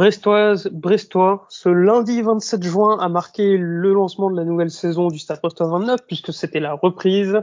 brestoise, 0.00 0.66
brestois, 0.72 1.44
ce 1.50 1.68
lundi 1.68 2.22
27 2.22 2.62
juin 2.62 2.98
a 3.00 3.10
marqué 3.10 3.58
le 3.58 3.92
lancement 3.92 4.30
de 4.30 4.36
la 4.36 4.44
nouvelle 4.44 4.70
saison 4.70 5.08
du 5.08 5.18
Stade 5.18 5.42
Brestois 5.42 5.68
29 5.68 6.06
puisque 6.06 6.32
c'était 6.32 6.58
la 6.58 6.72
reprise. 6.72 7.38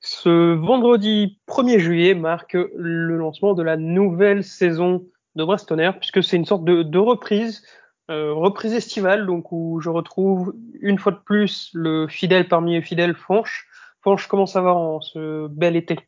Ce 0.00 0.54
vendredi 0.54 1.40
1er 1.48 1.80
juillet 1.80 2.14
marque 2.14 2.56
le 2.76 3.16
lancement 3.16 3.54
de 3.54 3.64
la 3.64 3.76
nouvelle 3.76 4.44
saison 4.44 5.04
de 5.34 5.42
Brestonner 5.42 5.90
puisque 5.98 6.22
c'est 6.22 6.36
une 6.36 6.44
sorte 6.44 6.62
de, 6.62 6.84
de 6.84 6.98
reprise, 7.00 7.64
euh, 8.08 8.32
reprise 8.32 8.72
estivale 8.72 9.26
donc 9.26 9.50
où 9.50 9.80
je 9.80 9.90
retrouve 9.90 10.54
une 10.80 11.00
fois 11.00 11.10
de 11.10 11.18
plus 11.24 11.72
le 11.74 12.06
fidèle 12.06 12.46
parmi 12.46 12.74
les 12.74 12.82
fidèles 12.82 13.16
Fanche. 13.16 13.66
Fanche, 14.04 14.28
comment 14.28 14.46
ça 14.46 14.60
va 14.60 14.74
en 14.74 15.00
ce 15.00 15.48
bel 15.48 15.74
été? 15.74 15.98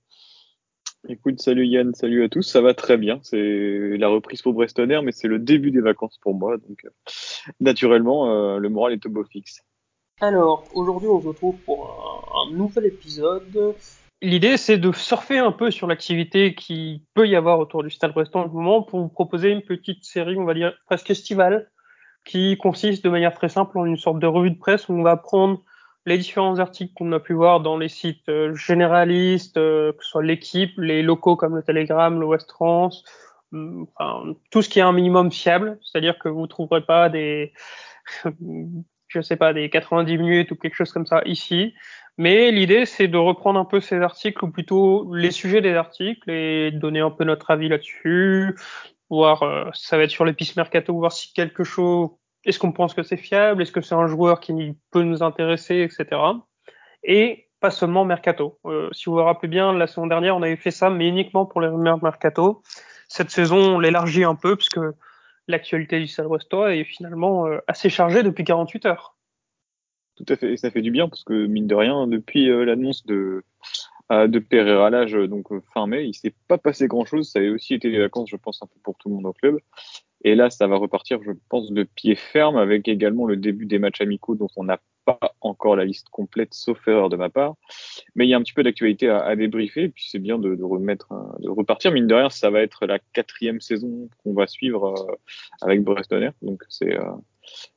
Écoute, 1.06 1.40
salut 1.40 1.64
Yann, 1.64 1.94
salut 1.94 2.24
à 2.24 2.28
tous. 2.28 2.42
Ça 2.42 2.60
va 2.60 2.74
très 2.74 2.96
bien. 2.96 3.20
C'est 3.22 3.96
la 3.96 4.08
reprise 4.08 4.42
pour 4.42 4.52
Brestonner, 4.52 5.00
mais 5.02 5.12
c'est 5.12 5.28
le 5.28 5.38
début 5.38 5.70
des 5.70 5.80
vacances 5.80 6.18
pour 6.18 6.34
moi. 6.34 6.56
Donc, 6.56 6.84
euh, 6.84 6.90
naturellement, 7.60 8.30
euh, 8.30 8.58
le 8.58 8.68
moral 8.68 8.94
est 8.94 9.06
au 9.06 9.10
beau 9.10 9.24
fixe. 9.24 9.62
Alors, 10.20 10.64
aujourd'hui, 10.74 11.08
on 11.08 11.20
se 11.20 11.28
retrouve 11.28 11.56
pour 11.58 12.26
un, 12.34 12.52
nouvel 12.52 12.86
épisode. 12.86 13.74
L'idée, 14.20 14.56
c'est 14.56 14.78
de 14.78 14.90
surfer 14.90 15.38
un 15.38 15.52
peu 15.52 15.70
sur 15.70 15.86
l'activité 15.86 16.56
qui 16.56 17.04
peut 17.14 17.28
y 17.28 17.36
avoir 17.36 17.60
autour 17.60 17.84
du 17.84 17.90
Stade 17.90 18.12
Brestois 18.12 18.42
en 18.42 18.48
ce 18.48 18.54
moment 18.54 18.82
pour 18.82 19.00
vous 19.00 19.08
proposer 19.08 19.50
une 19.50 19.62
petite 19.62 20.04
série, 20.04 20.36
on 20.36 20.44
va 20.44 20.54
dire, 20.54 20.74
presque 20.86 21.10
estivale, 21.10 21.70
qui 22.24 22.56
consiste 22.56 23.04
de 23.04 23.10
manière 23.10 23.34
très 23.34 23.48
simple 23.48 23.78
en 23.78 23.84
une 23.84 23.96
sorte 23.96 24.18
de 24.18 24.26
revue 24.26 24.50
de 24.50 24.58
presse 24.58 24.88
où 24.88 24.92
on 24.94 25.02
va 25.02 25.16
prendre 25.16 25.62
les 26.08 26.18
différents 26.18 26.58
articles 26.58 26.92
qu'on 26.94 27.12
a 27.12 27.20
pu 27.20 27.34
voir 27.34 27.60
dans 27.60 27.76
les 27.76 27.88
sites 27.88 28.28
euh, 28.28 28.54
généralistes, 28.54 29.56
euh, 29.56 29.92
que 29.92 30.02
ce 30.02 30.10
soit 30.10 30.22
l'équipe, 30.22 30.72
les 30.78 31.02
locaux 31.02 31.36
comme 31.36 31.54
le 31.54 31.62
Telegram, 31.62 32.18
le 32.18 32.26
West 32.26 32.50
France, 32.50 33.04
enfin, 33.52 34.34
tout 34.50 34.62
ce 34.62 34.68
qui 34.68 34.78
est 34.78 34.82
un 34.82 34.92
minimum 34.92 35.30
fiable, 35.30 35.78
c'est-à-dire 35.82 36.18
que 36.18 36.28
vous 36.28 36.46
trouverez 36.46 36.82
pas 36.82 37.08
des, 37.08 37.52
je 39.08 39.20
sais 39.20 39.36
pas, 39.36 39.52
des 39.52 39.70
90 39.70 40.18
minutes 40.18 40.50
ou 40.50 40.56
quelque 40.56 40.74
chose 40.74 40.92
comme 40.92 41.06
ça 41.06 41.22
ici. 41.24 41.74
Mais 42.16 42.50
l'idée, 42.50 42.84
c'est 42.84 43.06
de 43.06 43.16
reprendre 43.16 43.60
un 43.60 43.64
peu 43.64 43.80
ces 43.80 44.00
articles 44.00 44.44
ou 44.44 44.50
plutôt 44.50 45.14
les 45.14 45.30
sujets 45.30 45.60
des 45.60 45.74
articles 45.74 46.28
et 46.30 46.72
donner 46.72 47.00
un 47.00 47.10
peu 47.10 47.24
notre 47.24 47.50
avis 47.52 47.68
là-dessus, 47.68 48.56
voir, 49.08 49.42
euh, 49.44 49.70
ça 49.72 49.96
va 49.96 50.04
être 50.04 50.10
sur 50.10 50.24
les 50.24 50.32
pistes 50.32 50.56
mercato, 50.56 50.94
voir 50.94 51.12
si 51.12 51.32
quelque 51.32 51.64
chose 51.64 52.10
est-ce 52.48 52.58
qu'on 52.58 52.72
pense 52.72 52.94
que 52.94 53.02
c'est 53.02 53.18
fiable? 53.18 53.60
Est-ce 53.60 53.72
que 53.72 53.82
c'est 53.82 53.94
un 53.94 54.06
joueur 54.06 54.40
qui 54.40 54.74
peut 54.90 55.02
nous 55.02 55.22
intéresser, 55.22 55.80
etc. 55.82 56.18
Et 57.04 57.46
pas 57.60 57.70
seulement 57.70 58.06
mercato. 58.06 58.58
Euh, 58.64 58.88
si 58.92 59.04
vous 59.06 59.16
vous 59.16 59.22
rappelez 59.22 59.48
bien, 59.48 59.74
la 59.74 59.86
saison 59.86 60.06
dernière, 60.06 60.34
on 60.34 60.42
avait 60.42 60.56
fait 60.56 60.70
ça, 60.70 60.88
mais 60.88 61.08
uniquement 61.08 61.44
pour 61.44 61.60
les 61.60 61.68
rumeurs 61.68 62.02
mercato. 62.02 62.62
Cette 63.08 63.30
saison, 63.30 63.76
on 63.76 63.78
l'élargit 63.80 64.24
un 64.24 64.34
peu 64.34 64.56
parce 64.56 64.70
que 64.70 64.94
l'actualité 65.46 66.00
du 66.00 66.06
Salvestois 66.06 66.74
est 66.74 66.84
finalement 66.84 67.46
euh, 67.46 67.58
assez 67.66 67.90
chargée 67.90 68.22
depuis 68.22 68.44
48 68.44 68.86
heures. 68.86 69.14
Tout 70.16 70.24
à 70.30 70.36
fait, 70.36 70.54
et 70.54 70.56
ça 70.56 70.70
fait 70.70 70.80
du 70.80 70.90
bien 70.90 71.06
parce 71.08 71.24
que 71.24 71.46
mine 71.46 71.66
de 71.66 71.74
rien, 71.74 72.06
depuis 72.06 72.48
euh, 72.48 72.64
l'annonce 72.64 73.04
de 73.04 73.44
de 74.10 74.38
Pereira 74.38 74.90
donc 75.26 75.48
fin 75.74 75.86
mai, 75.86 76.06
il 76.06 76.14
s'est 76.14 76.32
pas 76.48 76.56
passé 76.56 76.86
grand 76.86 77.04
chose. 77.04 77.30
Ça 77.30 77.40
a 77.40 77.42
aussi 77.50 77.74
été 77.74 77.90
des 77.90 77.98
vacances, 77.98 78.30
je 78.30 78.36
pense, 78.36 78.62
un 78.62 78.66
peu 78.66 78.80
pour 78.82 78.96
tout 78.96 79.10
le 79.10 79.16
monde 79.16 79.26
au 79.26 79.34
club. 79.34 79.58
Et 80.24 80.34
là, 80.34 80.50
ça 80.50 80.66
va 80.66 80.76
repartir, 80.76 81.20
je 81.22 81.32
pense, 81.48 81.70
de 81.70 81.84
pied 81.84 82.14
ferme 82.14 82.56
avec 82.56 82.88
également 82.88 83.26
le 83.26 83.36
début 83.36 83.66
des 83.66 83.78
matchs 83.78 84.00
amicaux 84.00 84.34
dont 84.34 84.48
on 84.56 84.64
n'a 84.64 84.80
pas 85.04 85.18
encore 85.40 85.76
la 85.76 85.84
liste 85.84 86.08
complète, 86.10 86.52
sauf 86.52 86.86
erreur 86.88 87.08
de 87.08 87.16
ma 87.16 87.30
part. 87.30 87.54
Mais 88.14 88.26
il 88.26 88.30
y 88.30 88.34
a 88.34 88.36
un 88.36 88.42
petit 88.42 88.52
peu 88.52 88.62
d'actualité 88.62 89.08
à, 89.08 89.34
débriefer, 89.36 89.84
et 89.84 89.88
puis 89.88 90.06
c'est 90.10 90.18
bien 90.18 90.38
de, 90.38 90.62
remettre, 90.62 91.08
de 91.40 91.48
repartir. 91.48 91.92
Mine 91.92 92.06
de 92.06 92.14
rien, 92.14 92.30
ça 92.30 92.50
va 92.50 92.60
être 92.60 92.86
la 92.86 92.98
quatrième 93.12 93.60
saison 93.60 94.08
qu'on 94.22 94.34
va 94.34 94.46
suivre 94.46 94.86
euh, 94.86 95.14
avec 95.62 95.82
Brestonner, 95.82 96.30
donc 96.42 96.62
c'est 96.68 96.98
euh, 96.98 97.12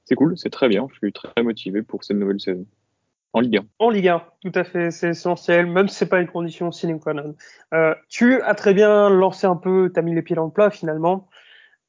c'est 0.06 0.16
cool, 0.16 0.38
c'est 0.38 0.50
très 0.50 0.68
bien. 0.68 0.88
Je 0.92 0.98
suis 0.98 1.14
très 1.14 1.44
motivé 1.44 1.82
pour 1.82 2.04
cette 2.04 2.18
nouvelle 2.18 2.40
saison. 2.40 2.66
En 3.34 3.40
Ligue 3.40 3.58
1. 3.58 3.66
En 3.80 3.90
Ligue 3.90 4.10
1, 4.10 4.24
tout 4.42 4.52
à 4.56 4.66
fait, 4.66 4.92
c'est 4.92 5.12
essentiel, 5.12 5.66
même 5.66 5.88
si 5.88 5.96
c'est 5.96 6.10
pas 6.10 6.20
une 6.20 6.28
condition 6.28 6.70
sine 6.72 7.00
qua 7.00 7.14
non. 7.14 7.36
Euh, 7.74 7.96
tu 8.10 8.42
as 8.42 8.56
très 8.56 8.74
bien 8.74 9.10
lancé 9.10 9.48
un 9.48 9.56
peu, 9.56 9.90
t'as 9.94 10.02
mis 10.02 10.14
les 10.14 10.22
pieds 10.22 10.36
dans 10.36 10.46
le 10.46 10.52
plat 10.52 10.70
finalement. 10.70 11.30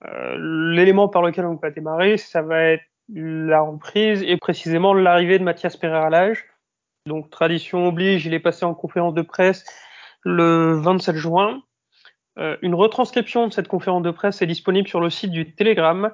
Euh, 0.05 0.37
l'élément 0.75 1.09
par 1.09 1.23
lequel 1.23 1.45
on 1.45 1.55
va 1.55 1.71
démarrer, 1.71 2.17
ça 2.17 2.43
va 2.43 2.63
être 2.63 2.85
la 3.09 3.61
reprise 3.61 4.23
et 4.23 4.37
précisément 4.37 4.95
l'arrivée 4.95 5.39
de 5.39 5.45
Mathias 5.45 5.77
Pereira 5.77 6.07
à 6.07 6.11
l'âge. 6.11 6.45
Donc 7.07 7.31
tradition 7.31 7.87
oblige, 7.89 8.27
il 8.27 8.35
est 8.35 8.41
passé 8.41 8.65
en 8.65 8.75
conférence 8.75 9.15
de 9.15 9.23
presse 9.23 9.65
le 10.23 10.81
27 10.81 11.17
juin. 11.17 11.62
Euh, 12.39 12.57
une 12.62 12.75
retranscription 12.75 13.49
de 13.49 13.53
cette 13.53 13.69
conférence 13.69 14.03
de 14.03 14.11
presse 14.11 14.41
est 14.41 14.47
disponible 14.47 14.89
sur 14.89 15.01
le 15.01 15.11
site 15.11 15.31
du 15.31 15.55
Telegram. 15.55 16.12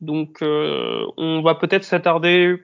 Donc 0.00 0.42
euh, 0.42 1.04
on 1.16 1.42
va 1.42 1.54
peut-être 1.54 1.84
s'attarder, 1.84 2.62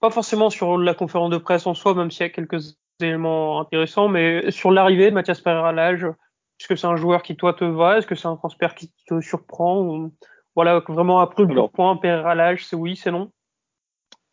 pas 0.00 0.10
forcément 0.10 0.50
sur 0.50 0.78
la 0.78 0.94
conférence 0.94 1.30
de 1.30 1.38
presse 1.38 1.66
en 1.66 1.74
soi, 1.74 1.94
même 1.94 2.10
s'il 2.10 2.26
y 2.26 2.28
a 2.28 2.32
quelques 2.32 2.76
éléments 3.00 3.60
intéressants, 3.60 4.08
mais 4.08 4.50
sur 4.50 4.70
l'arrivée 4.70 5.10
de 5.10 5.14
Mathias 5.14 5.40
Pereira 5.40 5.70
à 5.70 5.72
l'âge, 5.72 6.06
est-ce 6.58 6.68
que 6.68 6.76
c'est 6.76 6.86
un 6.86 6.96
joueur 6.96 7.22
qui 7.22 7.36
toi 7.36 7.54
te 7.54 7.64
va? 7.64 7.98
Est-ce 7.98 8.06
que 8.06 8.14
c'est 8.14 8.28
un 8.28 8.36
transfert 8.36 8.74
qui 8.74 8.92
te 9.06 9.20
surprend? 9.20 10.10
Voilà, 10.54 10.82
vraiment 10.88 11.20
après 11.20 11.44
le 11.44 11.68
point, 11.68 11.96
père 11.96 12.26
à 12.26 12.34
l'âge, 12.34 12.64
c'est 12.66 12.76
oui, 12.76 12.96
c'est 12.96 13.10
non? 13.10 13.30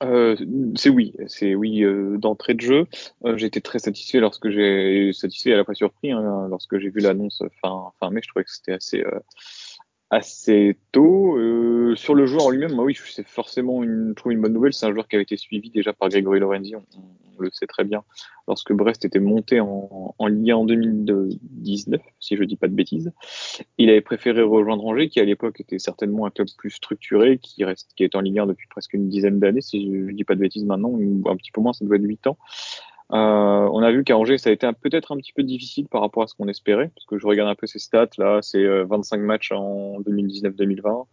Euh, 0.03 0.35
c'est 0.75 0.89
oui, 0.89 1.13
c'est 1.27 1.55
oui 1.55 1.83
euh, 1.83 2.17
d'entrée 2.17 2.53
de 2.53 2.61
jeu. 2.61 2.87
Euh, 3.25 3.37
été 3.37 3.61
très 3.61 3.79
satisfait 3.79 4.19
lorsque 4.19 4.49
j'ai 4.49 5.11
satisfait 5.13 5.53
à 5.53 5.57
la 5.57 5.63
fois 5.63 5.75
surpris 5.75 6.11
hein, 6.11 6.47
lorsque 6.49 6.77
j'ai 6.77 6.89
vu 6.89 6.99
l'annonce 6.99 7.41
fin 7.61 7.91
fin 7.99 8.09
mai. 8.09 8.21
Je 8.23 8.29
trouvais 8.29 8.43
que 8.43 8.51
c'était 8.51 8.73
assez 8.73 9.01
euh, 9.01 9.19
assez 10.13 10.77
tôt. 10.91 11.37
Euh, 11.37 11.95
sur 11.95 12.15
le 12.15 12.25
joueur 12.25 12.45
en 12.45 12.49
lui-même, 12.51 12.79
oui, 12.79 12.97
c'est 13.05 13.27
forcément 13.27 13.83
une, 13.83 14.13
une 14.25 14.41
bonne 14.41 14.53
nouvelle. 14.53 14.73
C'est 14.73 14.85
un 14.85 14.93
joueur 14.93 15.07
qui 15.07 15.15
avait 15.15 15.23
été 15.23 15.37
suivi 15.37 15.69
déjà 15.69 15.93
par 15.93 16.09
Grégory 16.09 16.39
Lorenzi, 16.39 16.75
on, 16.75 16.83
le 17.39 17.49
sait 17.51 17.65
très 17.65 17.83
bien, 17.83 18.03
lorsque 18.47 18.71
Brest 18.73 19.05
était 19.05 19.19
monté 19.19 19.59
en, 19.59 20.13
en 20.17 20.27
Ligue 20.27 20.51
1 20.51 20.55
en 20.55 20.65
2019, 20.65 21.99
si 22.19 22.37
je 22.37 22.43
dis 22.43 22.55
pas 22.55 22.67
de 22.67 22.75
bêtises. 22.75 23.11
Il 23.79 23.89
avait 23.89 24.01
préféré 24.01 24.43
rejoindre 24.43 24.85
Angers, 24.85 25.09
qui 25.09 25.19
à 25.19 25.25
l'époque 25.25 25.59
était 25.59 25.79
certainement 25.79 26.27
un 26.27 26.29
club 26.29 26.47
plus 26.57 26.69
structuré, 26.69 27.39
qui 27.39 27.65
reste, 27.65 27.91
qui 27.95 28.03
est 28.03 28.15
en 28.15 28.21
Ligue 28.21 28.37
1 28.37 28.45
depuis 28.45 28.67
presque 28.67 28.93
une 28.93 29.09
dizaine 29.09 29.39
d'années, 29.39 29.61
si 29.61 29.91
je, 29.91 30.09
je 30.09 30.13
dis 30.13 30.23
pas 30.23 30.35
de 30.35 30.41
bêtises 30.41 30.63
maintenant, 30.63 30.89
ou 30.89 31.23
un 31.27 31.35
petit 31.35 31.51
peu 31.51 31.59
moins, 31.59 31.73
ça 31.73 31.83
doit 31.85 31.95
être 31.95 32.03
8 32.03 32.27
ans. 32.27 32.37
Euh, 33.13 33.69
on 33.71 33.83
a 33.83 33.91
vu 33.91 34.03
qu'à 34.03 34.17
Angers, 34.17 34.39
ça 34.39 34.49
a 34.49 34.53
été 34.53 34.67
peut-être 34.81 35.11
un 35.11 35.17
petit 35.17 35.33
peu 35.33 35.43
difficile 35.43 35.87
par 35.87 36.01
rapport 36.01 36.23
à 36.23 36.27
ce 36.27 36.33
qu'on 36.33 36.47
espérait, 36.47 36.89
parce 36.95 37.05
que 37.05 37.19
je 37.19 37.27
regarde 37.27 37.49
un 37.49 37.55
peu 37.55 37.67
ses 37.67 37.77
stats. 37.77 38.09
Là, 38.17 38.39
c'est 38.41 38.65
25 38.65 39.17
euh, 39.19 39.23
matchs 39.23 39.51
en 39.51 39.99
2019-2020, 40.01 41.05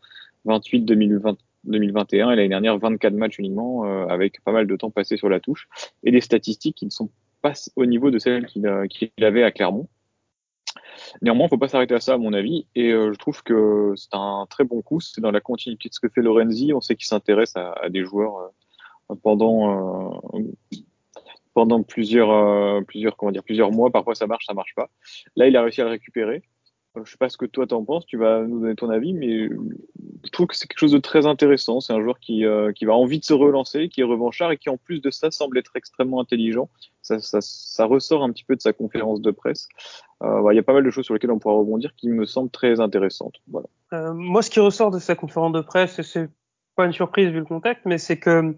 28 0.47 0.81
2020, 0.81 1.37
2021 1.65 2.31
et 2.31 2.37
l'année 2.37 2.49
dernière 2.49 2.79
24 2.79 3.13
matchs 3.13 3.39
uniquement, 3.39 3.85
euh, 3.85 4.07
avec 4.07 4.43
pas 4.45 4.53
mal 4.53 4.67
de 4.67 4.77
temps 4.77 4.91
passé 4.91 5.19
sur 5.19 5.29
la 5.29 5.41
touche 5.41 5.69
et 6.03 6.11
des 6.11 6.23
statistiques 6.23 6.77
qui 6.77 6.87
ne 6.87 6.91
sont 6.91 7.11
pas 7.43 7.53
au 7.77 7.85
niveau 7.85 8.11
de 8.11 8.19
celles 8.19 8.47
qu'il 8.47 8.67
avait 9.23 9.43
à 9.43 9.51
Clermont. 9.51 9.89
Néanmoins, 11.21 11.45
il 11.45 11.47
ne 11.47 11.51
faut 11.51 11.59
pas 11.59 11.69
s'arrêter 11.69 11.95
à 11.95 12.01
ça, 12.01 12.15
à 12.15 12.19
mon 12.19 12.33
avis, 12.33 12.67
et 12.75 12.93
euh, 12.93 13.13
je 13.13 13.19
trouve 13.19 13.43
que 13.43 13.93
c'est 13.97 14.15
un 14.15 14.47
très 14.49 14.65
bon 14.65 14.81
coup. 14.81 15.01
C'est 15.01 15.21
dans 15.21 15.33
la 15.33 15.41
continuité 15.41 15.91
de 15.91 15.95
ce 15.95 16.01
que 16.01 16.09
fait 16.09 16.23
Lorenzi. 16.23 16.73
On 16.73 16.81
sait 16.81 16.97
qu'il 16.97 17.07
s'intéresse 17.07 17.57
à, 17.57 17.73
à, 17.73 17.91
des 17.91 18.05
joueurs 18.05 18.53
pendant 19.23 20.21
pendant 21.55 21.83
plusieurs, 21.83 22.31
euh, 22.31 22.81
plusieurs, 22.83 23.17
comment 23.17 23.33
dire, 23.33 23.45
plusieurs 23.45 23.71
mois. 23.71 23.91
Parfois, 23.91 24.15
ça 24.15 24.27
marche, 24.27 24.47
ça 24.47 24.55
marche 24.55 24.75
pas. 24.75 24.91
Là, 25.37 25.49
il 25.49 25.57
a 25.57 25.63
réussi 25.63 25.81
à 25.81 25.85
le 25.85 25.91
récupérer. 25.91 26.43
Euh, 26.97 27.03
je 27.05 27.11
sais 27.13 27.19
pas 27.19 27.29
ce 27.29 27.37
que 27.37 27.47
toi 27.47 27.67
t'en 27.67 27.85
penses. 27.85 28.07
Tu 28.07 28.17
vas 28.17 28.43
nous 28.43 28.61
donner 28.61 28.75
ton 28.75 28.91
avis, 28.91 29.13
mais 29.13 29.49
je 30.25 30.31
trouve 30.31 30.47
que 30.47 30.57
c'est 30.57 30.67
quelque 30.67 30.79
chose 30.79 30.93
de 30.93 30.99
très 30.99 31.27
intéressant. 31.27 31.81
C'est 31.81 31.93
un 31.93 32.01
joueur 32.01 32.19
qui, 32.19 32.45
euh, 32.45 32.73
qui 32.73 32.85
va 32.85 32.95
envie 32.95 33.19
de 33.19 33.25
se 33.25 33.33
relancer, 33.33 33.89
qui 33.89 34.01
est 34.01 34.05
revanchard 34.05 34.53
et 34.53 34.57
qui, 34.57 34.69
en 34.69 34.77
plus 34.77 35.01
de 35.01 35.11
ça, 35.11 35.31
semble 35.31 35.59
être 35.59 35.73
extrêmement 35.77 36.21
intelligent. 36.21 36.69
Ça, 37.03 37.21
ça, 37.21 37.41
ça 37.41 37.85
ressort 37.85 38.23
un 38.23 38.31
petit 38.31 38.45
peu 38.45 38.57
de 38.57 38.61
sa 38.61 38.73
conférence 38.73 39.21
de 39.21 39.31
presse. 39.31 39.69
Euh, 40.23 40.53
il 40.53 40.57
y 40.57 40.59
a 40.59 40.63
pas 40.63 40.73
mal 40.73 40.85
de 40.85 40.91
choses 40.91 41.05
sur 41.05 41.15
lesquelles 41.15 41.31
on 41.31 41.39
pourra 41.39 41.55
rebondir 41.55 41.95
qui 41.97 42.09
me 42.09 42.27
semblent 42.27 42.51
très 42.51 42.81
intéressantes. 42.81 43.37
Voilà. 43.49 43.69
Euh, 43.93 44.13
moi, 44.13 44.43
ce 44.43 44.51
qui 44.51 44.61
ressort 44.61 44.91
de 44.91 44.99
sa 44.99 45.15
conférence 45.15 45.53
de 45.53 45.61
presse, 45.61 45.99
et 45.99 46.03
c'est 46.03 46.29
pas 46.77 46.87
une 46.87 46.93
surprise 46.93 47.31
vu 47.31 47.39
le 47.39 47.45
contexte, 47.45 47.85
mais 47.87 47.99
c'est 47.99 48.19
que 48.19 48.57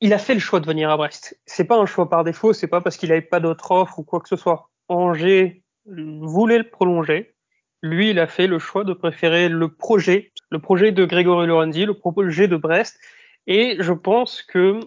il 0.00 0.12
a 0.12 0.18
fait 0.18 0.34
le 0.34 0.40
choix 0.40 0.60
de 0.60 0.66
venir 0.66 0.90
à 0.90 0.96
Brest. 0.96 1.38
C'est 1.46 1.64
pas 1.64 1.76
un 1.76 1.86
choix 1.86 2.08
par 2.08 2.24
défaut, 2.24 2.52
c'est 2.52 2.66
pas 2.66 2.80
parce 2.80 2.96
qu'il 2.96 3.10
n'avait 3.10 3.20
pas 3.20 3.40
d'autre 3.40 3.70
offre 3.70 3.98
ou 3.98 4.02
quoi 4.02 4.20
que 4.20 4.28
ce 4.28 4.36
soit. 4.36 4.70
Angers 4.88 5.62
voulait 5.86 6.58
le 6.58 6.68
prolonger. 6.68 7.34
Lui, 7.82 8.10
il 8.10 8.18
a 8.18 8.26
fait 8.26 8.46
le 8.46 8.58
choix 8.58 8.84
de 8.84 8.92
préférer 8.92 9.48
le 9.48 9.72
projet, 9.72 10.32
le 10.50 10.58
projet 10.58 10.92
de 10.92 11.04
Grégory 11.04 11.46
Lorenzi, 11.46 11.86
le 11.86 11.94
projet 11.94 12.48
de 12.48 12.56
Brest. 12.56 12.98
Et 13.46 13.76
je 13.78 13.92
pense 13.92 14.42
que 14.42 14.80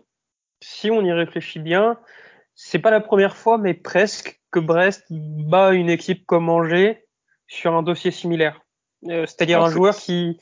si 0.62 0.92
on 0.92 1.04
y 1.04 1.12
réfléchit 1.12 1.60
bien, 1.60 2.00
c'est 2.56 2.80
pas 2.80 2.92
la 2.92 3.02
première 3.02 3.36
fois, 3.36 3.58
mais 3.58 3.74
presque 3.74 4.42
que 4.52 4.60
Brest 4.60 5.06
bat 5.10 5.74
une 5.74 5.90
équipe 5.90 6.26
comme 6.26 6.50
Angers 6.50 7.04
sur 7.48 7.74
un 7.74 7.84
dossier 7.84 8.12
similaire. 8.12 8.62
Euh, 9.10 9.26
c'est-à-dire 9.26 9.62
ah, 9.62 9.66
un 9.66 9.70
joueur 9.70 9.96
qui, 9.96 10.40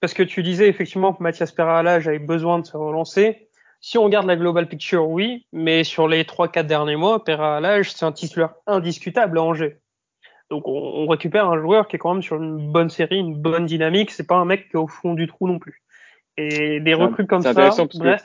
parce 0.00 0.14
que 0.14 0.22
tu 0.22 0.42
disais 0.42 0.68
effectivement 0.68 1.12
que 1.12 1.22
Mathias 1.22 1.52
Perala 1.52 1.94
avait 1.94 2.18
besoin 2.18 2.58
de 2.60 2.66
se 2.66 2.76
relancer. 2.76 3.48
Si 3.86 3.98
on 3.98 4.04
regarde 4.04 4.26
la 4.26 4.36
global 4.36 4.66
picture, 4.66 5.10
oui, 5.10 5.44
mais 5.52 5.84
sur 5.84 6.08
les 6.08 6.24
3-4 6.24 6.64
derniers 6.64 6.96
mois, 6.96 7.22
Pera 7.22 7.58
à 7.58 7.60
l'âge, 7.60 7.92
c'est 7.92 8.06
un 8.06 8.12
titulaire 8.12 8.54
indiscutable 8.66 9.36
à 9.36 9.42
Angers. 9.42 9.76
Donc 10.48 10.66
on, 10.66 11.06
récupère 11.06 11.50
un 11.50 11.60
joueur 11.60 11.86
qui 11.86 11.96
est 11.96 11.98
quand 11.98 12.14
même 12.14 12.22
sur 12.22 12.42
une 12.42 12.72
bonne 12.72 12.88
série, 12.88 13.18
une 13.18 13.34
bonne 13.34 13.66
dynamique. 13.66 14.10
C'est 14.10 14.26
pas 14.26 14.36
un 14.36 14.46
mec 14.46 14.70
qui 14.70 14.76
est 14.78 14.80
au 14.80 14.86
fond 14.86 15.12
du 15.12 15.26
trou 15.26 15.48
non 15.48 15.58
plus. 15.58 15.82
Et 16.38 16.80
des 16.80 16.94
recrues 16.94 17.26
comme 17.26 17.42
ça, 17.42 17.52
bref, 17.52 18.22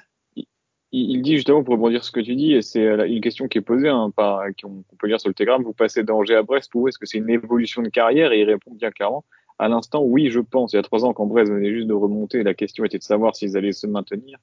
il, 0.94 1.22
dit 1.22 1.36
justement 1.36 1.62
pour 1.62 1.74
rebondir 1.74 2.06
sur 2.06 2.08
ce 2.08 2.12
que 2.14 2.26
tu 2.26 2.38
dis, 2.38 2.54
et 2.54 2.62
c'est 2.62 2.86
euh, 2.86 3.06
une 3.06 3.20
question 3.20 3.50
qui 3.50 3.58
est 3.58 3.62
posée, 3.62 3.90
hein, 3.90 4.14
qu'on 4.16 4.86
peut 4.98 5.08
lire 5.08 5.20
sur 5.20 5.28
le 5.28 5.34
Telegram, 5.34 5.62
vous 5.62 5.74
passez 5.74 6.04
d'Angers 6.04 6.36
à 6.36 6.44
Brest, 6.44 6.72
pour 6.72 6.82
vous, 6.82 6.88
est-ce 6.88 6.98
que 6.98 7.06
c'est 7.06 7.18
une 7.18 7.30
évolution 7.30 7.82
de 7.82 7.90
carrière? 7.90 8.32
Et 8.32 8.40
il 8.40 8.46
répond 8.46 8.72
bien 8.76 8.92
clairement, 8.92 9.26
à 9.58 9.68
l'instant, 9.68 10.02
oui, 10.04 10.30
je 10.30 10.40
pense. 10.40 10.72
Il 10.72 10.78
y 10.78 10.80
a 10.80 10.84
trois 10.84 11.04
ans, 11.04 11.12
quand 11.12 11.26
Brest 11.26 11.52
venait 11.52 11.74
juste 11.74 11.88
de 11.88 11.94
remonter, 11.94 12.44
la 12.44 12.54
question 12.54 12.86
était 12.86 12.98
de 12.98 13.04
savoir 13.04 13.36
s'ils 13.36 13.58
allaient 13.58 13.74
se 13.74 13.88
maintenir 13.88 14.40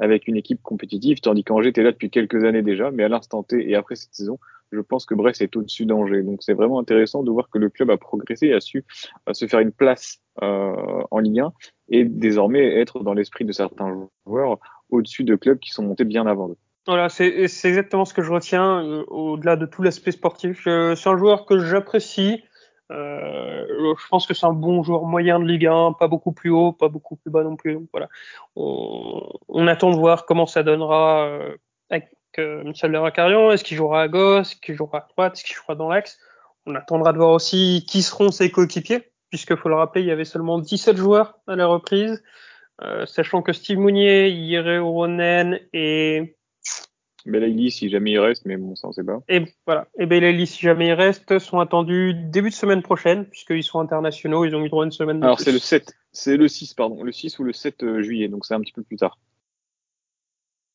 avec 0.00 0.26
une 0.26 0.36
équipe 0.36 0.62
compétitive, 0.62 1.20
tandis 1.20 1.44
qu'Angers 1.44 1.68
était 1.68 1.82
là 1.82 1.92
depuis 1.92 2.10
quelques 2.10 2.44
années 2.44 2.62
déjà, 2.62 2.90
mais 2.90 3.04
à 3.04 3.08
l'instant 3.08 3.42
T 3.42 3.70
et 3.70 3.76
après 3.76 3.96
cette 3.96 4.14
saison, 4.14 4.38
je 4.72 4.80
pense 4.80 5.04
que 5.04 5.14
Brest 5.14 5.42
est 5.42 5.56
au-dessus 5.56 5.86
d'Angers. 5.86 6.22
Donc 6.22 6.42
c'est 6.42 6.54
vraiment 6.54 6.78
intéressant 6.78 7.22
de 7.22 7.30
voir 7.30 7.48
que 7.50 7.58
le 7.58 7.68
club 7.70 7.90
a 7.90 7.96
progressé 7.96 8.52
a 8.52 8.60
su 8.60 8.84
euh, 9.28 9.32
se 9.32 9.46
faire 9.46 9.60
une 9.60 9.72
place 9.72 10.20
euh, 10.42 11.02
en 11.10 11.18
Ligue 11.18 11.40
1 11.40 11.52
et 11.90 12.04
désormais 12.04 12.80
être 12.80 13.00
dans 13.00 13.14
l'esprit 13.14 13.44
de 13.44 13.52
certains 13.52 14.08
joueurs 14.26 14.58
au-dessus 14.90 15.24
de 15.24 15.36
clubs 15.36 15.58
qui 15.58 15.70
sont 15.70 15.82
montés 15.82 16.04
bien 16.04 16.26
avant 16.26 16.48
eux. 16.50 16.56
Voilà, 16.86 17.08
c'est 17.08 17.28
exactement 17.28 18.04
ce 18.04 18.14
que 18.14 18.22
je 18.22 18.32
retiens 18.32 18.82
euh, 18.84 19.04
au-delà 19.08 19.56
de 19.56 19.66
tout 19.66 19.82
l'aspect 19.82 20.12
sportif. 20.12 20.62
C'est 20.64 21.08
un 21.08 21.16
joueur 21.16 21.44
que 21.46 21.58
j'apprécie. 21.58 22.42
Euh, 22.90 23.94
je 23.98 24.08
pense 24.08 24.26
que 24.26 24.34
c'est 24.34 24.46
un 24.46 24.52
bon 24.52 24.82
joueur 24.82 25.04
moyen 25.04 25.38
de 25.38 25.44
Ligue 25.44 25.66
1, 25.66 25.92
pas 25.92 26.08
beaucoup 26.08 26.32
plus 26.32 26.50
haut, 26.50 26.72
pas 26.72 26.88
beaucoup 26.88 27.16
plus 27.16 27.30
bas 27.30 27.44
non 27.44 27.56
plus. 27.56 27.74
Donc 27.74 27.88
voilà, 27.92 28.08
on, 28.56 29.28
on 29.48 29.66
attend 29.68 29.90
de 29.90 29.96
voir 29.96 30.26
comment 30.26 30.46
ça 30.46 30.62
donnera 30.62 31.26
euh, 31.26 31.56
avec 31.88 32.10
euh, 32.38 32.64
Michel 32.64 32.90
Leracarian. 32.90 33.50
Est-ce 33.52 33.64
qu'il 33.64 33.76
jouera 33.76 34.02
à 34.02 34.08
gauche, 34.08 34.52
est-ce 34.52 34.56
qu'il 34.56 34.74
jouera 34.74 34.98
à 34.98 35.08
droite, 35.08 35.34
est-ce 35.34 35.44
qu'il 35.44 35.56
jouera 35.56 35.74
dans 35.76 35.88
l'axe? 35.88 36.18
On 36.66 36.74
attendra 36.74 37.12
de 37.12 37.18
voir 37.18 37.30
aussi 37.30 37.86
qui 37.88 38.02
seront 38.02 38.30
ses 38.30 38.50
coéquipiers, 38.50 39.12
puisque 39.30 39.56
faut 39.56 39.68
le 39.68 39.76
rappeler, 39.76 40.02
il 40.02 40.08
y 40.08 40.12
avait 40.12 40.24
seulement 40.24 40.58
17 40.58 40.96
joueurs 40.96 41.38
à 41.46 41.56
la 41.56 41.66
reprise. 41.66 42.22
Euh, 42.82 43.04
sachant 43.04 43.42
que 43.42 43.52
Steve 43.52 43.78
Mounier, 43.78 44.30
Yere 44.30 44.82
Oronen 44.82 45.60
et 45.74 46.38
Belaïli 47.26 47.70
si 47.70 47.88
jamais 47.88 48.12
il 48.12 48.18
reste, 48.18 48.46
mais 48.46 48.56
bon, 48.56 48.74
ça 48.76 48.88
on 48.88 48.92
sait 48.92 49.04
pas. 49.04 49.20
Et 49.28 49.44
voilà, 49.66 49.88
et 49.98 50.06
Belaïli 50.06 50.46
si 50.46 50.60
jamais 50.60 50.88
il 50.88 50.92
reste 50.92 51.38
sont 51.38 51.60
attendus 51.60 52.14
début 52.14 52.50
de 52.50 52.54
semaine 52.54 52.82
prochaine, 52.82 53.26
puisqu'ils 53.26 53.62
sont 53.62 53.80
internationaux, 53.80 54.44
ils 54.44 54.54
ont 54.54 54.64
eu 54.64 54.68
droit 54.68 54.84
à 54.84 54.86
une 54.86 54.92
semaine. 54.92 55.22
Alors 55.22 55.40
c'est 55.40 55.52
le 55.52 55.58
7, 55.58 55.92
c'est 56.12 56.36
le 56.36 56.48
6, 56.48 56.74
pardon, 56.74 57.02
le 57.02 57.12
6 57.12 57.38
ou 57.38 57.44
le 57.44 57.52
7 57.52 57.82
euh, 57.82 58.02
juillet, 58.02 58.28
donc 58.28 58.44
c'est 58.46 58.54
un 58.54 58.60
petit 58.60 58.72
peu 58.72 58.82
plus 58.82 58.96
tard. 58.96 59.18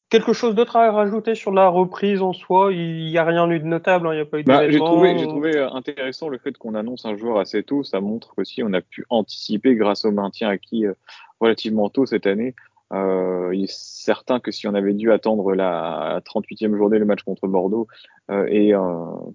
Quelque 0.09 0.33
chose 0.33 0.53
d'autre 0.53 0.75
à 0.75 0.91
rajouter 0.91 1.33
sur 1.33 1.51
la 1.51 1.67
reprise 1.67 2.21
en 2.21 2.31
soi? 2.31 2.71
Il 2.71 3.07
n'y 3.07 3.17
a 3.17 3.23
rien 3.23 3.49
eu 3.49 3.59
de 3.59 3.65
notable, 3.65 4.07
hein, 4.07 4.13
il 4.13 4.17
n'y 4.17 4.21
a 4.21 4.25
pas 4.25 4.39
eu 4.39 4.43
bah, 4.43 4.69
J'ai 4.69 4.77
trouvé, 4.77 5.17
j'ai 5.17 5.27
trouvé 5.27 5.57
euh, 5.57 5.69
intéressant 5.71 6.29
le 6.29 6.37
fait 6.37 6.55
qu'on 6.57 6.75
annonce 6.75 7.05
un 7.05 7.17
joueur 7.17 7.39
assez 7.39 7.63
tôt. 7.63 7.83
Ça 7.83 8.01
montre 8.01 8.33
aussi 8.37 8.61
on 8.61 8.71
a 8.73 8.81
pu 8.81 9.03
anticiper 9.09 9.75
grâce 9.75 10.05
au 10.05 10.11
maintien 10.11 10.47
acquis 10.47 10.85
euh, 10.85 10.93
relativement 11.39 11.89
tôt 11.89 12.05
cette 12.05 12.27
année. 12.27 12.53
Euh, 12.93 13.51
il 13.53 13.63
est 13.63 13.73
certain 13.73 14.39
que 14.39 14.51
si 14.51 14.67
on 14.67 14.75
avait 14.75 14.93
dû 14.93 15.11
attendre 15.11 15.53
la 15.55 16.21
38e 16.25 16.75
journée 16.75 16.99
le 16.99 17.05
match 17.05 17.23
contre 17.23 17.47
Bordeaux 17.47 17.87
euh, 18.29 18.45
et 18.47 18.75
euh, 18.75 18.81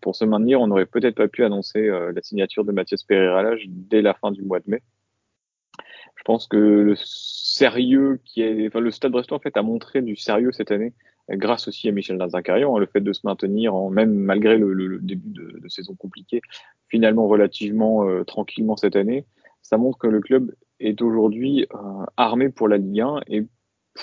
pour 0.01 0.15
se 0.15 0.25
maintenir, 0.25 0.61
on 0.61 0.69
n'aurait 0.69 0.87
peut-être 0.87 1.17
pas 1.17 1.29
pu 1.29 1.45
annoncer 1.45 1.89
la 1.89 2.23
signature 2.23 2.65
de 2.65 2.73
Mathias 2.73 3.03
Pereira 3.03 3.55
dès 3.67 4.03
la 4.03 4.15
fin 4.15 4.31
du 4.31 4.43
mois 4.43 4.61
de 4.61 4.71
mai. 4.71 4.83
Je 6.17 6.23
pense 6.25 6.47
que 6.47 6.57
le 6.57 6.95
sérieux 6.97 8.21
qui 8.25 8.43
est, 8.43 8.75
le 8.75 8.91
Stade 8.91 9.13
Brestois 9.13 9.39
en 9.39 9.41
fait 9.41 9.57
a 9.57 9.63
montré 9.63 10.03
du 10.03 10.17
sérieux 10.17 10.53
cette 10.53 10.71
année 10.71 10.93
grâce 11.31 11.69
aussi 11.69 11.89
à 11.89 11.93
Michel 11.93 12.17
Nazarcarian, 12.17 12.77
hein, 12.77 12.81
le 12.81 12.87
fait 12.87 13.01
de 13.01 13.13
se 13.13 13.21
maintenir 13.25 13.75
en 13.75 13.89
même 13.89 14.13
malgré 14.13 14.59
le, 14.59 14.73
le, 14.73 14.99
début 14.99 15.31
de, 15.31 15.61
de, 15.61 15.69
saison 15.69 15.95
compliqué, 15.95 16.43
finalement 16.89 17.27
relativement 17.29 18.05
tranquillement 18.25 18.77
cette 18.77 18.97
année, 18.97 19.25
ça 19.63 19.77
montre 19.77 19.99
que 19.99 20.09
le 20.09 20.21
club 20.21 20.53
est 20.81 21.01
aujourd'hui 21.03 21.67
euh, 21.75 22.05
armé 22.17 22.49
pour 22.49 22.69
la 22.69 22.79
Ligue 22.79 23.01
1 23.01 23.21
et 23.29 23.47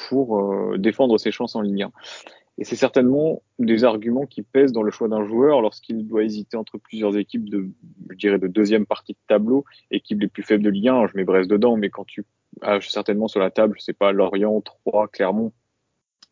pour 0.08 0.40
euh, 0.40 0.78
défendre 0.78 1.18
ses 1.18 1.32
chances 1.32 1.56
en 1.56 1.62
Ligue 1.62 1.84
1. 1.84 1.92
Et 2.60 2.64
c'est 2.64 2.76
certainement 2.76 3.44
des 3.60 3.84
arguments 3.84 4.26
qui 4.26 4.42
pèsent 4.42 4.72
dans 4.72 4.82
le 4.82 4.90
choix 4.90 5.08
d'un 5.08 5.24
joueur 5.26 5.62
lorsqu'il 5.62 6.08
doit 6.08 6.24
hésiter 6.24 6.58
entre 6.58 6.80
plusieurs 6.80 7.16
équipes 7.16 7.50
de, 7.50 7.70
je 8.10 8.16
dirais, 8.16 8.40
de 8.40 8.48
deuxième 8.48 8.88
partie 8.88 9.14
de 9.14 9.20
tableau, 9.28 9.64
équipes 9.92 10.22
les 10.22 10.28
plus 10.28 10.44
faibles 10.44 10.64
de 10.64 10.70
Ligue 10.70 10.88
1. 10.88 11.08
Je 11.08 11.18
mets 11.18 11.24
Brest 11.24 11.50
dedans, 11.50 11.78
mais 11.78 11.90
quand 11.90 12.06
tu 12.06 12.26
as 12.62 12.82
certainement 12.82 13.28
sur 13.28 13.40
la 13.40 13.52
table, 13.52 13.76
je 13.78 13.84
sais 13.84 13.94
pas, 13.94 14.12
Lorient, 14.12 14.60
Troyes, 14.62 15.08
Clermont, 15.08 15.54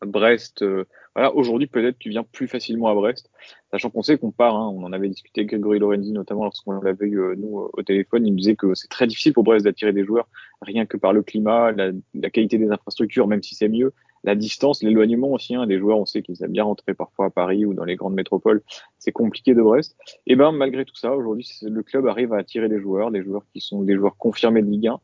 Brest, 0.04 0.62
euh, 0.62 0.84
voilà, 1.14 1.34
aujourd'hui 1.34 1.66
peut-être 1.66 1.98
tu 1.98 2.10
viens 2.10 2.22
plus 2.22 2.48
facilement 2.48 2.88
à 2.88 2.94
Brest, 2.94 3.30
sachant 3.70 3.88
qu'on 3.88 4.02
sait 4.02 4.18
qu'on 4.18 4.30
part, 4.30 4.54
hein, 4.54 4.70
on 4.76 4.82
en 4.82 4.92
avait 4.92 5.08
discuté 5.08 5.40
avec 5.40 5.50
Grégory 5.50 5.78
Lorenzi 5.78 6.12
notamment 6.12 6.44
lorsqu'on 6.44 6.72
l'avait 6.72 7.06
eu 7.06 7.18
euh, 7.20 7.34
nous 7.36 7.70
au 7.72 7.82
téléphone, 7.82 8.26
il 8.26 8.30
nous 8.30 8.36
disait 8.36 8.56
que 8.56 8.74
c'est 8.74 8.88
très 8.88 9.06
difficile 9.06 9.32
pour 9.32 9.44
Brest 9.44 9.64
d'attirer 9.64 9.92
des 9.92 10.04
joueurs, 10.04 10.28
rien 10.60 10.84
que 10.84 10.98
par 10.98 11.12
le 11.12 11.22
climat, 11.22 11.72
la, 11.72 11.92
la 12.14 12.30
qualité 12.30 12.58
des 12.58 12.70
infrastructures, 12.70 13.26
même 13.26 13.42
si 13.42 13.54
c'est 13.54 13.68
mieux, 13.68 13.94
la 14.24 14.34
distance, 14.34 14.82
l'éloignement 14.82 15.28
aussi, 15.28 15.54
hein, 15.54 15.66
des 15.66 15.78
joueurs, 15.78 15.98
on 15.98 16.04
sait 16.04 16.20
qu'ils 16.20 16.42
aiment 16.42 16.52
bien 16.52 16.64
rentrer 16.64 16.94
parfois 16.94 17.26
à 17.26 17.30
Paris 17.30 17.64
ou 17.64 17.74
dans 17.74 17.84
les 17.84 17.96
grandes 17.96 18.14
métropoles, 18.14 18.62
c'est 18.98 19.12
compliqué 19.12 19.54
de 19.54 19.62
Brest. 19.62 19.96
Et 20.26 20.36
ben 20.36 20.52
malgré 20.52 20.84
tout 20.84 20.96
ça, 20.96 21.16
aujourd'hui 21.16 21.48
le 21.62 21.82
club 21.82 22.06
arrive 22.06 22.34
à 22.34 22.38
attirer 22.38 22.68
des 22.68 22.80
joueurs, 22.80 23.10
des 23.10 23.22
joueurs 23.22 23.44
qui 23.54 23.60
sont 23.60 23.82
des 23.82 23.94
joueurs 23.94 24.16
confirmés 24.16 24.62
de 24.62 24.68
Ligue 24.68 24.88
1, 24.88 25.00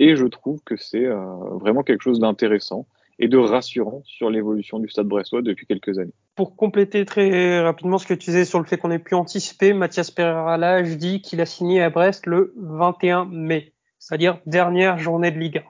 et 0.00 0.16
je 0.16 0.26
trouve 0.26 0.62
que 0.62 0.76
c'est 0.76 1.06
euh, 1.06 1.16
vraiment 1.54 1.82
quelque 1.82 2.02
chose 2.02 2.20
d'intéressant 2.20 2.86
et 3.18 3.28
de 3.28 3.36
rassurant 3.36 4.02
sur 4.04 4.30
l'évolution 4.30 4.78
du 4.78 4.88
Stade 4.88 5.06
Brestois 5.06 5.42
depuis 5.42 5.66
quelques 5.66 5.98
années. 5.98 6.12
Pour 6.36 6.56
compléter 6.56 7.04
très 7.04 7.60
rapidement 7.60 7.98
ce 7.98 8.06
que 8.06 8.14
tu 8.14 8.30
disais 8.30 8.44
sur 8.44 8.60
le 8.60 8.64
fait 8.64 8.78
qu'on 8.78 8.90
ait 8.90 8.98
pu 8.98 9.14
anticiper, 9.14 9.72
Mathias 9.72 10.10
Pereira 10.10 10.82
dit 10.82 11.20
qu'il 11.20 11.40
a 11.40 11.46
signé 11.46 11.82
à 11.82 11.90
Brest 11.90 12.26
le 12.26 12.54
21 12.56 13.24
mai, 13.26 13.72
c'est-à-dire 13.98 14.40
dernière 14.46 14.98
journée 14.98 15.30
de 15.30 15.38
Ligue 15.38 15.58
1. 15.58 15.62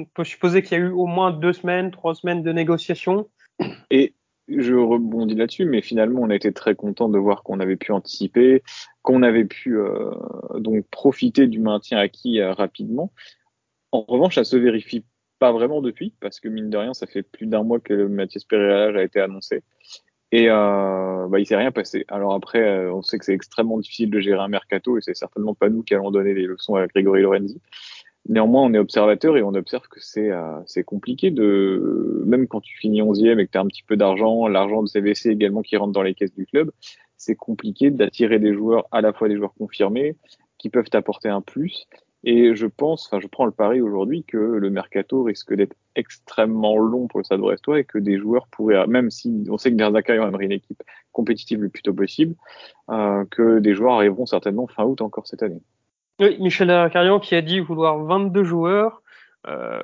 On 0.00 0.04
peut 0.14 0.24
supposer 0.24 0.62
qu'il 0.62 0.78
y 0.78 0.80
a 0.80 0.84
eu 0.84 0.90
au 0.90 1.06
moins 1.06 1.30
deux 1.30 1.52
semaines, 1.52 1.90
trois 1.90 2.14
semaines 2.14 2.42
de 2.42 2.52
négociations. 2.52 3.28
Et 3.90 4.14
je 4.48 4.74
rebondis 4.74 5.34
là-dessus, 5.34 5.64
mais 5.64 5.82
finalement, 5.82 6.22
on 6.22 6.30
a 6.30 6.34
été 6.34 6.52
très 6.52 6.74
content 6.74 7.08
de 7.08 7.18
voir 7.18 7.42
qu'on 7.42 7.60
avait 7.60 7.76
pu 7.76 7.92
anticiper, 7.92 8.62
qu'on 9.02 9.22
avait 9.22 9.44
pu 9.44 9.78
euh, 9.78 10.10
donc 10.58 10.86
profiter 10.90 11.46
du 11.46 11.60
maintien 11.60 11.98
acquis 11.98 12.40
euh, 12.40 12.52
rapidement. 12.52 13.12
En 13.92 14.02
revanche, 14.02 14.36
ça 14.36 14.44
se 14.44 14.56
vérifie 14.56 15.04
pas 15.40 15.50
vraiment 15.52 15.80
depuis, 15.80 16.12
parce 16.20 16.38
que 16.38 16.48
mine 16.48 16.70
de 16.70 16.76
rien, 16.76 16.94
ça 16.94 17.06
fait 17.06 17.22
plus 17.22 17.46
d'un 17.46 17.64
mois 17.64 17.80
que 17.80 18.06
Mathias 18.06 18.44
Pereira 18.44 18.96
a 18.96 19.02
été 19.02 19.18
annoncé. 19.20 19.62
Et 20.32 20.48
euh, 20.48 21.26
bah, 21.28 21.40
il 21.40 21.46
s'est 21.46 21.56
rien 21.56 21.72
passé. 21.72 22.04
Alors 22.08 22.34
après, 22.34 22.60
euh, 22.62 22.94
on 22.94 23.02
sait 23.02 23.18
que 23.18 23.24
c'est 23.24 23.34
extrêmement 23.34 23.78
difficile 23.78 24.10
de 24.10 24.20
gérer 24.20 24.40
un 24.40 24.48
mercato 24.48 24.96
et 24.96 25.00
c'est 25.00 25.16
certainement 25.16 25.54
pas 25.54 25.68
nous 25.68 25.82
qui 25.82 25.94
allons 25.94 26.12
donner 26.12 26.34
les 26.34 26.44
leçons 26.44 26.76
à 26.76 26.86
Grégory 26.86 27.22
Lorenzi. 27.22 27.60
Néanmoins, 28.28 28.62
on 28.62 28.74
est 28.74 28.78
observateur 28.78 29.38
et 29.38 29.42
on 29.42 29.54
observe 29.54 29.88
que 29.88 29.98
c'est 29.98 30.30
euh, 30.30 30.82
compliqué 30.86 31.30
de 31.30 32.22
même 32.26 32.46
quand 32.46 32.60
tu 32.60 32.76
finis 32.76 33.02
11e 33.02 33.40
et 33.40 33.46
que 33.46 33.50
tu 33.50 33.58
as 33.58 33.62
un 33.62 33.66
petit 33.66 33.82
peu 33.82 33.96
d'argent, 33.96 34.46
l'argent 34.46 34.82
de 34.82 34.88
CVC 34.88 35.30
également 35.30 35.62
qui 35.62 35.76
rentre 35.76 35.92
dans 35.92 36.02
les 36.02 36.14
caisses 36.14 36.34
du 36.34 36.46
club, 36.46 36.70
c'est 37.16 37.34
compliqué 37.34 37.90
d'attirer 37.90 38.38
des 38.38 38.52
joueurs 38.52 38.86
à 38.92 39.00
la 39.00 39.12
fois 39.12 39.28
des 39.28 39.36
joueurs 39.36 39.54
confirmés 39.54 40.16
qui 40.58 40.68
peuvent 40.68 40.90
t'apporter 40.90 41.30
un 41.30 41.40
plus 41.40 41.88
et 42.22 42.54
je 42.54 42.66
pense, 42.66 43.06
enfin, 43.06 43.18
je 43.20 43.26
prends 43.26 43.46
le 43.46 43.50
pari 43.50 43.80
aujourd'hui 43.80 44.24
que 44.24 44.36
le 44.36 44.70
mercato 44.70 45.22
risque 45.22 45.54
d'être 45.54 45.74
extrêmement 45.96 46.76
long 46.76 47.06
pour 47.06 47.20
le 47.20 47.24
Stade 47.24 47.40
Brestois 47.40 47.80
et 47.80 47.84
que 47.84 47.96
des 47.96 48.18
joueurs 48.18 48.46
pourraient, 48.48 48.86
même 48.86 49.10
si 49.10 49.46
on 49.48 49.56
sait 49.56 49.70
que 49.70 49.76
Derzakarian 49.76 50.28
aimerait 50.28 50.44
une 50.44 50.52
équipe 50.52 50.82
compétitive 51.12 51.62
le 51.62 51.70
plus 51.70 51.82
tôt 51.82 51.94
possible, 51.94 52.34
euh, 52.90 53.24
que 53.30 53.58
des 53.58 53.74
joueurs 53.74 53.94
arriveront 53.94 54.26
certainement 54.26 54.66
fin 54.66 54.84
août 54.84 55.00
encore 55.00 55.26
cette 55.26 55.42
année. 55.42 55.62
Oui, 56.20 56.36
Michel 56.40 56.68
Derzakarian 56.68 57.20
qui 57.20 57.34
a 57.34 57.40
dit 57.40 57.60
vouloir 57.60 57.98
22 58.04 58.44
joueurs, 58.44 59.02
euh, 59.46 59.82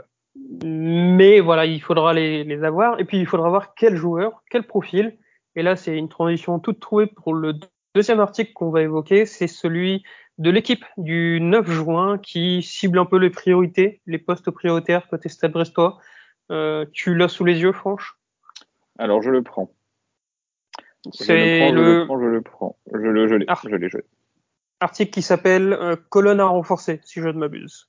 mais 0.62 1.40
voilà, 1.40 1.64
il 1.64 1.80
faudra 1.80 2.12
les, 2.12 2.44
les 2.44 2.64
avoir 2.64 3.00
et 3.00 3.06
puis 3.06 3.18
il 3.18 3.26
faudra 3.26 3.48
voir 3.48 3.74
quel 3.74 3.96
joueur, 3.96 4.42
quel 4.50 4.64
profil. 4.64 5.16
Et 5.54 5.62
là, 5.62 5.74
c'est 5.74 5.96
une 5.96 6.10
transition 6.10 6.58
toute 6.58 6.80
trouvée 6.80 7.06
pour 7.06 7.32
le 7.32 7.54
deuxième 7.94 8.20
article 8.20 8.52
qu'on 8.52 8.68
va 8.68 8.82
évoquer, 8.82 9.24
c'est 9.24 9.46
celui 9.46 10.04
de 10.38 10.50
l'équipe 10.50 10.84
du 10.96 11.38
9 11.40 11.70
juin 11.70 12.18
qui 12.18 12.62
cible 12.62 12.98
un 12.98 13.06
peu 13.06 13.18
les 13.18 13.30
priorités, 13.30 14.00
les 14.06 14.18
postes 14.18 14.50
prioritaires 14.50 15.08
côté 15.08 15.28
Stade 15.28 15.52
Brestois. 15.52 15.98
Euh, 16.50 16.84
tu 16.92 17.14
l'as 17.14 17.28
sous 17.28 17.44
les 17.44 17.60
yeux, 17.60 17.72
Franche? 17.72 18.18
Alors 18.98 19.22
je 19.22 19.30
le 19.30 19.42
prends. 19.42 19.72
C'est 21.12 21.70
le... 21.70 22.06
Je 22.08 22.26
le 22.26 22.42
prends, 22.42 22.76
je 22.92 22.98
le 22.98 23.28
je 23.28 23.34
l'ai, 23.36 23.46
je 23.88 23.96
l'ai, 23.96 24.04
Article 24.80 25.10
qui 25.10 25.22
s'appelle 25.22 25.72
euh, 25.72 25.96
Colonne 26.10 26.40
à 26.40 26.44
renforcer, 26.44 27.00
si 27.04 27.20
je 27.20 27.28
ne 27.28 27.38
m'abuse. 27.38 27.88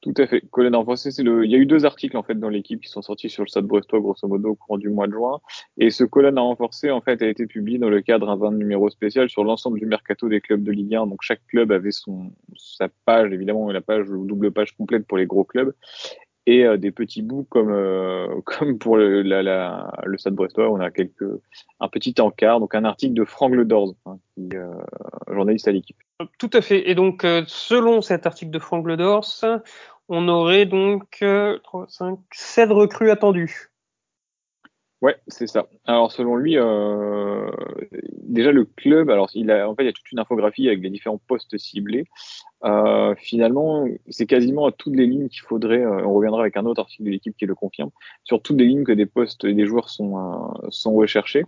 Tout 0.00 0.14
à 0.16 0.28
fait. 0.28 0.42
Colonne 0.52 0.76
renforcée, 0.76 1.10
c'est 1.10 1.24
le. 1.24 1.44
Il 1.44 1.50
y 1.50 1.56
a 1.56 1.58
eu 1.58 1.66
deux 1.66 1.84
articles 1.84 2.16
en 2.16 2.22
fait 2.22 2.36
dans 2.36 2.48
l'équipe 2.48 2.80
qui 2.80 2.88
sont 2.88 3.02
sortis 3.02 3.28
sur 3.28 3.42
le 3.42 3.48
Stade 3.48 3.64
Brestois 3.64 3.98
grosso 3.98 4.28
modo 4.28 4.50
au 4.50 4.54
cours 4.54 4.78
du 4.78 4.90
mois 4.90 5.08
de 5.08 5.12
juin. 5.12 5.40
Et 5.76 5.90
ce 5.90 6.04
colonne 6.04 6.38
à 6.38 6.40
renforcer 6.40 6.92
en 6.92 7.00
fait 7.00 7.20
a 7.20 7.26
été 7.26 7.46
publié 7.46 7.78
dans 7.78 7.90
le 7.90 8.00
cadre 8.00 8.36
d'un 8.36 8.52
numéro 8.52 8.90
spécial 8.90 9.28
sur 9.28 9.42
l'ensemble 9.42 9.80
du 9.80 9.86
mercato 9.86 10.28
des 10.28 10.40
clubs 10.40 10.62
de 10.62 10.70
Ligue 10.70 10.94
1. 10.94 11.08
Donc 11.08 11.22
chaque 11.22 11.44
club 11.48 11.72
avait 11.72 11.90
son 11.90 12.30
sa 12.56 12.88
page 13.06 13.32
évidemment 13.32 13.72
la 13.72 13.80
page 13.80 14.06
double 14.08 14.52
page 14.52 14.76
complète 14.76 15.04
pour 15.04 15.18
les 15.18 15.26
gros 15.26 15.44
clubs. 15.44 15.74
Et 16.48 16.64
euh, 16.64 16.78
des 16.78 16.90
petits 16.90 17.20
bouts 17.20 17.46
comme 17.50 17.70
euh, 17.70 18.26
pour 18.80 18.96
le, 18.96 19.22
la, 19.22 19.92
le 20.04 20.16
Stade 20.16 20.34
Brestois, 20.34 20.70
on 20.70 20.80
a 20.80 20.90
quelques 20.90 21.28
un 21.78 21.88
petit 21.88 22.14
encart, 22.18 22.58
donc 22.58 22.74
un 22.74 22.84
article 22.84 23.12
de 23.12 23.24
Franck 23.24 23.54
Ledorz, 23.54 23.94
hein, 24.06 24.18
qui 24.34 24.48
euh, 24.54 24.72
journaliste 25.30 25.68
à 25.68 25.72
l'équipe. 25.72 25.98
Tout 26.38 26.50
à 26.54 26.62
fait. 26.62 26.88
Et 26.90 26.94
donc 26.94 27.24
selon 27.46 28.00
cet 28.00 28.26
article 28.26 28.50
de 28.50 28.58
Franck 28.58 28.86
Ledorz, 28.86 29.44
on 30.08 30.26
aurait 30.28 30.64
donc 30.64 31.22
3, 31.62 31.86
5, 31.88 32.18
7 32.32 32.70
recrues 32.70 33.10
attendues. 33.10 33.70
Ouais, 35.00 35.16
c'est 35.28 35.46
ça. 35.46 35.68
Alors 35.84 36.10
selon 36.10 36.34
lui, 36.34 36.58
euh, 36.58 37.48
déjà 38.24 38.50
le 38.50 38.64
club, 38.64 39.10
alors 39.10 39.30
il 39.34 39.48
a 39.50 39.68
en 39.68 39.76
fait 39.76 39.84
il 39.84 39.86
y 39.86 39.88
a 39.90 39.92
toute 39.92 40.10
une 40.10 40.18
infographie 40.18 40.66
avec 40.66 40.80
les 40.80 40.90
différents 40.90 41.20
postes 41.28 41.56
ciblés. 41.56 42.04
Euh, 42.64 43.14
finalement, 43.16 43.86
c'est 44.08 44.26
quasiment 44.26 44.66
à 44.66 44.72
toutes 44.72 44.96
les 44.96 45.06
lignes 45.06 45.28
qu'il 45.28 45.42
faudrait. 45.42 45.84
Euh, 45.84 46.04
on 46.04 46.14
reviendra 46.14 46.40
avec 46.40 46.56
un 46.56 46.66
autre 46.66 46.80
article 46.80 47.04
de 47.04 47.10
l'équipe 47.10 47.36
qui 47.36 47.46
le 47.46 47.54
confirme 47.54 47.90
sur 48.24 48.42
toutes 48.42 48.58
les 48.58 48.66
lignes 48.66 48.82
que 48.82 48.92
des 48.92 49.06
postes 49.06 49.44
et 49.44 49.54
des 49.54 49.66
joueurs 49.66 49.88
sont 49.88 50.18
euh, 50.18 50.68
sont 50.70 50.94
recherchés. 50.94 51.44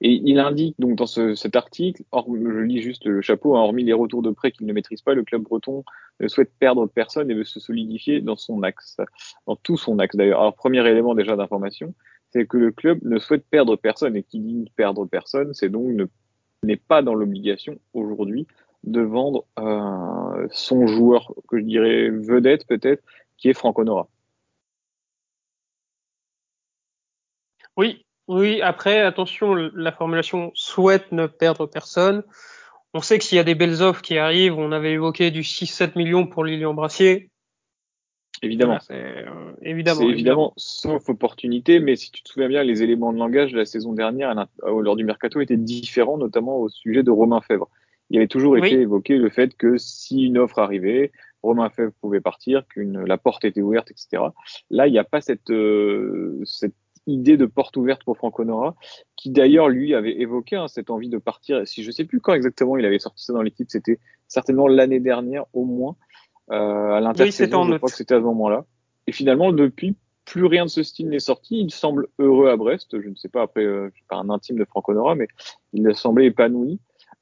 Et 0.00 0.20
il 0.24 0.38
indique 0.38 0.74
donc 0.78 0.96
dans 0.96 1.06
ce, 1.06 1.34
cet 1.34 1.56
article, 1.56 2.02
or, 2.10 2.26
je 2.28 2.60
lis 2.60 2.82
juste 2.82 3.04
le 3.06 3.22
chapeau, 3.22 3.56
hein, 3.56 3.60
hormis 3.60 3.82
les 3.84 3.94
retours 3.94 4.22
de 4.22 4.30
prêt 4.30 4.52
qu'il 4.52 4.66
ne 4.66 4.72
maîtrise 4.72 5.00
pas, 5.00 5.14
le 5.14 5.24
club 5.24 5.42
breton 5.42 5.84
ne 6.20 6.28
souhaite 6.28 6.52
perdre 6.58 6.86
personne 6.86 7.30
et 7.30 7.34
veut 7.34 7.44
se 7.44 7.60
solidifier 7.60 8.20
dans 8.20 8.36
son 8.36 8.62
axe, 8.62 8.98
dans 9.46 9.56
tout 9.56 9.78
son 9.78 9.98
axe 9.98 10.14
d'ailleurs. 10.14 10.40
Alors 10.40 10.54
premier 10.54 10.86
élément 10.86 11.14
déjà 11.14 11.34
d'information, 11.34 11.94
c'est 12.30 12.46
que 12.46 12.56
le 12.56 12.72
club 12.72 12.98
ne 13.02 13.18
souhaite 13.18 13.46
perdre 13.48 13.76
personne 13.76 14.16
et 14.16 14.22
qui 14.22 14.40
dit 14.40 14.70
perdre 14.76 15.06
personne, 15.06 15.54
c'est 15.54 15.68
donc 15.68 16.08
n'est 16.62 16.76
pas 16.76 17.02
dans 17.02 17.14
l'obligation 17.14 17.78
aujourd'hui 17.92 18.46
de 18.84 19.00
vendre 19.00 19.44
euh, 19.58 20.46
son 20.50 20.86
joueur 20.86 21.32
que 21.48 21.58
je 21.58 21.64
dirais 21.64 22.10
vedette 22.10 22.66
peut-être, 22.66 23.02
qui 23.36 23.48
est 23.48 23.54
Franco 23.54 23.84
Nora. 23.84 24.08
Oui, 27.76 28.06
oui. 28.28 28.62
Après, 28.62 29.00
attention, 29.00 29.54
la 29.54 29.92
formulation 29.92 30.50
souhaite 30.54 31.12
ne 31.12 31.26
perdre 31.26 31.66
personne. 31.66 32.22
On 32.94 33.00
sait 33.00 33.18
que 33.18 33.24
s'il 33.24 33.36
y 33.36 33.40
a 33.40 33.44
des 33.44 33.54
belles 33.54 33.82
offres 33.82 34.02
qui 34.02 34.16
arrivent, 34.18 34.58
on 34.58 34.72
avait 34.72 34.92
évoqué 34.92 35.30
du 35.30 35.42
6-7 35.42 35.98
millions 35.98 36.26
pour 36.26 36.44
Lilian 36.44 36.72
Brassier. 36.72 37.30
Évidemment. 38.42 38.78
c'est 38.80 38.94
euh, 38.94 39.52
évidemment, 39.62 40.08
évidemment, 40.08 40.52
sauf 40.56 41.08
opportunité, 41.08 41.80
mais 41.80 41.96
si 41.96 42.10
tu 42.10 42.22
te 42.22 42.28
souviens 42.28 42.48
bien, 42.48 42.62
les 42.62 42.82
éléments 42.82 43.12
de 43.12 43.18
langage 43.18 43.52
de 43.52 43.58
la 43.58 43.64
saison 43.64 43.92
dernière, 43.92 44.46
euh, 44.64 44.80
lors 44.82 44.96
du 44.96 45.04
mercato, 45.04 45.40
étaient 45.40 45.56
différents, 45.56 46.18
notamment 46.18 46.58
au 46.58 46.68
sujet 46.68 47.02
de 47.02 47.10
Romain 47.10 47.40
Fèvre. 47.40 47.68
Il 48.10 48.18
avait 48.18 48.28
toujours 48.28 48.56
été 48.56 48.80
évoqué 48.80 49.16
le 49.16 49.30
fait 49.30 49.56
que 49.56 49.78
si 49.78 50.26
une 50.26 50.38
offre 50.38 50.60
arrivait, 50.60 51.10
Romain 51.42 51.70
Fèvre 51.70 51.92
pouvait 52.00 52.20
partir, 52.20 52.66
qu'une 52.68 53.04
la 53.04 53.18
porte 53.18 53.44
était 53.44 53.62
ouverte, 53.62 53.90
etc. 53.90 54.22
Là, 54.70 54.86
il 54.86 54.92
n'y 54.92 54.98
a 54.98 55.04
pas 55.04 55.20
cette, 55.20 55.50
euh, 55.50 56.40
cette 56.44 56.74
idée 57.06 57.36
de 57.36 57.46
porte 57.46 57.76
ouverte 57.76 58.04
pour 58.04 58.16
Franco 58.16 58.44
Nora, 58.44 58.74
qui 59.16 59.30
d'ailleurs 59.30 59.68
lui 59.68 59.94
avait 59.94 60.20
évoqué 60.20 60.56
hein, 60.56 60.68
cette 60.68 60.90
envie 60.90 61.08
de 61.08 61.18
partir. 61.18 61.66
Si 61.66 61.82
je 61.82 61.90
sais 61.90 62.04
plus 62.04 62.20
quand 62.20 62.34
exactement 62.34 62.76
il 62.76 62.84
avait 62.84 62.98
sorti 62.98 63.24
ça 63.24 63.32
dans 63.32 63.42
l'équipe, 63.42 63.70
c'était 63.70 63.98
certainement 64.28 64.66
l'année 64.66 65.00
dernière 65.00 65.44
au 65.52 65.64
moins. 65.64 65.96
Euh, 66.50 66.92
à 66.92 67.00
l'intersaison, 67.00 67.64
je 67.64 67.76
crois 67.76 67.88
que 67.88 67.96
c'était 67.96 68.14
à 68.14 68.18
ce 68.18 68.24
moment-là. 68.24 68.64
Et 69.06 69.12
finalement, 69.12 69.52
depuis, 69.52 69.96
plus 70.24 70.44
rien 70.44 70.64
de 70.64 70.70
ce 70.70 70.82
style 70.82 71.08
n'est 71.08 71.18
sorti. 71.18 71.60
Il 71.60 71.70
semble 71.70 72.08
heureux 72.18 72.48
à 72.48 72.56
Brest. 72.56 73.00
Je 73.00 73.08
ne 73.08 73.14
sais 73.14 73.28
pas 73.28 73.42
après, 73.42 73.64
euh, 73.64 73.88
je 73.90 73.96
suis 73.96 74.04
pas 74.08 74.16
un 74.16 74.30
intime 74.30 74.58
de 74.58 74.64
Franco 74.64 74.92
Nora, 74.92 75.14
mais 75.14 75.28
il 75.72 75.94
semblait 75.94 76.26
épanoui. 76.26 76.78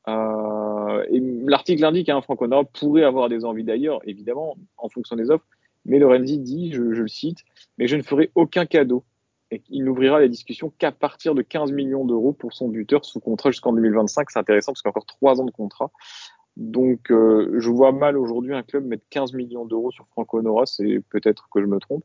Euh, 0.08 1.04
et 1.10 1.20
l'article 1.46 1.84
indique 1.84 2.06
qu'un 2.06 2.18
hein, 2.18 2.22
Franco 2.22 2.46
Nora 2.46 2.64
pourrait 2.64 3.04
avoir 3.04 3.28
des 3.28 3.44
envies 3.44 3.64
d'ailleurs, 3.64 4.00
évidemment, 4.04 4.56
en 4.76 4.88
fonction 4.88 5.16
des 5.16 5.30
offres. 5.30 5.44
Mais 5.86 5.98
Lorenzi 5.98 6.38
dit, 6.38 6.72
je, 6.72 6.94
je 6.94 7.02
le 7.02 7.08
cite, 7.08 7.40
mais 7.78 7.86
je 7.86 7.96
ne 7.96 8.02
ferai 8.02 8.30
aucun 8.34 8.66
cadeau. 8.66 9.04
Et 9.50 9.62
il 9.68 9.84
n'ouvrira 9.84 10.20
les 10.20 10.28
discussions 10.28 10.72
qu'à 10.78 10.90
partir 10.90 11.34
de 11.34 11.42
15 11.42 11.72
millions 11.72 12.04
d'euros 12.04 12.32
pour 12.32 12.54
son 12.54 12.68
buteur 12.68 13.04
sous 13.04 13.20
contrat 13.20 13.50
jusqu'en 13.50 13.72
2025. 13.72 14.30
C'est 14.30 14.38
intéressant 14.38 14.72
parce 14.72 14.82
qu'il 14.82 14.88
y 14.88 14.90
a 14.90 14.92
encore 14.92 15.06
trois 15.06 15.40
ans 15.40 15.44
de 15.44 15.50
contrat. 15.50 15.90
Donc, 16.56 17.10
euh, 17.10 17.56
je 17.58 17.68
vois 17.68 17.92
mal 17.92 18.16
aujourd'hui 18.16 18.54
un 18.54 18.62
club 18.62 18.84
mettre 18.86 19.04
15 19.10 19.32
millions 19.32 19.64
d'euros 19.64 19.90
sur 19.90 20.06
Franco 20.08 20.40
Nora. 20.40 20.66
C'est 20.66 21.00
peut-être 21.10 21.48
que 21.52 21.60
je 21.60 21.66
me 21.66 21.78
trompe, 21.78 22.04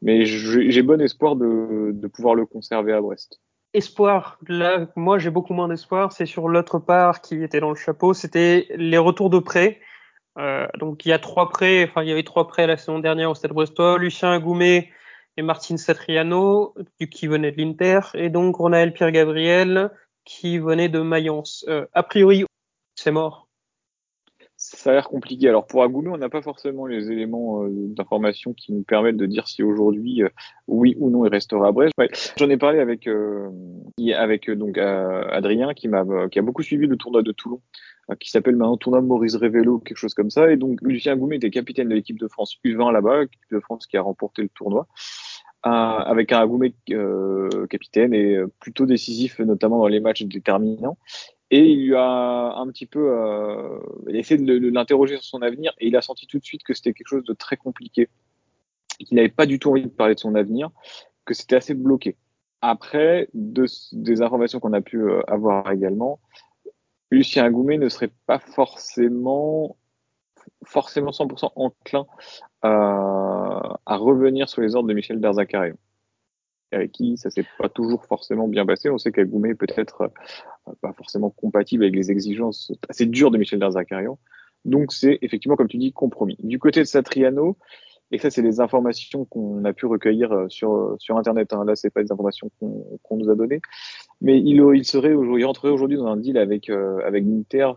mais 0.00 0.24
j'ai 0.24 0.82
bon 0.82 1.00
espoir 1.00 1.36
de, 1.36 1.90
de, 1.92 2.06
pouvoir 2.06 2.34
le 2.34 2.46
conserver 2.46 2.92
à 2.92 3.00
Brest. 3.00 3.40
Espoir. 3.74 4.38
Là, 4.48 4.86
moi, 4.96 5.18
j'ai 5.18 5.30
beaucoup 5.30 5.54
moins 5.54 5.68
d'espoir. 5.68 6.12
C'est 6.12 6.26
sur 6.26 6.48
l'autre 6.48 6.78
part 6.78 7.20
qui 7.20 7.42
était 7.42 7.60
dans 7.60 7.70
le 7.70 7.76
chapeau. 7.76 8.14
C'était 8.14 8.66
les 8.76 8.98
retours 8.98 9.30
de 9.30 9.38
prêts. 9.38 9.80
Euh, 10.38 10.66
donc, 10.78 11.04
il 11.04 11.10
y 11.10 11.12
a 11.12 11.18
trois 11.18 11.48
prêts. 11.48 11.84
Enfin, 11.84 12.02
il 12.02 12.08
y 12.08 12.12
avait 12.12 12.22
trois 12.22 12.48
prêts 12.48 12.66
la 12.66 12.76
saison 12.76 12.98
dernière 12.98 13.30
au 13.30 13.34
Stade 13.34 13.52
Brestois. 13.52 13.98
Lucien 13.98 14.32
Agoumet 14.32 14.90
et 15.36 15.42
Martin 15.42 15.76
Satriano, 15.76 16.74
qui 17.10 17.26
venaient 17.26 17.52
de 17.52 17.56
l'Inter, 17.56 18.00
et 18.14 18.28
donc 18.28 18.56
Ronaël 18.56 18.92
Pierre-Gabriel, 18.92 19.90
qui 20.24 20.58
venait 20.58 20.90
de 20.90 21.00
Mayence. 21.00 21.64
Euh, 21.68 21.86
a 21.94 22.02
priori, 22.02 22.44
c'est 22.94 23.10
mort 23.10 23.48
ça 24.76 24.90
a 24.90 24.94
l'air 24.94 25.08
compliqué. 25.08 25.48
Alors 25.48 25.66
pour 25.66 25.82
Agoumé, 25.82 26.08
on 26.08 26.18
n'a 26.18 26.28
pas 26.28 26.42
forcément 26.42 26.86
les 26.86 27.10
éléments 27.10 27.64
euh, 27.64 27.68
d'information 27.70 28.52
qui 28.52 28.72
nous 28.72 28.82
permettent 28.82 29.16
de 29.16 29.26
dire 29.26 29.48
si 29.48 29.62
aujourd'hui, 29.62 30.22
euh, 30.22 30.28
oui 30.66 30.96
ou 30.98 31.10
non, 31.10 31.24
il 31.24 31.28
restera 31.28 31.68
à 31.68 31.72
Brest. 31.72 31.94
J'en 32.36 32.50
ai 32.50 32.56
parlé 32.56 32.80
avec 32.80 33.06
euh, 33.06 33.48
donc 34.56 34.78
Adrien 34.78 35.74
qui 35.74 35.88
m'a 35.88 36.04
qui 36.30 36.38
a 36.38 36.42
beaucoup 36.42 36.62
suivi 36.62 36.86
le 36.86 36.96
tournoi 36.96 37.22
de 37.22 37.32
Toulon, 37.32 37.60
qui 38.18 38.30
s'appelle 38.30 38.56
maintenant 38.56 38.76
tournoi 38.76 39.00
Maurice 39.00 39.36
Révélo, 39.36 39.78
quelque 39.78 39.96
chose 39.96 40.14
comme 40.14 40.30
ça. 40.30 40.50
Et 40.50 40.56
donc 40.56 40.80
Lucien 40.82 41.12
Agoumé 41.12 41.36
était 41.36 41.50
capitaine 41.50 41.88
de 41.88 41.94
l'équipe 41.94 42.18
de 42.18 42.28
France 42.28 42.56
U20 42.64 42.92
là-bas, 42.92 43.22
l'équipe 43.22 43.40
de 43.50 43.60
France 43.60 43.86
qui 43.86 43.96
a 43.96 44.02
remporté 44.02 44.42
le 44.42 44.48
tournoi. 44.48 44.86
Avec 45.62 46.32
un 46.32 46.40
Agoumé 46.40 46.74
capitaine 47.70 48.14
et 48.14 48.38
plutôt 48.60 48.86
décisif, 48.86 49.38
notamment 49.40 49.78
dans 49.78 49.88
les 49.88 50.00
matchs 50.00 50.24
déterminants. 50.24 50.98
Et 51.52 51.66
il 51.66 51.88
lui 51.88 51.94
a 51.94 52.54
un 52.56 52.66
petit 52.68 52.86
peu 52.86 53.10
euh, 53.12 53.78
essayé 54.08 54.42
de 54.42 54.70
l'interroger 54.70 55.16
sur 55.16 55.24
son 55.24 55.42
avenir 55.42 55.74
et 55.78 55.88
il 55.88 55.96
a 55.96 56.00
senti 56.00 56.26
tout 56.26 56.38
de 56.38 56.44
suite 56.44 56.62
que 56.62 56.72
c'était 56.72 56.94
quelque 56.94 57.08
chose 57.08 57.24
de 57.24 57.34
très 57.34 57.58
compliqué, 57.58 58.08
qu'il 58.98 59.16
n'avait 59.16 59.28
pas 59.28 59.44
du 59.44 59.58
tout 59.58 59.68
envie 59.68 59.82
de 59.82 59.88
parler 59.88 60.14
de 60.14 60.20
son 60.20 60.34
avenir, 60.34 60.70
que 61.26 61.34
c'était 61.34 61.56
assez 61.56 61.74
bloqué. 61.74 62.16
Après, 62.62 63.28
de, 63.34 63.66
des 63.92 64.22
informations 64.22 64.60
qu'on 64.60 64.72
a 64.72 64.80
pu 64.80 64.96
euh, 64.96 65.20
avoir 65.26 65.70
également, 65.70 66.20
Lucien 67.10 67.44
Agoumé 67.44 67.76
ne 67.76 67.90
serait 67.90 68.12
pas 68.24 68.38
forcément 68.38 69.76
forcément 70.64 71.10
100% 71.10 71.52
enclin 71.56 72.06
à, 72.62 73.96
revenir 73.96 74.48
sur 74.48 74.62
les 74.62 74.74
ordres 74.74 74.88
de 74.88 74.94
Michel 74.94 75.18
Berzacarion 75.18 75.76
avec 76.72 76.92
qui 76.92 77.18
ça 77.18 77.30
s'est 77.30 77.44
pas 77.58 77.68
toujours 77.68 78.06
forcément 78.06 78.48
bien 78.48 78.64
passé. 78.64 78.88
On 78.88 78.96
sait 78.96 79.12
qu'Agoumé 79.12 79.54
peut 79.54 79.66
être 79.76 80.10
euh, 80.68 80.72
pas 80.80 80.92
forcément 80.94 81.28
compatible 81.30 81.84
avec 81.84 81.94
les 81.94 82.10
exigences 82.10 82.72
assez 82.88 83.06
dures 83.06 83.30
de 83.30 83.38
Michel 83.38 83.58
Darzacarian. 83.58 84.18
Donc 84.64 84.92
c'est 84.92 85.18
effectivement, 85.22 85.56
comme 85.56 85.68
tu 85.68 85.76
dis, 85.76 85.92
compromis. 85.92 86.36
Du 86.42 86.58
côté 86.58 86.80
de 86.80 86.86
Satriano, 86.86 87.58
et 88.10 88.18
ça 88.18 88.30
c'est 88.30 88.42
des 88.42 88.60
informations 88.60 89.24
qu'on 89.24 89.64
a 89.64 89.72
pu 89.72 89.86
recueillir 89.86 90.32
euh, 90.32 90.48
sur 90.48 90.96
sur 90.98 91.16
internet. 91.16 91.52
Hein. 91.52 91.64
Là 91.66 91.76
c'est 91.76 91.90
pas 91.90 92.02
des 92.02 92.12
informations 92.12 92.50
qu'on 92.58 93.16
nous 93.16 93.30
a 93.30 93.34
données, 93.34 93.60
mais 94.20 94.38
il, 94.38 94.62
il 94.74 94.84
serait 94.84 95.12
aujourd'hui, 95.12 95.44
rentrerait 95.44 95.72
aujourd'hui 95.72 95.96
dans 95.96 96.06
un 96.06 96.16
deal 96.16 96.38
avec 96.38 96.70
euh, 96.70 97.00
avec 97.04 97.24
l'Inter 97.24 97.72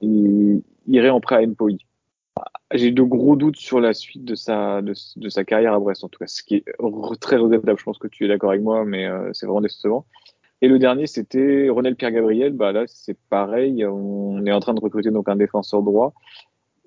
et 0.00 0.62
irait 0.86 1.10
en 1.10 1.20
prêt 1.20 1.36
à 1.36 1.40
Empoli. 1.40 1.84
J'ai 2.72 2.90
de 2.90 3.02
gros 3.02 3.36
doutes 3.36 3.56
sur 3.56 3.80
la 3.80 3.94
suite 3.94 4.24
de 4.24 4.34
sa, 4.34 4.82
de, 4.82 4.94
sa 4.94 5.44
carrière 5.44 5.72
à 5.72 5.78
Brest, 5.78 6.04
en 6.04 6.08
tout 6.08 6.18
cas, 6.18 6.26
ce 6.26 6.42
qui 6.42 6.56
est 6.56 6.64
très 7.20 7.36
regrettable. 7.36 7.78
Je 7.78 7.84
pense 7.84 7.98
que 7.98 8.08
tu 8.08 8.24
es 8.24 8.28
d'accord 8.28 8.50
avec 8.50 8.62
moi, 8.62 8.84
mais 8.84 9.06
euh, 9.06 9.30
c'est 9.32 9.46
vraiment 9.46 9.60
décevant. 9.60 10.06
Et 10.60 10.68
le 10.68 10.78
dernier, 10.78 11.06
c'était 11.06 11.68
Ronel 11.70 11.96
Pierre-Gabriel. 11.96 12.52
Bah 12.52 12.72
là, 12.72 12.84
c'est 12.86 13.16
pareil. 13.30 13.86
On 13.86 14.44
est 14.44 14.52
en 14.52 14.60
train 14.60 14.74
de 14.74 14.80
recruter 14.80 15.10
donc 15.10 15.28
un 15.28 15.36
défenseur 15.36 15.82
droit, 15.82 16.12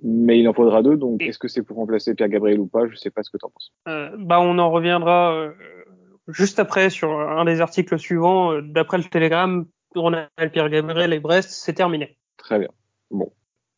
mais 0.04 0.40
il 0.40 0.48
en 0.48 0.54
faudra 0.54 0.84
deux. 0.84 0.98
Donc, 0.98 1.24
est-ce 1.24 1.40
que 1.40 1.48
c'est 1.48 1.64
pour 1.64 1.78
remplacer 1.78 2.14
Pierre-Gabriel 2.14 2.60
ou 2.60 2.68
pas? 2.68 2.88
Je 2.88 2.96
sais 2.96 3.10
pas 3.10 3.24
ce 3.24 3.32
que 3.32 3.38
tu 3.38 3.46
en 3.46 3.50
penses. 3.50 3.72
Euh, 3.88 4.10
bah, 4.20 4.40
on 4.42 4.60
en 4.60 4.70
reviendra 4.70 5.34
euh, 5.34 5.52
juste 6.28 6.60
après 6.60 6.90
sur 6.90 7.12
un 7.12 7.46
des 7.46 7.62
articles 7.62 7.98
suivants. 7.98 8.62
D'après 8.62 8.98
le 8.98 9.06
Télégramme, 9.06 9.66
Ronel 9.96 10.28
Pierre-Gabriel 10.52 11.14
et 11.14 11.20
Brest, 11.20 11.50
c'est 11.52 11.74
terminé. 11.74 12.18
Très 12.38 12.60
bien. 12.60 12.70
Bon, 13.10 13.32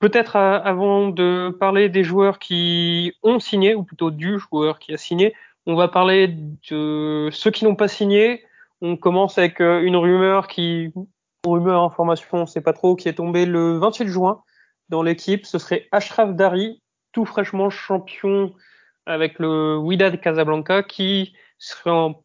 Peut-être 0.03 0.36
euh, 0.36 0.60
avant 0.62 1.07
de 1.07 1.55
parler 1.57 1.88
des 1.88 2.03
joueurs 2.03 2.38
qui 2.38 3.13
ont 3.24 3.39
signé, 3.39 3.74
ou 3.74 3.83
plutôt 3.83 4.12
du 4.12 4.38
joueur 4.38 4.77
qui 4.77 4.93
a 4.93 4.98
signé, 4.98 5.33
on 5.65 5.75
va 5.75 5.88
parler 5.88 6.27
de 6.27 7.29
ceux 7.31 7.51
qui 7.51 7.63
n'ont 7.63 7.77
pas 7.77 7.88
signé. 7.88 8.43
On 8.81 8.98
commence 8.98 9.38
avec 9.38 9.62
euh, 9.62 9.81
une 9.81 9.95
rumeur 9.95 10.50
qui, 10.50 10.91
rumeur, 11.45 11.81
information, 11.81 12.39
on 12.39 12.45
sait 12.45 12.60
pas 12.60 12.74
trop, 12.74 12.98
qui 12.98 13.07
est 13.07 13.13
tombée 13.13 13.45
le 13.45 13.77
28 13.77 14.10
juin 14.10 14.43
dans 14.89 15.03
l'équipe. 15.03 15.45
Ce 15.45 15.57
serait 15.57 15.88
Ashraf 15.93 16.36
Dari, 16.36 16.81
tout 17.13 17.24
fraîchement 17.24 17.69
champion 17.69 18.53
avec 19.05 19.39
le 19.39 19.77
Wydad 19.77 20.19
Casablanca, 20.19 20.83
qui 20.83 21.33
serait 21.60 21.91
en 21.91 22.22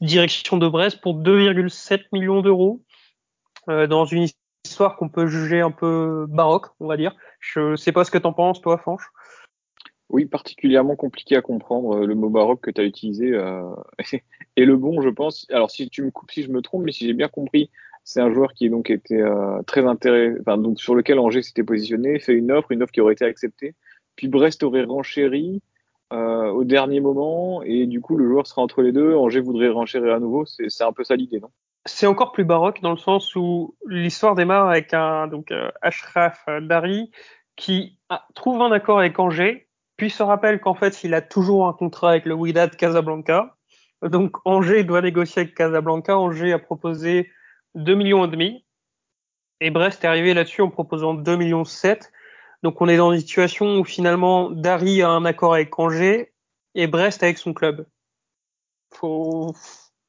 direction 0.00 0.56
de 0.56 0.68
Brest 0.68 1.02
pour 1.02 1.16
2,7 1.16 2.04
millions 2.12 2.40
d'euros 2.40 2.80
euh, 3.68 3.86
dans 3.86 4.06
une 4.06 4.26
histoire 4.64 4.96
qu'on 4.96 5.08
peut 5.08 5.26
juger 5.26 5.60
un 5.60 5.70
peu 5.70 6.26
baroque, 6.28 6.66
on 6.80 6.86
va 6.86 6.96
dire. 6.96 7.14
Je 7.38 7.76
sais 7.76 7.92
pas 7.92 8.04
ce 8.04 8.10
que 8.10 8.18
t'en 8.18 8.32
penses, 8.32 8.60
toi, 8.60 8.78
Fanche. 8.78 9.10
Oui, 10.10 10.26
particulièrement 10.26 10.96
compliqué 10.96 11.36
à 11.36 11.42
comprendre. 11.42 12.04
Le 12.04 12.14
mot 12.14 12.28
baroque 12.28 12.60
que 12.60 12.70
tu 12.70 12.80
as 12.80 12.84
utilisé 12.84 13.32
euh, 13.32 13.62
est 14.56 14.64
le 14.64 14.76
bon, 14.76 15.00
je 15.00 15.08
pense. 15.08 15.46
Alors, 15.50 15.70
si 15.70 15.88
tu 15.88 16.02
me 16.02 16.10
coupes 16.10 16.30
si 16.30 16.42
je 16.42 16.50
me 16.50 16.62
trompe, 16.62 16.84
mais 16.84 16.92
si 16.92 17.06
j'ai 17.06 17.14
bien 17.14 17.28
compris, 17.28 17.70
c'est 18.04 18.20
un 18.20 18.32
joueur 18.32 18.52
qui 18.52 18.68
donc 18.68 18.90
était 18.90 19.20
euh, 19.20 19.62
très 19.62 19.86
intéressé, 19.86 20.38
donc 20.46 20.78
sur 20.78 20.94
lequel 20.94 21.18
Angers 21.18 21.42
s'était 21.42 21.62
positionné, 21.62 22.18
fait 22.18 22.34
une 22.34 22.52
offre, 22.52 22.70
une 22.70 22.82
offre 22.82 22.92
qui 22.92 23.00
aurait 23.00 23.14
été 23.14 23.24
acceptée. 23.24 23.74
Puis 24.16 24.28
Brest 24.28 24.62
aurait 24.62 24.84
renchéri 24.84 25.62
euh, 26.12 26.50
au 26.50 26.64
dernier 26.64 27.00
moment, 27.00 27.62
et 27.62 27.86
du 27.86 28.00
coup 28.00 28.16
le 28.16 28.28
joueur 28.28 28.46
sera 28.46 28.62
entre 28.62 28.82
les 28.82 28.92
deux. 28.92 29.14
Angers 29.14 29.40
voudrait 29.40 29.70
renchérir 29.70 30.14
à 30.14 30.20
nouveau. 30.20 30.44
C'est 30.46 30.84
un 30.84 30.92
peu 30.92 31.02
ça 31.02 31.16
l'idée, 31.16 31.40
non? 31.40 31.50
C'est 31.86 32.06
encore 32.06 32.32
plus 32.32 32.44
baroque 32.44 32.80
dans 32.80 32.92
le 32.92 32.96
sens 32.96 33.34
où 33.36 33.76
l'histoire 33.86 34.34
démarre 34.34 34.68
avec 34.68 34.94
un 34.94 35.26
donc 35.26 35.50
euh, 35.50 35.70
Ashraf 35.82 36.44
Dari 36.62 37.10
qui 37.56 37.98
trouve 38.34 38.62
un 38.62 38.72
accord 38.72 38.98
avec 38.98 39.18
Angers, 39.18 39.68
puis 39.96 40.10
se 40.10 40.22
rappelle 40.22 40.60
qu'en 40.60 40.74
fait 40.74 41.04
il 41.04 41.14
a 41.14 41.20
toujours 41.20 41.68
un 41.68 41.72
contrat 41.72 42.10
avec 42.10 42.24
le 42.24 42.34
Wydad 42.34 42.76
Casablanca. 42.76 43.56
Donc 44.02 44.36
Angers 44.44 44.84
doit 44.84 45.02
négocier 45.02 45.42
avec 45.42 45.54
Casablanca. 45.54 46.18
Angers 46.18 46.52
a 46.52 46.58
proposé 46.58 47.30
2 47.74 47.94
millions 47.94 48.24
et 48.24 48.28
demi. 48.28 48.64
Et 49.60 49.70
Brest 49.70 50.04
est 50.04 50.08
arrivé 50.08 50.34
là-dessus 50.34 50.62
en 50.62 50.70
proposant 50.70 51.14
2 51.14 51.36
millions 51.36 51.64
7. 51.64 52.12
Donc 52.62 52.80
on 52.80 52.88
est 52.88 52.96
dans 52.96 53.12
une 53.12 53.20
situation 53.20 53.78
où 53.78 53.84
finalement 53.84 54.50
Dari 54.50 55.02
a 55.02 55.10
un 55.10 55.24
accord 55.24 55.54
avec 55.54 55.78
Angers 55.78 56.32
et 56.74 56.86
Brest 56.86 57.22
avec 57.22 57.38
son 57.38 57.52
club. 57.52 57.86
Faut, 58.92 59.54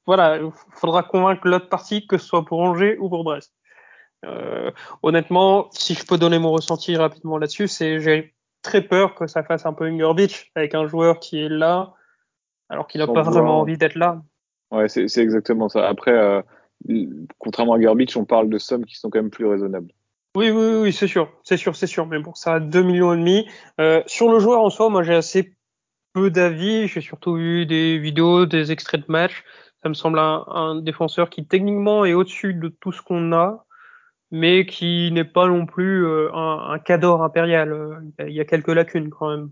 voilà, 0.05 0.39
faudra 0.73 1.03
convaincre 1.03 1.47
l'autre 1.47 1.69
partie 1.69 2.07
que 2.07 2.17
ce 2.17 2.25
soit 2.25 2.45
pour 2.45 2.59
Angers 2.59 2.97
ou 2.99 3.09
pour 3.09 3.23
Brest. 3.23 3.53
Euh, 4.25 4.71
honnêtement, 5.03 5.69
si 5.71 5.93
je 5.93 6.05
peux 6.05 6.17
donner 6.17 6.39
mon 6.39 6.51
ressenti 6.51 6.95
rapidement 6.95 7.37
là-dessus, 7.37 7.67
c'est 7.67 7.99
j'ai 7.99 8.33
très 8.61 8.81
peur 8.81 9.15
que 9.15 9.27
ça 9.27 9.43
fasse 9.43 9.65
un 9.65 9.73
peu 9.73 9.87
une 9.87 10.13
Beach 10.13 10.51
avec 10.55 10.73
un 10.73 10.87
joueur 10.87 11.19
qui 11.19 11.39
est 11.39 11.49
là 11.49 11.93
alors 12.69 12.87
qu'il 12.87 12.99
n'a 12.99 13.07
pas 13.07 13.21
vraiment 13.21 13.59
envie 13.59 13.77
d'être 13.77 13.95
là. 13.95 14.21
Ouais, 14.71 14.87
c'est 14.89 15.17
exactement 15.17 15.69
ça. 15.69 15.87
Après, 15.87 16.11
euh, 16.11 16.41
contrairement 17.37 17.73
à 17.73 17.79
Garbage, 17.79 18.17
on 18.17 18.25
parle 18.25 18.49
de 18.49 18.57
sommes 18.57 18.85
qui 18.85 18.95
sont 18.95 19.09
quand 19.09 19.19
même 19.19 19.29
plus 19.29 19.45
raisonnables. 19.45 19.91
Oui, 20.35 20.49
oui, 20.49 20.75
oui, 20.81 20.93
c'est 20.93 21.07
sûr, 21.07 21.31
c'est 21.43 21.57
sûr, 21.57 21.75
c'est 21.75 21.87
sûr. 21.87 22.07
Mais 22.07 22.19
bon, 22.19 22.33
ça 22.33 22.55
a 22.55 22.59
2 22.59 22.83
millions 22.83 23.13
et 23.13 23.17
demi. 23.17 23.47
Euh, 23.79 24.01
sur 24.05 24.29
le 24.29 24.39
joueur 24.39 24.61
en 24.61 24.69
soi, 24.69 24.89
moi 24.89 25.03
j'ai 25.03 25.13
assez 25.13 25.55
peu 26.13 26.29
d'avis. 26.29 26.87
J'ai 26.87 27.01
surtout 27.01 27.35
vu 27.35 27.65
des 27.65 27.97
vidéos, 27.99 28.45
des 28.45 28.71
extraits 28.71 29.01
de 29.01 29.11
match. 29.11 29.43
Ça 29.85 29.89
me 29.89 29.93
semble 29.93 30.17
un, 30.17 30.81
défenseur 30.81 31.29
qui 31.29 31.45
techniquement 31.45 32.05
est 32.05 32.15
au-dessus 32.15 32.55
de 32.55 32.69
tout 32.69 32.91
ce 32.91 33.03
qu'on 33.03 33.33
a, 33.33 33.67
mais 34.31 34.65
qui 34.65 35.11
n'est 35.11 35.23
pas 35.23 35.45
non 35.45 35.67
plus 35.67 36.03
euh, 36.07 36.33
un, 36.33 36.79
cador 36.79 37.21
impérial. 37.21 38.01
Il 38.17 38.33
y 38.33 38.39
a 38.39 38.45
quelques 38.45 38.69
lacunes 38.69 39.11
quand 39.11 39.29
même. 39.29 39.51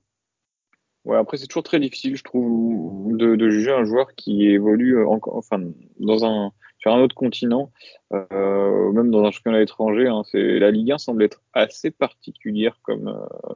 Ouais, 1.05 1.17
après 1.17 1.37
c'est 1.37 1.45
toujours 1.45 1.61
très 1.61 1.79
difficile, 1.79 2.15
je 2.15 2.23
trouve, 2.23 3.15
de, 3.15 3.49
juger 3.51 3.73
un 3.73 3.83
joueur 3.83 4.15
qui 4.15 4.47
évolue 4.47 5.05
en, 5.05 5.19
enfin 5.27 5.61
dans 5.99 6.25
un 6.25 6.51
sur 6.79 6.91
un 6.91 6.99
autre 6.99 7.13
continent, 7.13 7.71
euh, 8.11 8.91
même 8.91 9.11
dans 9.11 9.23
un 9.23 9.29
championnat 9.29 9.61
étranger. 9.61 10.07
Hein, 10.07 10.23
la 10.33 10.71
Ligue 10.71 10.93
1 10.93 10.97
semble 10.97 11.21
être 11.21 11.43
assez 11.53 11.91
particulière 11.91 12.79
comme 12.81 13.07
euh, 13.07 13.53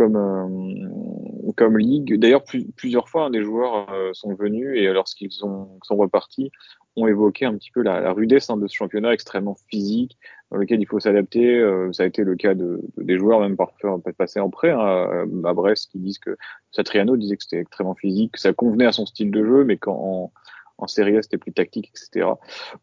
comme 0.00 0.16
euh, 0.16 1.52
comme 1.56 1.76
ligue. 1.76 2.18
D'ailleurs, 2.18 2.42
plusieurs 2.76 3.08
fois, 3.10 3.26
hein, 3.26 3.30
des 3.30 3.42
joueurs 3.42 3.92
euh, 3.92 4.10
sont 4.14 4.34
venus 4.34 4.78
et 4.78 4.86
lorsqu'ils 4.86 5.30
sont 5.30 5.78
sont 5.82 5.96
repartis, 5.96 6.50
ont 6.96 7.06
évoqué 7.06 7.44
un 7.44 7.54
petit 7.54 7.70
peu 7.70 7.82
la, 7.82 8.12
rudesse 8.12 8.48
hein, 8.48 8.56
de 8.56 8.66
ce 8.66 8.74
championnat 8.74 9.12
extrêmement 9.12 9.56
physique 9.68 10.16
dans 10.50 10.56
lequel 10.56 10.80
il 10.80 10.86
faut 10.86 11.00
s'adapter. 11.00 11.58
Euh, 11.58 11.92
ça 11.92 12.04
a 12.04 12.06
été 12.06 12.24
le 12.24 12.34
cas 12.34 12.54
de, 12.54 12.80
de 12.96 13.02
des 13.02 13.18
joueurs 13.18 13.40
même 13.40 13.56
parfois 13.56 14.00
passer 14.16 14.40
en 14.40 14.48
prêt 14.48 14.70
hein, 14.70 15.26
à 15.44 15.52
Brest 15.52 15.90
qui 15.92 15.98
disent 15.98 16.18
que 16.18 16.34
Satriano 16.70 17.18
disait 17.18 17.36
que 17.36 17.42
c'était 17.42 17.60
extrêmement 17.60 17.94
physique, 17.94 18.32
que 18.32 18.40
ça 18.40 18.54
convenait 18.54 18.86
à 18.86 18.92
son 18.92 19.04
style 19.04 19.30
de 19.30 19.44
jeu, 19.44 19.64
mais 19.64 19.76
quand 19.76 20.32
en, 20.80 20.86
série 20.86 21.16
c'était 21.22 21.38
plus 21.38 21.52
tactique, 21.52 21.90
etc. 21.90 22.28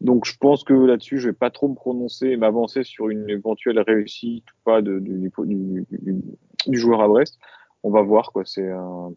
Donc 0.00 0.24
je 0.26 0.36
pense 0.38 0.64
que 0.64 0.72
là-dessus 0.72 1.18
je 1.18 1.28
vais 1.28 1.34
pas 1.34 1.50
trop 1.50 1.68
me 1.68 1.74
prononcer 1.74 2.28
et 2.28 2.36
m'avancer 2.36 2.82
sur 2.82 3.08
une 3.08 3.28
éventuelle 3.28 3.80
réussite 3.80 4.44
ou 4.52 4.56
pas 4.64 4.82
du, 4.82 5.84
joueur 6.72 7.00
à 7.00 7.08
Brest 7.08 7.38
on 7.84 7.90
va 7.90 8.02
voir 8.02 8.32
quoi. 8.32 8.42
C'est 8.44 8.68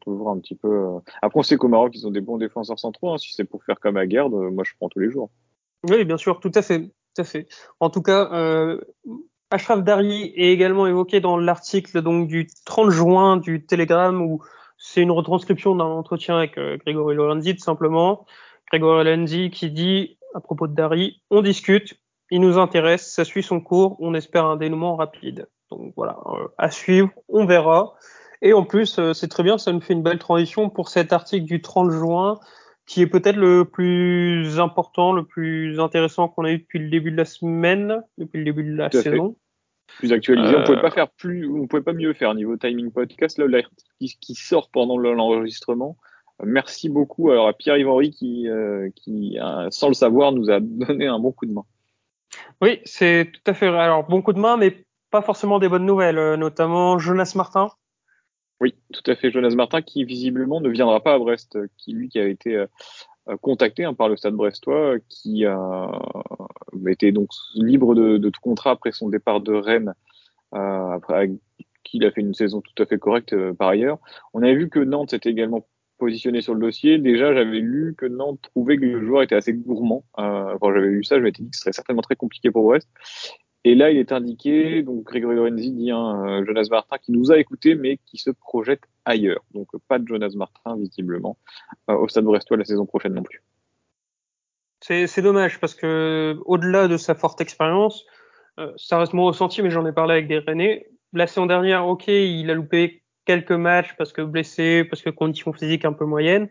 toujours 0.01 0.29
un 0.29 0.37
petit 0.37 0.53
peu. 0.53 0.67
Euh, 0.67 0.99
après, 1.23 1.39
on 1.39 1.43
sait 1.43 1.57
qu'au 1.57 1.67
Maroc, 1.67 1.93
ils 1.95 2.05
ont 2.05 2.11
des 2.11 2.21
bons 2.21 2.37
défenseurs 2.37 2.77
centraux. 2.77 3.11
Hein. 3.11 3.17
Si 3.17 3.33
c'est 3.33 3.43
pour 3.43 3.63
faire 3.63 3.79
comme 3.79 3.97
à 3.97 4.05
Garde, 4.05 4.35
euh, 4.35 4.51
moi, 4.51 4.63
je 4.63 4.73
prends 4.77 4.87
tous 4.87 4.99
les 4.99 5.09
jours. 5.09 5.31
Oui, 5.89 6.05
bien 6.05 6.17
sûr, 6.17 6.39
tout 6.39 6.51
à 6.53 6.61
fait, 6.61 6.79
tout 6.79 7.21
à 7.21 7.23
fait. 7.23 7.47
En 7.79 7.89
tout 7.89 8.03
cas, 8.03 8.29
euh, 8.33 8.79
Ashraf 9.49 9.83
Dari 9.83 10.31
est 10.35 10.51
également 10.53 10.87
évoqué 10.87 11.19
dans 11.19 11.37
l'article 11.37 12.01
du 12.25 12.47
30 12.65 12.89
juin 12.89 13.37
du 13.37 13.65
Telegram 13.65 14.21
où 14.21 14.41
c'est 14.77 15.01
une 15.01 15.11
retranscription 15.11 15.75
d'un 15.75 15.85
entretien 15.85 16.37
avec 16.37 16.57
euh, 16.57 16.77
Grégory 16.77 17.15
Lorenzi 17.15 17.55
tout 17.55 17.63
simplement. 17.63 18.25
Grégory 18.71 19.03
Lorenzi 19.03 19.49
qui 19.51 19.69
dit 19.69 20.17
à 20.33 20.39
propos 20.39 20.67
de 20.67 20.73
Dari, 20.73 21.21
on 21.29 21.41
discute, 21.41 21.99
il 22.29 22.39
nous 22.39 22.57
intéresse, 22.57 23.11
ça 23.11 23.25
suit 23.25 23.43
son 23.43 23.59
cours, 23.59 23.97
on 23.99 24.13
espère 24.13 24.45
un 24.45 24.55
dénouement 24.55 24.95
rapide. 24.95 25.47
Donc 25.69 25.93
voilà, 25.97 26.17
à 26.57 26.71
suivre, 26.71 27.09
on 27.27 27.45
verra. 27.45 27.93
Et 28.41 28.53
en 28.53 28.63
plus, 28.63 28.97
euh, 28.97 29.13
c'est 29.13 29.27
très 29.27 29.43
bien, 29.43 29.57
ça 29.57 29.71
nous 29.71 29.81
fait 29.81 29.93
une 29.93 30.03
belle 30.03 30.19
transition 30.19 30.69
pour 30.69 30.89
cet 30.89 31.13
article 31.13 31.45
du 31.45 31.61
30 31.61 31.91
juin, 31.91 32.39
qui 32.85 33.01
est 33.01 33.07
peut-être 33.07 33.35
le 33.35 33.65
plus 33.65 34.59
important, 34.59 35.13
le 35.13 35.25
plus 35.25 35.79
intéressant 35.79 36.29
qu'on 36.29 36.45
a 36.45 36.51
eu 36.51 36.59
depuis 36.59 36.79
le 36.79 36.89
début 36.89 37.11
de 37.11 37.17
la 37.17 37.25
semaine, 37.25 38.01
depuis 38.17 38.39
le 38.39 38.45
début 38.45 38.63
de 38.63 38.75
la 38.75 38.89
saison. 38.89 39.35
Plus 39.97 40.13
actualisé, 40.13 40.55
on 40.55 40.63
pouvait 40.63 40.77
euh, 40.77 40.81
pas 40.81 40.91
faire 40.91 41.09
plus, 41.09 41.49
on 41.49 41.67
pouvait 41.67 41.83
pas 41.83 41.93
mieux 41.93 42.13
faire 42.13 42.33
niveau 42.33 42.55
timing 42.55 42.91
podcast. 42.91 43.37
Là, 43.37 43.61
qui 43.99 44.35
sort 44.35 44.71
pendant 44.71 44.97
l'enregistrement. 44.97 45.97
Merci 46.43 46.89
beaucoup 46.89 47.31
alors 47.31 47.47
à 47.47 47.53
Pierre-Yves 47.53 47.87
Henry 47.87 48.11
qui, 48.11 48.47
euh, 48.47 48.89
qui 48.95 49.37
sans 49.69 49.87
le 49.87 49.93
savoir, 49.93 50.31
nous 50.31 50.49
a 50.49 50.59
donné 50.59 51.07
un 51.07 51.19
bon 51.19 51.31
coup 51.31 51.45
de 51.45 51.53
main. 51.53 51.65
Oui, 52.61 52.79
c'est 52.85 53.31
tout 53.33 53.51
à 53.51 53.53
fait 53.53 53.69
vrai. 53.69 53.79
Alors 53.79 54.07
bon 54.07 54.21
coup 54.21 54.33
de 54.33 54.39
main, 54.39 54.57
mais 54.57 54.85
pas 55.09 55.21
forcément 55.21 55.59
des 55.59 55.67
bonnes 55.67 55.85
nouvelles, 55.85 56.35
notamment 56.35 56.97
Jonas 56.97 57.33
Martin 57.35 57.69
oui, 58.61 58.75
tout 58.93 59.01
à 59.09 59.15
fait. 59.15 59.31
Jonas 59.31 59.55
Martin, 59.55 59.81
qui 59.81 60.03
visiblement 60.05 60.61
ne 60.61 60.69
viendra 60.69 61.01
pas 61.01 61.15
à 61.15 61.17
Brest, 61.17 61.57
qui 61.77 61.93
lui 61.93 62.09
qui 62.09 62.19
a 62.19 62.27
été 62.27 62.55
euh, 62.55 62.67
contacté 63.41 63.85
hein, 63.85 63.95
par 63.95 64.07
le 64.07 64.17
Stade 64.17 64.35
Brestois, 64.35 64.97
qui 65.09 65.45
été 66.87 67.11
donc 67.11 67.29
libre 67.55 67.95
de, 67.95 68.17
de, 68.17 68.29
tout 68.29 68.41
contrat 68.41 68.71
après 68.71 68.91
son 68.91 69.09
départ 69.09 69.41
de 69.41 69.53
Rennes, 69.53 69.93
euh, 70.53 70.91
après 70.91 71.31
qu'il 71.83 72.05
a 72.05 72.11
fait 72.11 72.21
une 72.21 72.33
saison 72.33 72.61
tout 72.61 72.83
à 72.83 72.85
fait 72.85 72.99
correcte 72.99 73.33
euh, 73.33 73.53
par 73.53 73.69
ailleurs. 73.69 73.97
On 74.33 74.43
avait 74.43 74.55
vu 74.55 74.69
que 74.69 74.79
Nantes 74.79 75.11
s'était 75.11 75.29
également 75.29 75.65
positionné 76.01 76.41
sur 76.41 76.55
le 76.55 76.59
dossier. 76.59 76.97
Déjà, 76.97 77.31
j'avais 77.31 77.59
lu 77.59 77.93
que 77.95 78.07
Nantes 78.07 78.41
trouvait 78.41 78.75
que 78.77 78.85
le 78.85 79.05
joueur 79.05 79.21
était 79.21 79.35
assez 79.35 79.53
gourmand. 79.53 80.03
Euh, 80.17 80.57
j'avais 80.59 80.87
lu 80.87 81.03
ça, 81.03 81.17
je 81.17 81.23
m'étais 81.23 81.43
dit 81.43 81.51
que 81.51 81.55
ce 81.55 81.61
serait 81.61 81.73
certainement 81.73 82.01
très 82.01 82.15
compliqué 82.15 82.49
pour 82.49 82.63
Brest. 82.63 82.89
Et 83.63 83.75
là, 83.75 83.91
il 83.91 83.97
est 83.97 84.11
indiqué, 84.11 84.81
donc 84.81 85.03
Grégory 85.03 85.35
Lorenzi 85.35 85.69
dit 85.69 85.91
hein, 85.91 86.43
Jonas 86.43 86.67
Martin 86.71 86.97
qui 86.97 87.11
nous 87.11 87.31
a 87.31 87.37
écoutés, 87.37 87.75
mais 87.75 87.99
qui 88.07 88.17
se 88.17 88.31
projette 88.31 88.81
ailleurs. 89.05 89.43
Donc 89.53 89.67
pas 89.87 89.99
de 89.99 90.07
Jonas 90.07 90.33
Martin, 90.35 90.75
visiblement, 90.75 91.37
euh, 91.87 91.93
au 91.93 92.07
Stade 92.07 92.23
Brestois 92.23 92.57
la 92.57 92.65
saison 92.65 92.87
prochaine 92.87 93.13
non 93.13 93.21
plus. 93.21 93.43
C'est 94.79 95.21
dommage 95.21 95.59
parce 95.59 95.75
que 95.75 96.35
au-delà 96.45 96.87
de 96.87 96.97
sa 96.97 97.13
forte 97.13 97.39
expérience, 97.39 98.03
euh, 98.57 98.71
ça 98.77 98.97
reste 98.97 99.13
mon 99.13 99.25
ressenti, 99.25 99.61
mais 99.61 99.69
j'en 99.69 99.85
ai 99.85 99.93
parlé 99.93 100.13
avec 100.13 100.27
des 100.27 100.39
Rennais. 100.39 100.87
La 101.13 101.27
saison 101.27 101.45
dernière, 101.45 101.85
ok, 101.85 102.07
il 102.07 102.49
a 102.49 102.55
loupé 102.55 103.00
quelques 103.25 103.51
matchs 103.51 103.95
parce 103.97 104.13
que 104.13 104.21
blessé, 104.21 104.83
parce 104.83 105.01
que 105.01 105.09
conditions 105.09 105.53
physiques 105.53 105.85
un 105.85 105.93
peu 105.93 106.05
moyennes, 106.05 106.49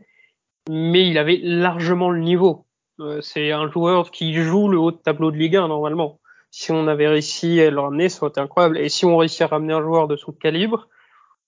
mais 0.68 1.08
il 1.08 1.18
avait 1.18 1.40
largement 1.42 2.10
le 2.10 2.20
niveau. 2.20 2.66
Euh, 3.00 3.20
c'est 3.20 3.50
un 3.52 3.70
joueur 3.70 4.10
qui 4.10 4.34
joue 4.34 4.68
le 4.68 4.78
haut 4.78 4.92
de 4.92 4.98
tableau 4.98 5.30
de 5.30 5.36
Ligue 5.36 5.56
1 5.56 5.68
normalement 5.68 6.20
si 6.50 6.72
on 6.72 6.86
avait 6.88 7.08
réussi 7.08 7.60
à 7.60 7.70
le 7.70 7.80
ramener, 7.80 8.08
ça 8.08 8.22
aurait 8.22 8.30
été 8.30 8.40
incroyable. 8.40 8.78
Et 8.78 8.88
si 8.88 9.04
on 9.04 9.16
réussit 9.16 9.42
à 9.42 9.46
ramener 9.46 9.72
un 9.72 9.82
joueur 9.82 10.08
de 10.08 10.16
son 10.16 10.32
calibre, 10.32 10.88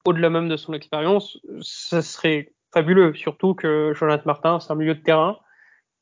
au-delà 0.06 0.30
même 0.30 0.48
de 0.48 0.56
son 0.56 0.72
expérience, 0.72 1.38
ça 1.60 2.02
serait 2.02 2.52
fabuleux. 2.72 3.14
Surtout 3.14 3.54
que 3.54 3.92
Jonathan 3.94 4.22
Martin, 4.26 4.60
c'est 4.60 4.72
un 4.72 4.76
milieu 4.76 4.94
de 4.94 5.02
terrain. 5.02 5.38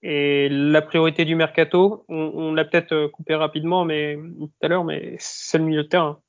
Et 0.03 0.49
la 0.51 0.81
priorité 0.83 1.25
du 1.25 1.35
mercato, 1.35 2.05
on, 2.09 2.33
on 2.35 2.55
l'a 2.55 2.65
peut-être 2.65 3.07
coupé 3.09 3.35
rapidement, 3.35 3.85
mais 3.85 4.17
tout 4.17 4.51
à 4.63 4.69
l'heure, 4.69 4.85
mais 4.85 5.17
c'est 5.19 5.59
le 5.59 5.65
milieu 5.65 5.83
de 5.83 5.89
terrain. 5.89 6.21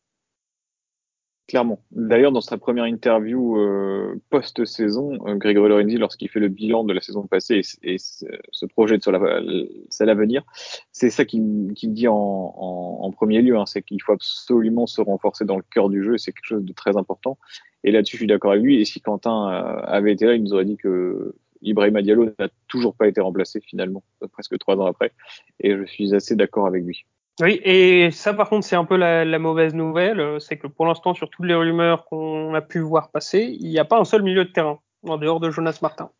Clairement. 1.47 1.81
D'ailleurs, 1.91 2.31
dans 2.31 2.41
sa 2.41 2.57
première 2.57 2.85
interview 2.85 3.57
euh, 3.57 4.15
post-saison, 4.29 5.17
euh, 5.27 5.35
Grégory 5.35 5.69
Lorenzi, 5.69 5.97
lorsqu'il 5.97 6.29
fait 6.29 6.39
le 6.39 6.47
bilan 6.47 6.83
de 6.83 6.93
la 6.93 7.01
saison 7.01 7.27
passée 7.27 7.61
et, 7.83 7.97
se 7.97 8.65
projette 8.67 9.03
sur 9.03 9.11
l'avenir, 9.11 10.43
c'est 10.91 11.09
ça 11.09 11.25
qu'il 11.25 11.73
dit 11.73 12.07
en, 12.07 13.11
premier 13.15 13.41
lieu, 13.41 13.57
hein, 13.57 13.65
c'est 13.65 13.81
qu'il 13.81 14.01
faut 14.01 14.13
absolument 14.13 14.87
se 14.87 15.01
renforcer 15.01 15.43
dans 15.43 15.57
le 15.57 15.63
cœur 15.69 15.89
du 15.89 16.03
jeu, 16.03 16.17
c'est 16.17 16.31
quelque 16.31 16.45
chose 16.45 16.63
de 16.63 16.73
très 16.73 16.95
important. 16.95 17.37
Et 17.83 17.91
là-dessus, 17.91 18.15
je 18.15 18.21
suis 18.21 18.27
d'accord 18.27 18.51
avec 18.51 18.63
lui. 18.63 18.79
Et 18.79 18.85
si 18.85 19.01
Quentin 19.01 19.51
euh, 19.51 19.81
avait 19.85 20.13
été 20.13 20.25
là, 20.25 20.35
il 20.35 20.43
nous 20.43 20.53
aurait 20.53 20.65
dit 20.65 20.77
que 20.77 21.35
Ibrahim 21.61 22.01
Diallo 22.01 22.29
n'a 22.39 22.49
toujours 22.67 22.95
pas 22.95 23.07
été 23.07 23.19
remplacé 23.19 23.59
finalement, 23.59 24.03
presque 24.31 24.57
trois 24.57 24.77
ans 24.77 24.85
après. 24.85 25.11
Et 25.59 25.75
je 25.75 25.83
suis 25.85 26.15
assez 26.15 26.35
d'accord 26.35 26.65
avec 26.65 26.83
lui. 26.83 27.05
Oui, 27.41 27.59
et 27.63 28.11
ça 28.11 28.33
par 28.33 28.49
contre 28.49 28.65
c'est 28.67 28.75
un 28.75 28.85
peu 28.85 28.95
la, 28.97 29.25
la 29.25 29.39
mauvaise 29.39 29.73
nouvelle, 29.73 30.39
c'est 30.39 30.57
que 30.57 30.67
pour 30.67 30.85
l'instant 30.85 31.15
sur 31.15 31.29
toutes 31.29 31.45
les 31.45 31.55
rumeurs 31.55 32.05
qu'on 32.05 32.53
a 32.53 32.61
pu 32.61 32.79
voir 32.79 33.09
passer, 33.09 33.57
il 33.59 33.69
n'y 33.69 33.79
a 33.79 33.85
pas 33.85 33.99
un 33.99 34.05
seul 34.05 34.21
milieu 34.21 34.45
de 34.45 34.51
terrain 34.51 34.79
en 35.07 35.17
dehors 35.17 35.39
de 35.39 35.49
Jonas 35.49 35.79
Martin. 35.81 36.11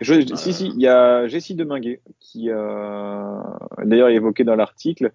Je, 0.00 0.34
Si, 0.34 0.54
si, 0.54 0.68
il 0.68 0.80
y 0.80 0.88
a 0.88 1.26
Jessie 1.26 1.54
Deminguet 1.54 2.00
qui, 2.20 2.48
euh, 2.48 3.38
d'ailleurs, 3.84 4.08
est 4.08 4.14
évoqué 4.14 4.44
dans 4.44 4.56
l'article. 4.56 5.12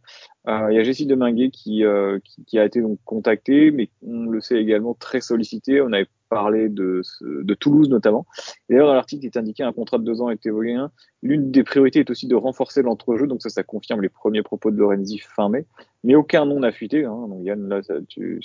Euh, 0.48 0.68
il 0.70 0.76
y 0.76 0.80
a 0.80 0.84
Jessie 0.84 1.08
Deminguet 1.08 1.50
qui, 1.50 1.84
euh, 1.84 2.20
qui, 2.24 2.46
qui, 2.46 2.60
a 2.60 2.66
été 2.66 2.82
donc 2.82 3.00
contactée, 3.04 3.72
mais 3.72 3.90
on 4.06 4.26
le 4.26 4.40
sait 4.42 4.58
également 4.58 4.94
très 4.94 5.22
sollicité. 5.22 5.82
On 5.82 5.92
avait 5.92 6.08
parlé 6.30 6.70
de, 6.70 7.02
de 7.22 7.54
Toulouse 7.56 7.90
notamment. 7.90 8.28
D'ailleurs, 8.70 8.88
dans 8.88 8.94
l'article, 8.94 9.24
il 9.26 9.28
est 9.28 9.38
indiqué 9.38 9.64
un 9.64 9.74
contrat 9.74 9.98
de 9.98 10.04
deux 10.04 10.22
ans 10.22 10.30
est 10.30 10.46
évolué. 10.46 10.76
L'une 11.24 11.50
des 11.50 11.64
priorités 11.64 12.02
est 12.02 12.10
aussi 12.12 12.28
de 12.28 12.36
renforcer 12.36 12.84
l'entrejeu, 12.84 13.26
donc 13.26 13.42
ça, 13.42 13.50
ça 13.50 13.64
confirme 13.64 14.02
les 14.02 14.10
premiers 14.10 14.44
propos 14.44 14.70
de 14.70 14.78
Lorenzi 14.78 15.18
fin 15.18 15.50
mai. 15.50 15.66
Mais 16.04 16.14
aucun 16.14 16.46
nom 16.46 16.60
n'a 16.60 16.72
fuité. 16.72 17.06
Hein. 17.06 17.28
Donc 17.28 17.44
Yann, 17.44 17.68
là, 17.68 17.82
ça, 17.82 17.96
tu, 18.08 18.40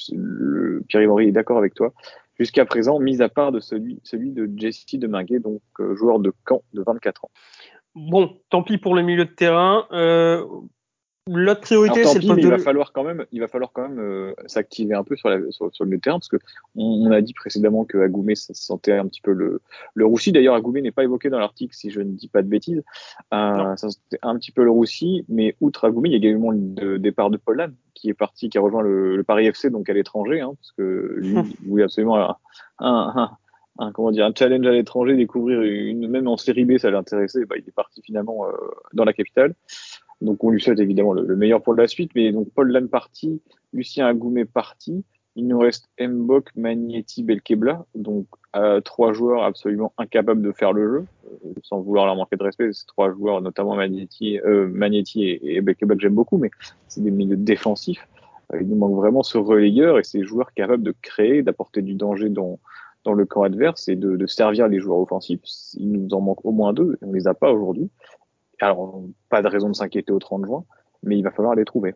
Pierre-Yves 0.89 1.29
est 1.29 1.33
d'accord 1.33 1.59
avec 1.59 1.75
toi 1.75 1.93
jusqu'à 2.41 2.65
présent, 2.65 2.99
mis 2.99 3.21
à 3.21 3.29
part 3.29 3.53
de 3.53 3.61
celui, 3.61 4.01
de 4.13 4.51
Jesse 4.57 4.87
Deminguet, 4.95 5.41
donc 5.41 5.61
euh, 5.79 5.95
joueur 5.95 6.19
de 6.19 6.33
Caen 6.49 6.63
de 6.73 6.83
24 6.83 7.27
ans. 7.27 7.31
Bon, 7.95 8.41
tant 8.49 8.63
pis 8.63 8.79
pour 8.79 8.95
le 8.95 9.03
milieu 9.03 9.27
de 9.27 9.31
terrain. 9.31 9.87
Euh, 9.93 10.45
L'autre 11.33 11.61
priorité, 11.61 12.05
c'est 12.05 12.19
le 12.19 12.39
il 12.39 12.49
va 12.49 12.59
falloir 12.59 12.93
quand 12.93 13.05
même, 13.05 13.25
il 13.31 13.41
va 13.41 13.47
falloir 13.47 13.71
quand 13.73 13.89
même 13.89 14.01
euh, 14.01 14.33
s'activer 14.47 14.95
un 14.95 15.05
peu 15.05 15.15
sur, 15.15 15.29
la, 15.29 15.39
sur, 15.51 15.73
sur, 15.73 15.85
le 15.85 15.99
terrain 16.01 16.19
parce 16.19 16.29
que 16.29 16.39
on, 16.75 17.07
on, 17.07 17.11
a 17.13 17.21
dit 17.21 17.35
précédemment 17.35 17.85
que 17.85 17.99
Agoumé 17.99 18.35
sentait 18.35 18.93
un 18.93 19.07
petit 19.07 19.21
peu 19.21 19.33
le, 19.33 19.61
le 19.95 20.07
roussi. 20.07 20.33
D'ailleurs, 20.33 20.55
Agoumé 20.55 20.83
n'est 20.83 20.91
pas 20.91 21.05
évoqué 21.05 21.31
dans 21.31 21.39
l'article 21.39 21.75
si 21.75 21.91
je 21.91 22.01
ne 22.01 22.11
dis 22.11 22.29
pas 22.29 22.43
de 22.43 22.49
bêtises. 22.49 22.83
Euh, 23.33 23.77
ça 23.77 23.91
sentait 23.91 24.19
un 24.23 24.37
petit 24.37 24.51
peu 24.51 24.65
le 24.65 24.71
roussi, 24.71 25.25
mais 25.29 25.55
outre 25.61 25.87
Agoumé, 25.87 26.09
il 26.09 26.13
y 26.13 26.15
a 26.15 26.19
également 26.19 26.51
le 26.51 26.99
départ 26.99 27.31
de 27.31 27.37
Paul 27.37 27.73
qui 27.95 28.09
est 28.09 28.15
parti, 28.15 28.49
qui 28.49 28.59
a 28.59 28.61
rejoint 28.61 28.83
le, 28.83 29.17
le 29.17 29.23
Paris 29.23 29.47
FC 29.47 29.71
donc 29.71 29.89
à 29.89 29.93
l'étranger, 29.93 30.41
hein, 30.41 30.55
parce 30.57 30.73
que 30.73 31.15
lui, 31.17 31.35
il 31.63 31.69
voulait 31.69 31.85
absolument 31.85 32.19
un, 32.19 32.37
un, 32.81 33.31
un, 33.79 33.93
comment 33.93 34.11
dire, 34.11 34.25
un 34.25 34.33
challenge 34.37 34.67
à 34.67 34.73
l'étranger, 34.73 35.17
découvrir 35.17 35.63
une 35.63 36.09
même 36.09 36.27
en 36.27 36.37
série 36.37 36.65
B, 36.65 36.79
ça 36.79 36.91
l'intéressait. 36.91 37.45
Bah, 37.45 37.57
il 37.59 37.65
est 37.67 37.75
parti 37.75 38.03
finalement 38.03 38.47
euh, 38.47 38.53
dans 38.93 39.05
la 39.05 39.13
capitale. 39.13 39.55
Donc 40.21 40.45
on 40.45 40.51
lui 40.51 40.61
souhaite 40.61 40.81
évidemment 40.81 41.13
le, 41.13 41.37
meilleur 41.37 41.63
pour 41.63 41.75
la 41.75 41.87
suite. 41.87 42.13
Mais 42.15 42.33
donc 42.33 42.49
Paul 42.55 42.71
Lannes 42.71 42.89
parti, 42.89 43.41
Lucien 43.73 44.07
Agoumé 44.07 44.45
parti. 44.45 45.05
Il 45.37 45.47
nous 45.47 45.59
reste 45.59 45.89
Mbok, 46.01 46.51
Magnetti, 46.57 47.23
Belkebla. 47.23 47.87
Donc 47.95 48.27
trois 48.85 49.13
joueurs 49.13 49.45
absolument 49.45 49.93
incapables 49.97 50.43
de 50.43 50.53
faire 50.53 50.73
le 50.73 50.91
jeu, 50.91 51.07
euh, 51.25 51.53
sans 51.63 51.81
vouloir 51.81 52.07
leur 52.07 52.17
manquer 52.17 52.37
de 52.37 52.43
respect. 52.43 52.73
Ces 52.73 52.87
trois 52.87 53.13
joueurs, 53.13 53.41
notamment 53.41 53.77
Magnetti, 53.77 54.41
euh, 54.41 54.69
Magnetti 54.69 55.25
et, 55.25 55.57
et 55.57 55.61
Belkebla 55.61 55.95
que 55.95 56.03
j'aime 56.03 56.15
beaucoup, 56.15 56.37
mais 56.37 56.51
c'est 56.89 57.03
des 57.03 57.11
milieux 57.11 57.37
défensifs. 57.37 58.07
Euh, 58.53 58.59
il 58.61 58.69
nous 58.69 58.77
manque 58.77 58.97
vraiment 58.97 59.23
ce 59.23 59.39
relayeur 59.39 59.99
et 59.99 60.05
ces 60.05 60.25
joueurs 60.25 60.53
capables 60.53 60.83
de 60.83 60.95
créer, 61.03 61.43
d'apporter 61.43 61.83
du 61.83 61.95
danger 61.95 62.29
dans, 62.29 62.59
dans 63.05 63.13
le 63.13 63.25
camp 63.25 63.43
adverse 63.43 63.89
et 63.89 63.97
de, 63.97 64.17
de 64.17 64.27
servir 64.27 64.69
les 64.69 64.81
joueurs 64.81 64.99
offensifs. 64.99 65.41
Il 65.75 65.93
nous 65.93 66.15
en 66.15 66.21
manque 66.21 66.45
au 66.45 66.53
moins 66.53 66.73
deux, 66.73 66.99
on 67.03 67.13
les 67.13 67.27
a 67.27 67.35
pas 67.35 67.53
aujourd'hui. 67.53 67.91
Alors, 68.61 69.03
pas 69.29 69.43
de 69.43 69.49
raison 69.49 69.69
de 69.69 69.75
s'inquiéter 69.75 70.13
au 70.13 70.19
30 70.19 70.47
juin, 70.47 70.65
mais 71.03 71.19
il 71.19 71.23
va 71.23 71.31
falloir 71.31 71.55
les 71.55 71.65
trouver. 71.65 71.95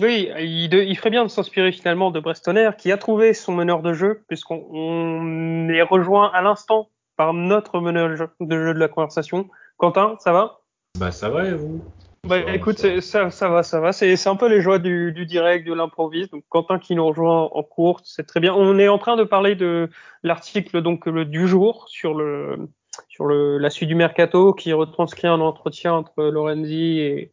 Oui, 0.00 0.30
il, 0.38 0.74
il 0.74 0.96
ferait 0.96 1.10
bien 1.10 1.24
de 1.24 1.30
s'inspirer 1.30 1.72
finalement 1.72 2.10
de 2.10 2.20
Brestonner, 2.20 2.70
qui 2.76 2.92
a 2.92 2.98
trouvé 2.98 3.32
son 3.32 3.52
meneur 3.52 3.82
de 3.82 3.92
jeu, 3.92 4.22
puisqu'on 4.28 5.68
est 5.70 5.82
rejoint 5.82 6.30
à 6.32 6.42
l'instant 6.42 6.90
par 7.16 7.32
notre 7.32 7.80
meneur 7.80 8.10
de 8.10 8.16
jeu 8.16 8.74
de 8.74 8.78
la 8.78 8.88
conversation. 8.88 9.48
Quentin, 9.78 10.16
ça 10.20 10.32
va? 10.32 10.60
Bah 10.98 11.10
ça 11.10 11.30
va 11.30 11.46
et 11.46 11.52
vous? 11.52 11.82
Bah, 12.24 12.38
écoute, 12.52 12.78
ça, 13.00 13.30
ça 13.30 13.48
va, 13.48 13.62
ça 13.62 13.80
va. 13.80 13.92
C'est 13.92 14.26
un 14.26 14.36
peu 14.36 14.48
les 14.48 14.60
joies 14.60 14.78
du, 14.78 15.12
du 15.12 15.26
direct, 15.26 15.66
de 15.66 15.72
l'improviste. 15.72 16.32
Donc 16.32 16.44
Quentin 16.48 16.78
qui 16.78 16.96
nous 16.96 17.06
rejoint 17.06 17.48
en 17.52 17.62
cours, 17.62 18.00
c'est 18.04 18.26
très 18.26 18.40
bien. 18.40 18.52
On 18.54 18.78
est 18.78 18.88
en 18.88 18.98
train 18.98 19.16
de 19.16 19.24
parler 19.24 19.54
de 19.54 19.88
l'article 20.24 20.82
donc 20.82 21.06
le, 21.06 21.24
du 21.24 21.46
jour 21.46 21.86
sur 21.88 22.14
le 22.14 22.68
sur 23.16 23.24
le, 23.24 23.56
la 23.56 23.70
suite 23.70 23.88
du 23.88 23.94
mercato 23.94 24.52
qui 24.52 24.74
retranscrit 24.74 25.26
un 25.26 25.40
entretien 25.40 25.94
entre 25.94 26.24
Lorenzi 26.24 26.98
et, 27.00 27.32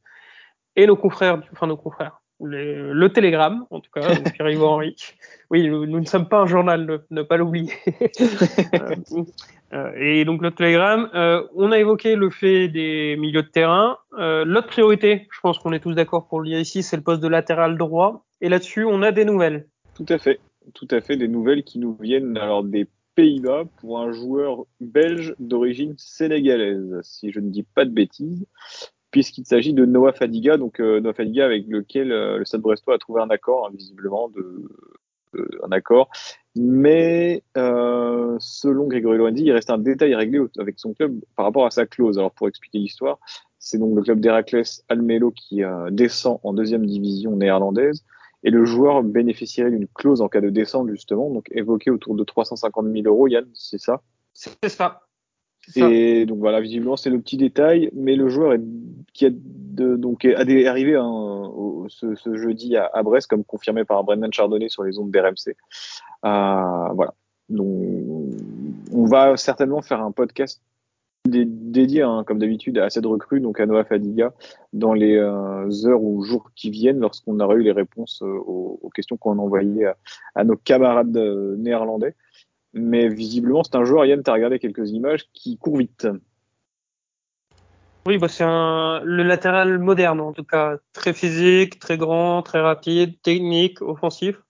et 0.78 0.88
nos 0.88 0.96
confrères, 0.96 1.42
enfin 1.52 1.68
nos 1.68 1.76
confrères, 1.76 2.22
le 2.40 3.08
Télégramme, 3.10 3.66
en 3.70 3.82
tout 3.82 3.92
cas, 3.94 4.02
Pierre-Yves 4.34 4.64
Henry. 4.64 4.96
Oui, 5.50 5.68
nous, 5.68 5.86
ne 5.86 6.06
sommes 6.06 6.30
pas 6.30 6.40
un 6.40 6.46
journal, 6.46 7.04
ne, 7.12 7.22
pas 7.22 7.38
l'oublier. 7.38 7.74
Euh, 8.74 8.96
euh, 9.74 9.92
et 9.98 10.26
donc 10.26 10.42
le 10.42 10.52
Télégramme, 10.52 11.10
euh, 11.16 11.44
on 11.56 11.72
a 11.72 11.80
évoqué 11.80 12.16
le 12.16 12.30
fait 12.30 12.68
des 12.68 13.16
milieux 13.18 13.44
de 13.44 13.48
terrain. 13.48 13.98
Euh, 14.20 14.46
L'autre 14.46 14.68
priorité, 14.68 15.28
je 15.32 15.40
pense 15.42 15.58
qu'on 15.58 15.74
est 15.74 15.80
tous 15.80 15.94
d'accord 15.94 16.28
pour 16.28 16.42
le 16.42 16.50
dire 16.50 16.60
ici, 16.60 16.84
c'est 16.84 16.96
le 16.96 17.02
poste 17.02 17.22
de 17.22 17.28
latéral 17.28 17.78
droit. 17.78 18.26
Et 18.42 18.50
là-dessus, 18.50 18.86
on 18.86 19.02
a 19.02 19.12
des 19.12 19.26
nouvelles. 19.26 19.68
Tout 19.96 20.06
à 20.10 20.18
fait, 20.18 20.40
tout 20.74 20.88
à 20.92 21.02
fait, 21.02 21.18
des 21.18 21.28
nouvelles 21.28 21.64
qui 21.64 21.80
nous 21.80 21.96
viennent 22.00 22.38
alors 22.38 22.64
des 22.64 22.88
Pays-Bas 23.16 23.66
pour 23.78 24.00
un 24.00 24.12
joueur 24.12 24.66
belge 24.80 25.36
d'origine 25.40 25.96
sénégalaise, 25.98 27.00
si 27.04 27.32
je 27.32 27.40
ne 27.40 27.50
dis 27.50 27.64
pas 27.64 27.86
de 27.86 27.92
bêtises, 27.92 28.46
puisqu'il 29.12 29.46
s'agit 29.46 29.74
de 29.74 29.86
Noah 29.86 30.14
Fadiga, 30.14 30.58
donc 30.58 30.80
euh, 30.80 31.00
Noah 31.00 31.14
Fadiga 31.14 31.46
avec 31.46 31.68
lequel 31.68 32.12
euh, 32.12 32.40
le 32.40 32.46
Stade 32.46 32.62
Brestois 32.62 32.96
a 32.96 32.98
trouvé 32.98 33.22
un 33.22 33.30
accord, 33.30 33.68
hein, 33.68 33.74
visiblement, 33.78 34.30
de, 34.30 34.68
un 35.64 35.72
accord. 35.72 36.10
Mais 36.56 37.44
euh, 37.56 38.36
selon 38.40 38.88
Grégory 38.88 39.18
Lorenzi, 39.18 39.44
il 39.44 39.52
reste 39.52 39.70
un 39.70 39.78
détail 39.78 40.14
à 40.14 40.18
régler 40.18 40.40
avec 40.60 40.80
son 40.80 40.94
club 40.94 41.20
par 41.36 41.46
rapport 41.46 41.66
à 41.66 41.72
sa 41.72 41.86
clause. 41.86 42.18
Alors 42.18 42.32
pour 42.32 42.48
expliquer 42.48 42.80
l'histoire, 42.80 43.20
c'est 43.60 43.78
donc 43.78 43.96
le 43.96 44.02
club 44.02 44.20
d'Héraclès 44.20 44.84
Almelo 44.90 45.32
qui 45.32 45.62
descend 45.92 46.40
en 46.44 46.54
deuxième 46.54 46.86
division 46.86 47.36
néerlandaise 47.36 48.04
et 48.44 48.52
le 48.52 48.66
joueur 48.66 49.04
bénéficierait 49.04 49.72
d'une 49.72 49.88
clause 49.88 50.22
en 50.22 50.28
cas 50.28 50.42
de 50.42 50.50
descente, 50.50 50.90
justement, 50.90 51.30
donc 51.30 51.48
évoquée 51.52 51.92
autour 51.92 52.16
de 52.16 52.24
350 52.24 52.86
000 52.92 53.08
euros, 53.08 53.28
Yann, 53.28 53.46
c'est 53.54 53.80
ça? 53.80 54.02
C'est 54.34 54.70
ça. 54.70 55.02
Et 55.76 56.26
donc 56.26 56.40
voilà, 56.40 56.60
visiblement 56.60 56.98
c'est 56.98 57.10
le 57.10 57.22
petit 57.22 57.38
détail, 57.38 57.90
mais 57.94 58.16
le 58.16 58.28
joueur 58.28 58.54
est, 58.54 58.62
qui 59.14 59.26
a 59.28 59.30
de, 59.32 59.96
donc 59.96 60.26
est 60.26 60.68
arrivé 60.68 60.96
hein, 60.96 61.52
ce, 61.88 62.16
ce, 62.16 62.36
jeudi 62.36 62.76
à, 62.76 62.90
à, 62.94 63.02
Brest, 63.02 63.28
comme 63.30 63.46
confirmé 63.46 63.86
par 63.86 64.04
Brendan 64.04 64.32
Chardonnay 64.32 64.68
sur 64.68 64.84
les 64.84 65.00
ondes 65.00 65.12
d'RMC. 65.12 65.56
Euh, 66.26 66.94
voilà. 66.94 67.14
Donc 67.48 68.36
on 68.92 69.06
va 69.06 69.38
certainement 69.38 69.82
faire 69.82 70.02
un 70.02 70.12
podcast 70.12 70.62
dédié, 71.26 72.02
hein, 72.02 72.24
comme 72.26 72.40
d'habitude, 72.40 72.78
à 72.78 72.90
cette 72.90 73.06
recrue, 73.06 73.40
donc 73.40 73.60
à 73.60 73.66
Noah 73.66 73.86
Fadiga, 73.86 74.34
dans 74.74 74.94
les 74.94 75.16
euh, 75.16 75.70
heures 75.86 76.02
ou 76.02 76.24
jours 76.24 76.52
qui 76.56 76.70
viennent, 76.70 77.00
lorsqu'on 77.00 77.40
aura 77.40 77.56
eu 77.56 77.62
les 77.62 77.72
réponses 77.72 78.22
euh, 78.24 78.28
aux, 78.28 78.92
questions 78.94 79.18
qu'on 79.18 79.40
a 79.40 79.42
envoyées 79.42 79.90
à, 80.36 80.44
nos 80.44 80.58
camarades 80.58 81.16
euh, 81.16 81.56
néerlandais. 81.58 82.16
Mais 82.74 83.08
visiblement, 83.08 83.64
c'est 83.64 83.76
un 83.76 83.86
joueur, 83.86 84.06
Yann, 84.06 84.22
tu 84.22 84.30
as 84.30 84.34
regardé 84.34 84.60
quelques 84.60 84.92
images, 84.92 85.26
qui 85.34 85.58
court 85.58 85.78
vite. 85.78 86.08
Oui, 88.06 88.18
bah 88.18 88.28
c'est 88.28 88.44
un 88.44 89.00
le 89.06 89.24
latéral 89.24 89.80
moderne 89.80 90.20
en 90.20 90.34
tout 90.34 90.44
cas, 90.44 90.76
très 90.92 91.14
physique, 91.14 91.80
très 91.80 91.98
grand, 91.98 92.42
très 92.42 92.60
rapide, 92.60 93.22
technique, 93.22 93.82
offensif. 93.82 94.42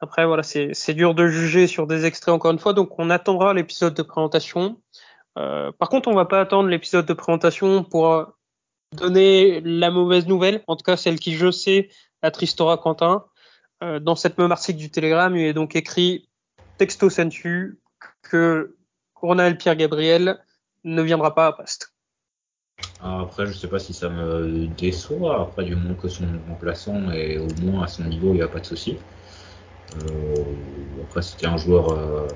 Après 0.00 0.24
voilà, 0.24 0.42
c'est 0.42 0.94
dur 0.94 1.14
de 1.14 1.26
juger 1.26 1.66
sur 1.66 1.86
des 1.86 2.06
extraits 2.06 2.34
encore 2.34 2.52
une 2.52 2.58
fois, 2.58 2.72
donc 2.72 2.98
on 2.98 3.10
attendra 3.10 3.52
l'épisode 3.52 3.92
de 3.92 4.02
présentation. 4.02 4.80
Euh, 5.36 5.72
par 5.72 5.88
contre, 5.88 6.08
on 6.08 6.14
va 6.14 6.24
pas 6.24 6.40
attendre 6.40 6.68
l'épisode 6.68 7.06
de 7.06 7.12
présentation 7.12 7.84
pour 7.84 8.12
euh, 8.12 8.24
donner 8.92 9.60
la 9.60 9.90
mauvaise 9.90 10.26
nouvelle, 10.26 10.62
en 10.66 10.76
tout 10.76 10.84
cas 10.84 10.96
celle 10.96 11.18
qui, 11.18 11.34
je 11.34 11.50
sais, 11.50 11.90
attristora 12.22 12.78
Quentin. 12.78 13.24
Euh, 13.82 14.00
dans 14.00 14.14
cette 14.14 14.38
même 14.38 14.52
article 14.52 14.78
du 14.78 14.90
Télégramme, 14.90 15.36
il 15.36 15.44
est 15.44 15.52
donc 15.52 15.76
écrit 15.76 16.28
texto 16.78 17.10
sensu 17.10 17.78
que 18.22 18.76
Ronald 19.14 19.58
Pierre 19.58 19.76
Gabriel 19.76 20.42
ne 20.84 21.02
viendra 21.02 21.34
pas 21.34 21.48
à 21.48 21.52
Brest. 21.52 21.92
après, 23.00 23.46
je 23.46 23.52
sais 23.52 23.68
pas 23.68 23.78
si 23.78 23.92
ça 23.92 24.08
me 24.08 24.66
déçoit. 24.78 25.42
Après, 25.42 25.64
du 25.64 25.76
moment 25.76 25.94
que 25.94 26.08
son 26.08 26.26
remplaçant 26.48 27.10
est 27.10 27.36
au 27.36 27.48
moins 27.62 27.84
à 27.84 27.88
son 27.88 28.04
niveau, 28.04 28.28
il 28.28 28.36
n'y 28.36 28.42
a 28.42 28.48
pas 28.48 28.60
de 28.60 28.66
souci. 28.66 28.96
Après, 31.02 31.22
c'était 31.22 31.46
un 31.46 31.56
joueur 31.56 32.28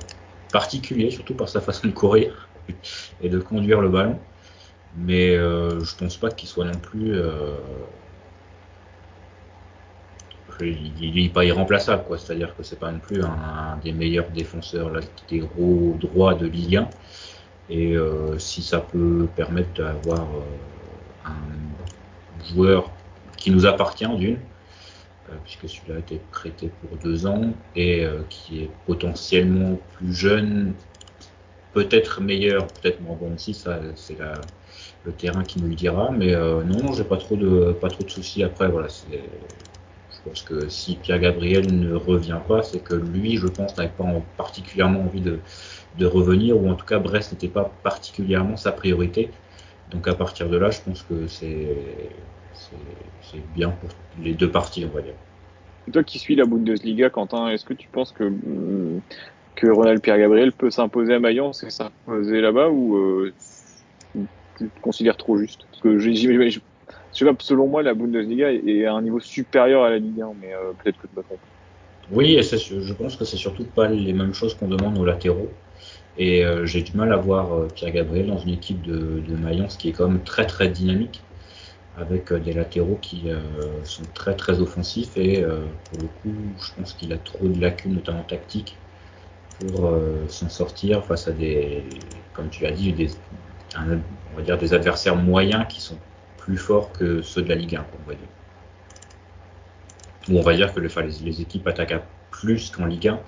particulier, 0.52 1.10
surtout 1.10 1.34
par 1.34 1.48
sa 1.48 1.60
façon 1.60 1.88
de 1.88 1.92
courir 1.92 2.49
et 3.20 3.28
de 3.28 3.38
conduire 3.38 3.80
le 3.80 3.88
ballon. 3.88 4.18
Mais 4.96 5.36
euh, 5.36 5.80
je 5.80 5.96
pense 5.96 6.16
pas 6.16 6.30
qu'il 6.30 6.48
soit 6.48 6.64
non 6.64 6.78
plus. 6.78 7.14
Euh, 7.14 7.54
il 10.62 11.14
n'est 11.14 11.30
pas 11.30 11.46
irremplaçable, 11.46 12.04
quoi. 12.04 12.18
C'est-à-dire 12.18 12.54
que 12.54 12.62
c'est 12.62 12.78
pas 12.78 12.92
non 12.92 12.98
plus 12.98 13.22
un, 13.22 13.78
des 13.82 13.92
meilleurs 13.92 14.28
défenseurs 14.28 14.90
latéraux 14.90 15.96
droits 15.98 16.34
de 16.34 16.46
Ligue 16.46 16.76
1. 16.76 16.90
Et 17.70 17.96
euh, 17.96 18.38
si 18.38 18.62
ça 18.62 18.80
peut 18.80 19.26
permettre 19.34 19.72
d'avoir 19.72 20.26
un 21.24 22.52
joueur 22.52 22.90
qui 23.38 23.50
nous 23.50 23.64
appartient 23.64 24.08
d'une, 24.16 24.38
puisque 25.44 25.66
celui-là 25.66 25.94
a 25.94 25.98
été 26.00 26.20
prêté 26.30 26.70
pour 26.82 26.98
deux 26.98 27.26
ans 27.26 27.54
et 27.74 28.04
qui 28.28 28.64
est 28.64 28.70
potentiellement 28.84 29.78
plus 29.96 30.12
jeune, 30.12 30.74
peut-être 31.72 32.20
meilleur, 32.20 32.66
peut-être 32.66 33.00
moins 33.00 33.16
bon 33.16 33.34
aussi, 33.34 33.54
ça 33.54 33.80
c'est 33.94 34.18
le 35.04 35.12
terrain 35.12 35.44
qui 35.44 35.60
nous 35.60 35.68
le 35.68 35.74
dira. 35.74 36.10
Mais 36.10 36.34
non, 36.34 36.82
non, 36.82 36.92
j'ai 36.92 37.04
pas 37.04 37.16
trop 37.16 37.36
de 37.36 37.74
soucis. 38.08 38.42
Après, 38.42 38.68
voilà, 38.68 38.88
c'est 38.88 39.20
je 40.22 40.28
pense 40.28 40.42
que 40.42 40.68
si 40.68 40.96
Pierre 40.96 41.18
Gabriel 41.18 41.78
ne 41.78 41.94
revient 41.94 42.40
pas, 42.46 42.62
c'est 42.62 42.80
que 42.80 42.94
lui, 42.94 43.36
je 43.36 43.46
pense, 43.46 43.76
n'avait 43.76 43.88
pas 43.88 44.04
particulièrement 44.36 45.00
envie 45.00 45.22
de, 45.22 45.38
revenir, 46.06 46.60
ou 46.60 46.68
en 46.68 46.74
tout 46.74 46.86
cas 46.86 46.98
Brest 46.98 47.32
n'était 47.32 47.48
pas 47.48 47.70
particulièrement 47.82 48.56
sa 48.56 48.72
priorité. 48.72 49.30
Donc 49.90 50.08
à 50.08 50.14
partir 50.14 50.48
de 50.48 50.56
là, 50.56 50.70
je 50.70 50.80
pense 50.82 51.02
que 51.02 51.26
c'est 51.26 51.54
bien 53.54 53.70
pour 53.70 53.88
les 54.22 54.34
deux 54.34 54.50
parties, 54.50 54.84
on 54.84 54.94
va 54.94 55.02
dire. 55.02 55.14
Toi 55.92 56.04
qui 56.04 56.18
suis 56.18 56.36
la 56.36 56.44
Bundesliga, 56.44 57.08
Quentin, 57.08 57.48
est-ce 57.48 57.64
que 57.64 57.74
tu 57.74 57.88
penses 57.88 58.12
que, 58.12 58.30
que 59.54 59.66
Ronald 59.66 60.00
Pierre-Gabriel 60.00 60.52
peut 60.52 60.70
s'imposer 60.70 61.14
à 61.14 61.18
Mayence 61.18 61.62
et 61.64 61.70
s'imposer 61.70 62.40
là-bas 62.40 62.68
ou 62.70 62.96
euh, 62.96 63.32
tu 64.58 64.68
te 64.68 64.80
considères 64.80 65.16
trop 65.16 65.38
juste? 65.38 65.66
Parce 65.70 65.82
que 65.82 65.98
je 65.98 66.10
sais 67.12 67.24
pas, 67.24 67.32
selon 67.40 67.66
moi, 67.66 67.82
la 67.82 67.94
Bundesliga 67.94 68.52
est 68.52 68.84
à 68.84 68.94
un 68.94 69.02
niveau 69.02 69.20
supérieur 69.20 69.82
à 69.82 69.90
la 69.90 69.98
Ligue 69.98 70.20
1, 70.20 70.32
mais 70.40 70.54
euh, 70.54 70.72
peut-être 70.82 70.98
que 70.98 71.06
tu 71.06 71.16
me. 71.16 71.22
Oui, 72.12 72.40
je 72.42 72.92
pense 72.92 73.16
que 73.16 73.24
c'est 73.24 73.36
surtout 73.36 73.64
pas 73.64 73.88
les 73.88 74.12
mêmes 74.12 74.34
choses 74.34 74.54
qu'on 74.54 74.68
demande 74.68 74.98
aux 74.98 75.04
latéraux. 75.04 75.50
Et 76.18 76.44
euh, 76.44 76.66
j'ai 76.66 76.82
du 76.82 76.96
mal 76.96 77.12
à 77.12 77.16
voir 77.16 77.68
Pierre 77.68 77.92
Gabriel 77.92 78.26
dans 78.26 78.38
une 78.38 78.50
équipe 78.50 78.82
de, 78.82 79.22
Mayence 79.36 79.76
qui 79.76 79.90
est 79.90 79.92
quand 79.92 80.08
même 80.08 80.22
très 80.22 80.46
très 80.46 80.68
dynamique, 80.68 81.20
avec 81.96 82.32
des 82.32 82.52
latéraux 82.52 82.98
qui 83.00 83.24
sont 83.84 84.02
très 84.14 84.34
très 84.34 84.60
offensifs. 84.60 85.16
Et 85.16 85.42
pour 85.42 86.02
le 86.02 86.08
coup, 86.22 86.36
je 86.60 86.72
pense 86.76 86.94
qu'il 86.94 87.12
a 87.12 87.18
trop 87.18 87.46
de 87.46 87.60
lacunes, 87.60 87.94
notamment 87.94 88.22
tactiques, 88.22 88.76
pour 89.60 89.92
s'en 90.28 90.48
sortir 90.48 91.04
face 91.04 91.28
à 91.28 91.32
des, 91.32 91.84
comme 92.32 92.48
tu 92.48 92.62
l'as 92.62 92.70
dit, 92.72 92.92
des, 92.92 93.10
on 93.76 94.36
va 94.36 94.42
dire 94.42 94.58
des 94.58 94.72
adversaires 94.72 95.16
moyens 95.16 95.66
qui 95.68 95.80
sont 95.80 95.98
plus 96.38 96.56
forts 96.56 96.92
que 96.92 97.22
ceux 97.22 97.42
de 97.42 97.48
la 97.48 97.54
Ligue 97.54 97.76
1, 97.76 97.84
on 98.04 98.08
va 98.08 98.14
dire. 98.14 98.28
Ou 100.28 100.38
on 100.38 100.42
va 100.42 100.54
dire 100.54 100.72
que 100.72 100.80
les, 100.80 101.40
équipes 101.40 101.66
attaquent 101.66 102.02
plus 102.30 102.70
qu'en 102.70 102.86
Ligue 102.86 103.08
1 103.08 103.20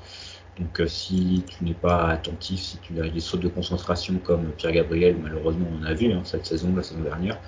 donc 0.58 0.80
euh, 0.80 0.86
si 0.86 1.44
tu 1.46 1.64
n'es 1.64 1.74
pas 1.74 2.08
attentif, 2.08 2.60
si 2.60 2.78
tu 2.78 3.00
as 3.00 3.08
des 3.08 3.20
sautes 3.20 3.40
de 3.40 3.48
concentration 3.48 4.18
comme 4.18 4.50
Pierre 4.52 4.72
Gabriel, 4.72 5.16
malheureusement 5.22 5.66
on 5.80 5.84
a 5.84 5.94
vu 5.94 6.12
hein, 6.12 6.22
cette 6.24 6.46
saison, 6.46 6.74
la 6.76 6.82
saison 6.82 7.00
dernière, 7.00 7.38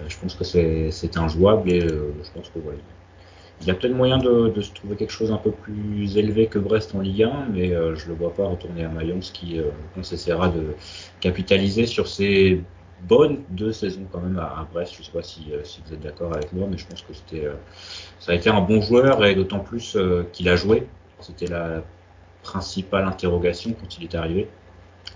euh, 0.00 0.04
je 0.08 0.16
pense 0.18 0.34
que 0.34 0.44
c'est 0.44 1.16
injouable 1.16 1.70
et 1.70 1.82
euh, 1.82 2.12
je 2.22 2.30
pense 2.30 2.48
que 2.50 2.60
voilà. 2.60 2.78
Il 3.60 3.66
y 3.66 3.70
a 3.70 3.74
peut-être 3.74 3.94
moyen 3.94 4.18
de, 4.18 4.48
de, 4.48 4.60
se 4.60 4.72
trouver 4.72 4.96
quelque 4.96 5.12
chose 5.12 5.32
un 5.32 5.36
peu 5.36 5.50
plus 5.50 6.16
élevé 6.16 6.46
que 6.46 6.58
Brest 6.58 6.94
en 6.94 7.00
Ligue 7.00 7.24
1, 7.24 7.48
mais 7.52 7.70
je 7.70 8.04
ne 8.04 8.08
le 8.08 8.14
vois 8.14 8.32
pas 8.32 8.46
retourner 8.46 8.84
à 8.84 8.88
Mayence 8.88 9.30
qui, 9.30 9.60
on 9.96 10.00
essaiera 10.00 10.48
de 10.48 10.74
capitaliser 11.20 11.86
sur 11.86 12.06
ses 12.06 12.62
bonnes 13.02 13.42
deux 13.50 13.72
saisons 13.72 14.06
quand 14.12 14.20
même 14.20 14.38
à, 14.38 14.66
Brest. 14.72 14.94
Je 14.94 15.00
ne 15.00 15.04
sais 15.04 15.12
pas 15.12 15.22
si, 15.22 15.50
si 15.64 15.82
vous 15.84 15.92
êtes 15.92 16.00
d'accord 16.00 16.32
avec 16.34 16.52
moi, 16.52 16.68
mais 16.70 16.78
je 16.78 16.86
pense 16.86 17.02
que 17.02 17.12
c'était, 17.12 17.48
ça 18.20 18.30
a 18.30 18.36
été 18.36 18.48
un 18.48 18.60
bon 18.60 18.80
joueur 18.80 19.24
et 19.24 19.34
d'autant 19.34 19.58
plus 19.58 19.98
qu'il 20.32 20.48
a 20.48 20.54
joué. 20.54 20.86
C'était 21.20 21.48
la 21.48 21.82
principale 22.44 23.06
interrogation 23.06 23.74
quand 23.78 23.98
il 23.98 24.04
est 24.04 24.14
arrivé. 24.14 24.48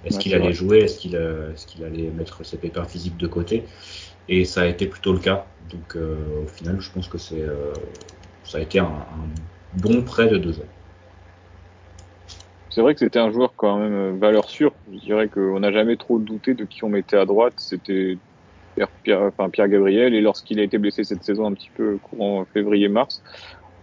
Est-ce 0.04 0.18
qu'il 0.18 0.34
allait 0.34 0.52
jouer? 0.52 0.80
Est-ce 0.80 0.98
qu'il 0.98 1.16
euh, 1.16 1.52
est 1.52 1.84
allait 1.84 2.10
mettre 2.10 2.44
ses 2.44 2.56
pépins 2.56 2.84
physiques 2.84 3.16
de 3.16 3.26
côté? 3.26 3.64
Et 4.28 4.44
ça 4.44 4.62
a 4.62 4.66
été 4.66 4.86
plutôt 4.86 5.12
le 5.12 5.18
cas. 5.18 5.46
Donc 5.70 5.96
euh, 5.96 6.16
au 6.44 6.46
final, 6.46 6.80
je 6.80 6.90
pense 6.90 7.08
que 7.08 7.18
c'est 7.18 7.40
euh, 7.40 7.72
ça 8.52 8.58
a 8.58 8.60
été 8.60 8.78
un, 8.80 8.92
bon 9.78 10.02
prêt 10.02 10.28
de 10.28 10.36
deux 10.36 10.58
ans. 10.58 10.70
C'est 12.68 12.82
vrai 12.82 12.92
que 12.92 13.00
c'était 13.00 13.18
un 13.18 13.30
joueur 13.30 13.54
quand 13.56 13.78
même 13.78 14.18
valeur 14.18 14.50
sûre. 14.50 14.74
Je 14.92 14.98
dirais 14.98 15.28
qu'on 15.28 15.60
n'a 15.60 15.72
jamais 15.72 15.96
trop 15.96 16.18
douté 16.18 16.52
de 16.52 16.66
qui 16.66 16.84
on 16.84 16.90
mettait 16.90 17.16
à 17.16 17.24
droite. 17.24 17.54
C'était 17.56 18.18
Pierre, 19.04 19.68
Gabriel. 19.68 20.14
Et 20.14 20.20
lorsqu'il 20.20 20.60
a 20.60 20.62
été 20.64 20.76
blessé 20.76 21.02
cette 21.02 21.24
saison 21.24 21.46
un 21.46 21.54
petit 21.54 21.70
peu 21.74 21.96
courant 22.02 22.44
février-mars, 22.52 23.22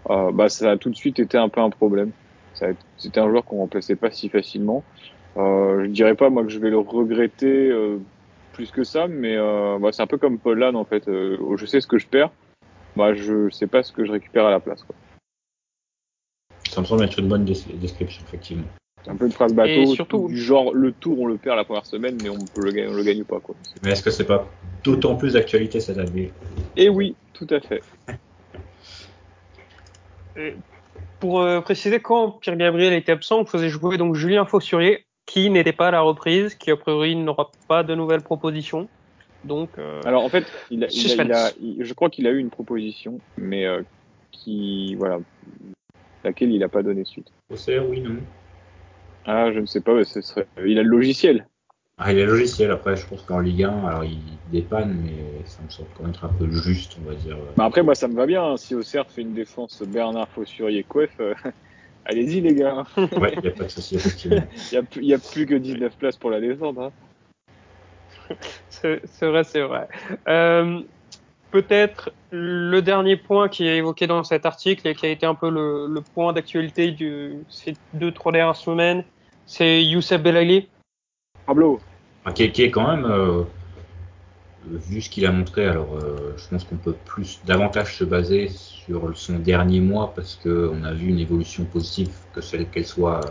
bah, 0.08 0.50
ça 0.50 0.72
a 0.72 0.78
tout 0.78 0.92
de 0.92 0.96
suite 0.96 1.18
été 1.18 1.38
un 1.38 1.50
peu 1.50 1.62
un 1.62 1.72
problème. 1.72 2.12
C'était 2.98 3.20
un 3.20 3.28
joueur 3.28 3.46
qu'on 3.46 3.58
remplaçait 3.58 3.96
pas 3.96 4.12
si 4.12 4.30
facilement. 4.30 4.84
Euh, 5.38 5.86
je 5.86 5.90
dirais 5.90 6.16
pas 6.16 6.30
moi 6.30 6.44
que 6.44 6.50
je 6.50 6.60
vais 6.60 6.70
le 6.70 6.80
regretter 6.80 7.70
euh, 7.70 7.98
plus 8.54 8.70
que 8.70 8.84
ça, 8.84 9.08
mais 9.08 9.36
euh, 9.36 9.80
bah, 9.80 9.90
c'est 9.92 10.02
un 10.04 10.08
peu 10.08 10.18
comme 10.18 10.38
Paul 10.38 10.60
Lann 10.60 10.76
en 10.76 10.86
fait. 10.86 11.08
Euh, 11.08 11.38
je 11.58 11.66
sais 11.66 11.82
ce 11.82 11.88
que 11.88 11.98
je 11.98 12.08
perds, 12.08 12.32
bah, 12.96 13.14
je 13.14 13.50
sais 13.50 13.68
pas 13.68 13.84
ce 13.84 13.92
que 13.92 14.06
je 14.06 14.12
récupère 14.12 14.46
à 14.46 14.52
la 14.52 14.60
place. 14.60 14.84
Quoi. 14.84 14.96
Ça 16.70 16.82
me 16.82 16.86
semble 16.86 17.04
être 17.04 17.20
une 17.20 17.28
bonne 17.28 17.46
description 17.46 18.24
effectivement. 18.28 18.68
C'est 19.04 19.12
un 19.12 19.16
peu 19.16 19.26
une 19.26 19.32
phrase 19.32 19.54
bateau, 19.54 19.86
surtout... 19.94 20.28
du 20.28 20.38
genre 20.38 20.74
le 20.74 20.92
tour 20.92 21.20
on 21.22 21.26
le 21.26 21.38
perd 21.38 21.56
la 21.56 21.64
première 21.64 21.86
semaine, 21.86 22.18
mais 22.22 22.30
on 22.30 22.38
peut 22.38 22.62
le 22.62 22.72
gagner, 22.72 22.90
on 22.90 22.96
le 22.96 23.04
gagne 23.04 23.24
pas 23.24 23.40
quoi. 23.40 23.56
Mais 23.82 23.92
est-ce 23.92 24.04
que 24.04 24.12
c'est 24.12 24.26
pas 24.26 24.46
d'autant 24.84 25.16
plus 25.16 25.34
d'actualité 25.34 25.80
cette 25.80 25.98
année? 25.98 26.32
Eh 26.76 26.90
oui, 26.90 27.16
tout 27.34 27.48
à 27.50 27.60
fait 27.62 27.82
pour 31.20 31.42
euh, 31.42 31.62
préciser, 31.62 32.00
quand 32.00 32.32
Pierre 32.40 32.56
Gabriel 32.56 32.94
était 32.94 33.12
absent, 33.12 33.40
on 33.42 33.46
faisait 33.46 33.70
jouer 33.70 33.98
donc 33.98 34.16
Julien 34.16 34.46
Fossurier, 34.46 35.06
qui 35.26 35.50
n'était 35.50 35.74
pas 35.74 35.90
à 35.90 35.92
la 35.92 36.02
reprise, 36.02 36.56
qui 36.56 36.72
a 36.72 36.78
priori 36.78 37.16
n'aura 37.16 37.52
pas 37.68 37.84
de 37.84 37.94
nouvelles 37.94 38.22
propositions. 38.22 38.88
Donc, 39.44 39.70
euh, 39.78 40.02
alors 40.04 40.24
en 40.24 40.30
fait, 40.30 40.46
il 40.70 40.84
a, 40.84 40.88
il 40.90 41.32
a, 41.32 41.52
je 41.80 41.94
crois 41.94 42.10
qu'il 42.10 42.28
a 42.28 42.32
eu 42.32 42.40
une 42.40 42.50
proposition, 42.50 43.20
mais 43.38 43.66
euh, 43.66 43.82
qui, 44.32 44.96
voilà, 44.96 45.20
laquelle 46.24 46.52
il 46.52 46.60
n'a 46.60 46.68
pas 46.68 46.84
donné 46.84 47.06
suite. 47.06 47.32
Au 47.50 47.56
oui, 47.90 48.02
non. 48.02 48.18
Ah, 49.26 49.52
je 49.52 49.60
ne 49.60 49.66
sais 49.66 49.82
pas, 49.82 50.04
ce 50.04 50.22
serait, 50.22 50.48
il 50.66 50.78
a 50.78 50.84
le 50.84 50.90
logiciel. 50.90 51.46
Ah, 52.02 52.14
il 52.14 52.20
a 52.20 52.26
le 52.26 52.32
logiciel. 52.32 52.72
Après, 52.72 52.96
je 52.96 53.06
pense 53.06 53.22
qu'en 53.24 53.40
Ligue 53.40 53.64
1, 53.64 53.86
alors 53.86 54.06
il 54.06 54.20
dépanne, 54.52 55.02
mais 55.04 55.46
ça 55.46 55.62
me 55.62 55.70
semble 55.70 55.90
quand 55.96 56.04
même 56.04 56.12
être 56.12 56.24
un 56.24 56.30
peu 56.30 56.50
juste, 56.50 56.98
on 57.02 57.10
va 57.10 57.14
dire. 57.14 57.38
Bah 57.58 57.66
après, 57.66 57.84
moi, 57.84 57.94
ça 57.94 58.08
me 58.08 58.16
va 58.16 58.26
bien. 58.26 58.42
Hein. 58.42 58.58
Si 58.58 58.74
Auxerre 58.74 59.10
fait 59.10 59.22
une 59.22 59.34
défense 59.34 59.84
Bernard 59.84 60.30
Fossurier 60.30 60.84
Couef, 60.84 61.10
euh, 61.20 61.34
allez-y, 62.06 62.40
les 62.40 62.56
gars. 62.56 62.86
ouais, 62.98 63.34
il 63.36 63.42
n'y 63.42 63.48
a 63.50 63.52
pas 63.52 63.66
de 63.66 63.70
souci, 63.70 63.96
effectivement. 63.96 64.48
Il 64.72 65.02
n'y 65.02 65.14
a, 65.14 65.20
plus 65.20 65.46
que 65.46 65.56
19 65.56 65.98
places 65.98 66.16
pour 66.16 66.30
la 66.30 66.40
descente. 66.40 66.78
Hein. 66.78 66.92
c'est 68.70 69.26
vrai, 69.26 69.44
c'est 69.44 69.62
vrai. 69.62 69.88
Euh, 70.28 70.82
Peut-être 71.52 72.12
le 72.30 72.82
dernier 72.82 73.16
point 73.16 73.50
qui 73.50 73.68
est 73.68 73.78
évoqué 73.78 74.06
dans 74.06 74.24
cet 74.24 74.46
article 74.46 74.88
et 74.88 74.94
qui 74.94 75.08
a 75.08 75.10
été 75.10 75.26
un 75.26 75.34
peu 75.34 75.50
le, 75.50 75.88
le 75.88 76.02
point 76.02 76.32
d'actualité 76.32 76.92
de 76.92 77.38
ces 77.50 77.74
deux, 77.94 78.12
trois 78.12 78.32
dernières 78.32 78.56
semaines, 78.56 79.04
c'est 79.48 79.84
Youssef 79.84 80.22
Belali. 80.22 80.68
Pablo. 81.48 81.80
Ah, 82.26 82.34
qui, 82.34 82.44
est 82.44 82.70
quand 82.70 82.88
même, 82.88 83.06
euh, 83.06 83.44
vu 84.68 85.02
ce 85.02 85.10
qu'il 85.10 85.26
a 85.26 85.32
montré, 85.32 85.66
alors 85.66 85.96
euh, 85.96 86.36
je 86.38 86.48
pense 86.50 86.66
qu'on 86.66 86.78
peut 86.78 86.96
plus 87.06 87.40
davantage 87.46 87.98
se 87.98 88.04
baser 88.04 88.50
sur 88.50 89.18
son 89.18 89.40
dernier 89.40 89.80
mois 89.80 90.14
parce 90.16 90.36
qu'on 90.36 90.84
a 90.84 90.94
vu 90.94 91.08
une 91.08 91.20
évolution 91.20 91.66
positive, 91.66 92.12
que 92.34 92.42
celle 92.42 92.70
qu'elle 92.70 92.86
soit 92.86 93.22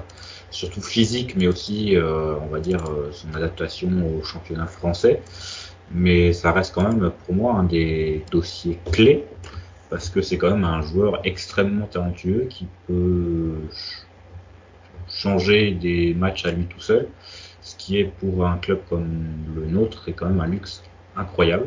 surtout 0.51 0.81
physique, 0.81 1.37
mais 1.37 1.47
aussi, 1.47 1.97
euh, 1.97 2.35
on 2.43 2.47
va 2.47 2.61
dire, 2.61 2.85
son 3.13 3.35
adaptation 3.35 3.91
au 4.17 4.23
championnat 4.23 4.67
français. 4.67 5.23
Mais 5.91 6.33
ça 6.33 6.53
reste 6.53 6.75
quand 6.75 6.83
même 6.83 7.11
pour 7.25 7.35
moi 7.35 7.55
un 7.55 7.65
des 7.65 8.25
dossiers 8.31 8.79
clés 8.93 9.25
parce 9.89 10.11
que 10.11 10.21
c'est 10.21 10.37
quand 10.37 10.51
même 10.51 10.65
un 10.65 10.83
joueur 10.83 11.21
extrêmement 11.25 11.87
talentueux 11.87 12.47
qui 12.51 12.67
peut 12.87 13.55
changer 15.09 15.71
des 15.73 16.13
matchs 16.13 16.45
à 16.45 16.51
lui 16.51 16.67
tout 16.67 16.81
seul 16.81 17.09
ce 17.69 17.77
qui 17.77 17.99
est 17.99 18.05
pour 18.05 18.47
un 18.47 18.57
club 18.57 18.81
comme 18.89 19.45
le 19.55 19.67
nôtre 19.67 20.09
est 20.09 20.15
quand 20.15 20.27
même 20.27 20.41
un 20.41 20.47
luxe 20.47 20.83
incroyable. 21.17 21.67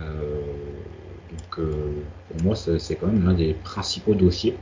Euh, 0.00 0.42
donc 1.30 1.58
euh, 1.58 1.92
pour 2.28 2.42
moi 2.42 2.54
c'est 2.56 2.96
quand 2.96 3.06
même 3.06 3.24
l'un 3.24 3.34
des 3.34 3.54
principaux 3.54 4.14
dossiers 4.14 4.56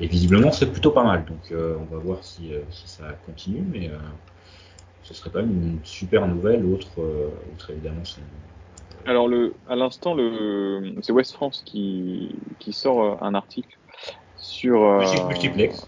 et 0.00 0.06
visiblement 0.06 0.52
c'est 0.52 0.70
plutôt 0.70 0.90
pas 0.90 1.04
mal. 1.04 1.24
Donc 1.24 1.50
euh, 1.52 1.76
on 1.80 1.84
va 1.94 1.98
voir 1.98 2.22
si, 2.22 2.52
si 2.70 2.88
ça 2.88 3.04
continue, 3.26 3.64
mais 3.72 3.90
ce 5.02 5.14
serait 5.14 5.30
quand 5.30 5.40
même 5.40 5.50
une 5.50 5.78
super 5.84 6.26
nouvelle. 6.26 6.64
Autre, 6.64 7.00
autre 7.52 7.70
évidemment 7.70 8.02
alors 9.04 9.28
le, 9.28 9.54
à 9.68 9.76
l'instant, 9.76 10.14
le, 10.14 10.96
c'est 11.00 11.12
West 11.12 11.34
France 11.34 11.62
qui, 11.64 12.34
qui 12.58 12.72
sort 12.72 13.22
un 13.22 13.34
article 13.34 13.78
sur. 14.36 14.82
multiplex 15.28 15.86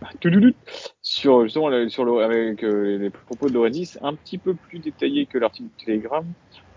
sur 1.02 1.44
justement 1.44 1.88
sur 1.88 2.04
le, 2.04 2.22
avec 2.22 2.62
euh, 2.62 2.98
les 2.98 3.10
propos 3.10 3.48
de 3.48 3.54
Lorenzi, 3.54 3.96
un 4.02 4.14
petit 4.14 4.38
peu 4.38 4.54
plus 4.54 4.78
détaillé 4.78 5.26
que 5.26 5.38
l'article 5.38 5.68
de 5.68 5.84
Telegram, 5.84 6.24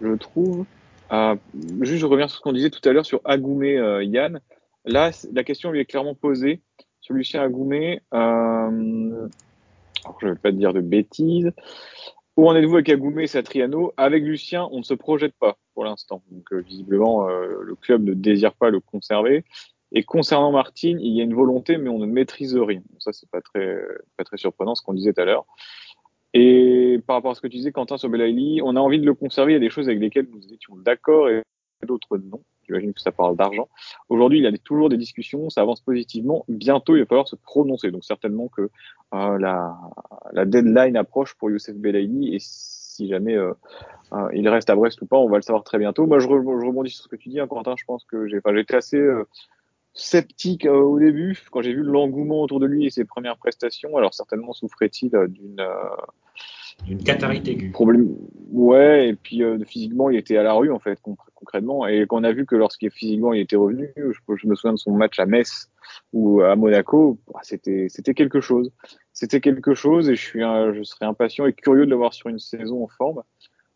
je 0.02 0.14
trouve. 0.16 0.66
Euh, 1.12 1.36
juste, 1.82 2.00
je 2.00 2.06
reviens 2.06 2.28
sur 2.28 2.38
ce 2.38 2.42
qu'on 2.42 2.54
disait 2.54 2.70
tout 2.70 2.88
à 2.88 2.94
l'heure 2.94 3.06
sur 3.06 3.22
Agoumé 3.26 3.78
euh, 3.78 4.04
Yann. 4.04 4.40
Là, 4.86 5.12
la 5.34 5.44
question 5.44 5.72
lui 5.72 5.80
est 5.80 5.86
clairement 5.86 6.16
posée 6.16 6.62
sur 7.02 7.14
Lucien 7.14 7.42
Agoumé. 7.42 8.02
Euh, 8.14 9.28
je 10.22 10.26
ne 10.26 10.32
vais 10.32 10.38
pas 10.38 10.52
te 10.52 10.58
dire 10.58 10.74
de 10.74 10.82
bêtises. 10.82 11.52
Où 12.38 12.48
en 12.48 12.56
êtes-vous 12.56 12.76
avec 12.76 12.90
Agoumé 12.90 13.24
et 13.24 13.28
Satriano? 13.28 13.94
Avec 13.98 14.24
Lucien, 14.24 14.68
on 14.72 14.80
ne 14.80 14.84
se 14.84 14.94
projette 14.94 15.34
pas 15.40 15.58
pour 15.74 15.84
l'instant. 15.84 16.22
Donc, 16.32 16.54
euh, 16.54 16.62
visiblement, 16.62 17.28
le 17.28 17.76
club 17.76 18.04
ne 18.04 18.14
désire 18.14 18.54
pas 18.54 18.70
le 18.70 18.80
conserver. 18.80 19.44
Et 19.92 20.04
concernant 20.04 20.52
Martine, 20.52 21.00
il 21.02 21.14
y 21.14 21.22
a 21.22 21.24
une 21.24 21.34
volonté, 21.34 21.78
mais 21.78 21.90
on 21.90 21.98
ne 21.98 22.06
maîtrise 22.06 22.56
rien. 22.56 22.82
Ça, 23.00 23.12
c'est 23.12 23.30
pas 23.30 23.42
très, 23.42 23.80
pas 24.18 24.24
très 24.24 24.38
surprenant, 24.38 24.76
ce 24.76 24.84
qu'on 24.84 24.94
disait 24.94 25.14
tout 25.14 25.22
à 25.22 25.26
l'heure. 25.26 25.46
Et 26.34 27.00
par 27.08 27.16
rapport 27.16 27.32
à 27.32 27.36
ce 27.36 27.42
que 27.42 27.48
tu 27.48 27.58
disais, 27.58 27.72
Quentin, 27.72 27.98
sur 27.98 28.10
Belaïli, 28.10 28.62
on 28.64 28.76
a 28.76 28.80
envie 28.80 29.00
de 29.00 29.06
le 29.06 29.14
conserver. 29.14 29.54
Il 29.54 29.56
y 29.56 29.58
a 29.58 29.60
des 29.60 29.70
choses 29.70 29.88
avec 29.88 30.00
lesquelles 30.00 30.28
nous 30.32 30.54
étions 30.54 30.76
d'accord 30.78 31.30
et 31.30 31.44
d'autres 31.86 32.18
non. 32.18 32.42
J'imagine 32.68 32.94
que 32.94 33.02
ça 33.02 33.12
parle 33.12 33.36
d'argent. 33.36 33.68
Aujourd'hui, 34.10 34.40
il 34.40 34.44
y 34.44 34.48
a 34.48 34.58
toujours 34.60 34.90
des 34.90 34.98
discussions, 34.98 35.50
ça 35.50 35.62
avance 35.62 35.82
positivement. 35.82 36.46
Bientôt, 36.48 36.96
il 36.96 37.00
va 37.00 37.06
falloir 37.08 37.28
se 37.28 37.36
prononcer. 37.36 37.90
Donc 37.90 38.04
certainement 38.06 38.48
que 38.48 38.70
euh, 39.16 39.38
la, 39.40 39.76
la, 40.34 40.46
deadline 40.46 40.96
approche 40.96 41.34
pour 41.34 41.50
Youssef 41.50 41.76
Belaïli 41.76 42.36
et 42.36 42.40
si 43.00 43.08
jamais 43.08 43.36
euh, 43.36 43.54
euh, 44.14 44.30
il 44.34 44.48
reste 44.50 44.70
à 44.70 44.76
Brest 44.76 45.02
ou 45.02 45.06
pas, 45.06 45.18
on 45.18 45.30
va 45.30 45.38
le 45.38 45.42
savoir 45.42 45.64
très 45.64 45.78
bientôt. 45.78 46.06
Moi, 46.06 46.20
je, 46.20 46.28
rebondis 46.28 46.92
sur 46.92 47.06
ce 47.06 47.08
que 47.08 47.16
tu 47.16 47.30
dis, 47.30 47.40
hein, 47.40 47.48
Quentin. 47.48 47.76
Je 47.78 47.86
pense 47.86 48.04
que 48.04 48.28
j'ai, 48.28 48.38
enfin, 48.38 48.56
j'étais 48.56 48.76
assez 48.76 48.98
euh, 48.98 49.26
sceptique 49.94 50.66
euh, 50.66 50.80
au 50.80 51.00
début 51.00 51.38
quand 51.52 51.62
j'ai 51.62 51.74
vu 51.74 51.84
l'engouement 51.84 52.42
autour 52.42 52.60
de 52.60 52.66
lui 52.66 52.86
et 52.86 52.90
ses 52.90 53.06
premières 53.06 53.38
prestations. 53.38 53.96
Alors 53.98 54.14
certainement 54.14 54.54
souffrait-il 54.54 55.16
euh, 55.16 55.28
d'une 55.28 55.66
une 56.88 57.04
catarrhite 57.04 57.48
aiguë. 57.48 57.72
Problème, 57.72 58.16
ouais, 58.52 59.10
et 59.10 59.14
puis 59.14 59.44
euh, 59.44 59.60
physiquement, 59.66 60.10
il 60.10 60.18
était 60.18 60.38
à 60.38 60.44
la 60.44 60.54
rue 60.54 60.72
en 60.72 60.80
fait, 60.80 60.98
concrètement. 61.36 61.86
Et 61.88 62.06
qu'on 62.08 62.24
a 62.24 62.32
vu 62.32 62.46
que 62.46 62.56
lorsqu'il 62.56 62.90
physiquement 62.90 63.34
il 63.34 63.42
était 63.42 63.58
revenu, 63.58 63.92
je, 63.98 64.36
je, 64.36 64.48
me 64.48 64.56
souviens 64.56 64.74
de 64.74 64.78
son 64.78 64.92
match 64.94 65.20
à 65.20 65.26
Metz 65.26 65.70
ou 66.14 66.42
à 66.42 66.56
Monaco, 66.56 67.20
bah, 67.34 67.42
c'était 67.44 67.88
c'était 67.90 68.14
quelque 68.14 68.40
chose. 68.40 68.72
C'était 69.12 69.42
quelque 69.42 69.74
chose, 69.74 70.10
et 70.10 70.16
je 70.16 70.22
suis 70.22 70.44
un, 70.44 70.74
je 70.74 70.84
serais 70.84 71.06
impatient 71.06 71.46
et 71.46 71.54
curieux 71.54 71.86
de 71.86 71.90
le 71.90 71.98
voir 71.98 72.14
sur 72.14 72.30
une 72.30 72.40
saison 72.40 72.84
en 72.84 72.88
forme. 72.88 73.24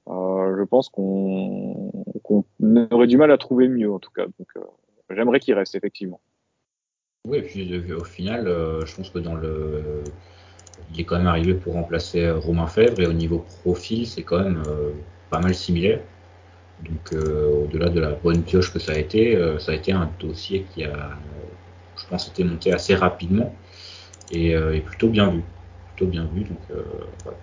Euh, 0.07 0.57
je 0.57 0.63
pense 0.63 0.89
qu'on 0.89 1.91
qu'on 2.23 2.45
aurait 2.91 3.07
du 3.07 3.17
mal 3.17 3.31
à 3.31 3.37
trouver 3.37 3.67
mieux 3.67 3.91
en 3.91 3.99
tout 3.99 4.11
cas. 4.11 4.25
Donc 4.25 4.47
euh, 4.57 4.61
j'aimerais 5.09 5.39
qu'il 5.39 5.53
reste 5.53 5.75
effectivement. 5.75 6.21
Oui, 7.25 7.37
et 7.37 7.41
puis 7.41 7.93
au 7.93 8.03
final, 8.03 8.47
euh, 8.47 8.85
je 8.85 8.95
pense 8.95 9.09
que 9.09 9.19
dans 9.19 9.35
le 9.35 10.03
il 10.91 10.99
est 10.99 11.05
quand 11.05 11.17
même 11.17 11.27
arrivé 11.27 11.53
pour 11.53 11.73
remplacer 11.73 12.23
euh, 12.23 12.37
Romain 12.37 12.67
Fèvre 12.67 12.99
et 13.01 13.07
au 13.07 13.13
niveau 13.13 13.45
profil, 13.63 14.07
c'est 14.07 14.23
quand 14.23 14.39
même 14.39 14.61
euh, 14.67 14.91
pas 15.29 15.39
mal 15.39 15.55
similaire. 15.55 16.01
Donc 16.83 17.13
euh, 17.13 17.63
au-delà 17.63 17.89
de 17.89 17.99
la 17.99 18.11
bonne 18.11 18.43
pioche 18.43 18.73
que 18.73 18.79
ça 18.79 18.93
a 18.93 18.97
été, 18.97 19.39
ça 19.59 19.71
a 19.71 19.75
été 19.75 19.91
un 19.91 20.09
dossier 20.19 20.63
qui 20.63 20.83
a, 20.83 21.11
je 21.95 22.07
pense, 22.07 22.27
été 22.27 22.43
monté 22.43 22.73
assez 22.73 22.95
rapidement 22.95 23.55
et, 24.31 24.49
et 24.51 24.81
plutôt 24.81 25.07
bien 25.07 25.29
vu. 25.29 25.41
Plutôt 25.95 26.11
bien 26.11 26.27
vu. 26.33 26.43
Donc 26.43 26.59
voilà, 27.23 27.37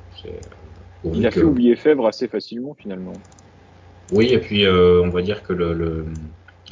il 1.14 1.26
a 1.26 1.30
fait 1.30 1.42
oublier 1.42 1.76
Fèvre 1.76 2.06
assez 2.06 2.28
facilement 2.28 2.74
finalement. 2.74 3.14
Oui, 4.10 4.26
et 4.32 4.38
puis 4.38 4.66
on 4.66 5.08
va 5.08 5.22
dire 5.22 5.42
que 5.42 5.52
le, 5.52 5.72
le, 5.72 6.04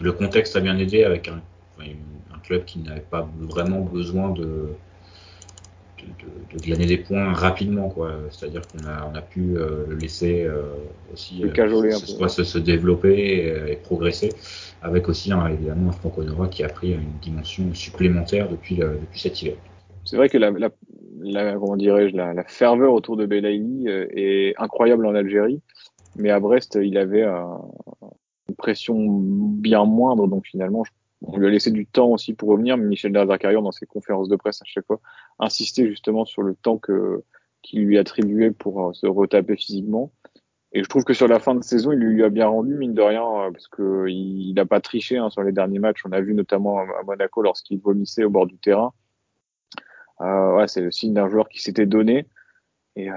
le, 0.00 0.12
contexte 0.12 0.56
a 0.56 0.60
bien 0.60 0.78
aidé 0.78 1.04
avec 1.04 1.28
un, 1.28 1.40
un 1.80 2.38
club 2.42 2.64
qui 2.64 2.78
n'avait 2.80 3.00
pas 3.00 3.28
vraiment 3.38 3.80
besoin 3.80 4.30
de, 4.30 4.70
de, 5.98 6.56
de, 6.56 6.62
glaner 6.62 6.86
des 6.86 6.98
points 6.98 7.32
rapidement. 7.32 7.94
C'est-à-dire 8.30 8.62
qu'on 8.68 8.86
a, 8.86 9.10
on 9.10 9.14
a 9.14 9.22
pu 9.22 9.56
euh, 9.56 9.86
le 9.88 9.96
laisser 9.96 10.44
euh, 10.44 10.62
aussi 11.12 11.44
euh, 11.44 11.92
se, 11.92 12.28
se, 12.28 12.44
se, 12.44 12.58
développer 12.58 13.70
et, 13.70 13.76
progresser, 13.76 14.30
avec 14.82 15.08
aussi 15.08 15.32
hein, 15.32 15.48
évidemment 15.48 15.90
un 15.90 15.92
Franco 15.92 16.22
qui 16.50 16.64
a 16.64 16.68
pris 16.68 16.92
une 16.92 17.18
dimension 17.22 17.72
supplémentaire 17.74 18.48
depuis, 18.48 18.76
depuis 18.76 19.20
cet 19.20 19.42
hiver. 19.42 19.56
C'est 20.04 20.16
vrai 20.16 20.28
que 20.28 20.38
la, 20.38 20.50
la, 20.50 20.70
la 21.20 21.52
comment 21.54 21.76
dirais-je, 21.76 22.16
la, 22.16 22.32
la, 22.32 22.44
ferveur 22.44 22.92
autour 22.92 23.16
de 23.16 23.26
Belaïli 23.26 23.88
est 23.88 24.54
incroyable 24.58 25.06
en 25.06 25.14
Algérie, 25.14 25.60
mais 26.16 26.30
à 26.30 26.40
Brest, 26.40 26.78
il 26.80 26.96
avait 26.96 27.26
une 28.48 28.56
pression 28.56 28.96
bien 29.20 29.84
moindre, 29.84 30.26
donc 30.26 30.46
finalement, 30.46 30.84
on 31.22 31.36
lui 31.36 31.46
a 31.46 31.50
laissé 31.50 31.70
du 31.70 31.86
temps 31.86 32.08
aussi 32.08 32.34
pour 32.34 32.48
revenir, 32.50 32.76
mais 32.76 32.86
Michel 32.86 33.12
Derzakarian, 33.12 33.62
dans 33.62 33.72
ses 33.72 33.86
conférences 33.86 34.28
de 34.28 34.36
presse 34.36 34.62
à 34.62 34.64
chaque 34.64 34.86
fois, 34.86 35.00
insistait 35.38 35.86
justement 35.86 36.24
sur 36.24 36.42
le 36.42 36.54
temps 36.54 36.78
que 36.78 37.24
qu'il 37.62 37.84
lui 37.84 37.98
attribuait 37.98 38.52
pour 38.52 38.88
euh, 38.88 38.92
se 38.92 39.06
retaper 39.06 39.56
physiquement. 39.56 40.12
Et 40.72 40.84
je 40.84 40.88
trouve 40.88 41.02
que 41.02 41.14
sur 41.14 41.26
la 41.26 41.40
fin 41.40 41.56
de 41.56 41.64
saison, 41.64 41.90
il 41.90 41.98
lui 41.98 42.22
a 42.22 42.28
bien 42.28 42.46
rendu, 42.46 42.74
mine 42.74 42.94
de 42.94 43.02
rien, 43.02 43.24
euh, 43.24 43.50
parce 43.50 43.66
que 43.66 44.06
il 44.08 44.52
n'a 44.54 44.64
pas 44.64 44.80
triché 44.80 45.18
hein, 45.18 45.28
sur 45.28 45.42
les 45.42 45.50
derniers 45.50 45.80
matchs. 45.80 46.02
On 46.06 46.12
a 46.12 46.20
vu 46.20 46.34
notamment 46.34 46.78
à 46.78 47.02
Monaco 47.04 47.42
lorsqu'il 47.42 47.80
vomissait 47.80 48.22
au 48.24 48.30
bord 48.30 48.46
du 48.46 48.58
terrain. 48.58 48.92
Euh, 50.20 50.56
ouais, 50.56 50.68
c'est 50.68 50.80
le 50.80 50.90
signe 50.90 51.14
d'un 51.14 51.28
joueur 51.28 51.48
qui 51.48 51.60
s'était 51.60 51.86
donné. 51.86 52.26
Et 52.96 53.10
euh, 53.10 53.14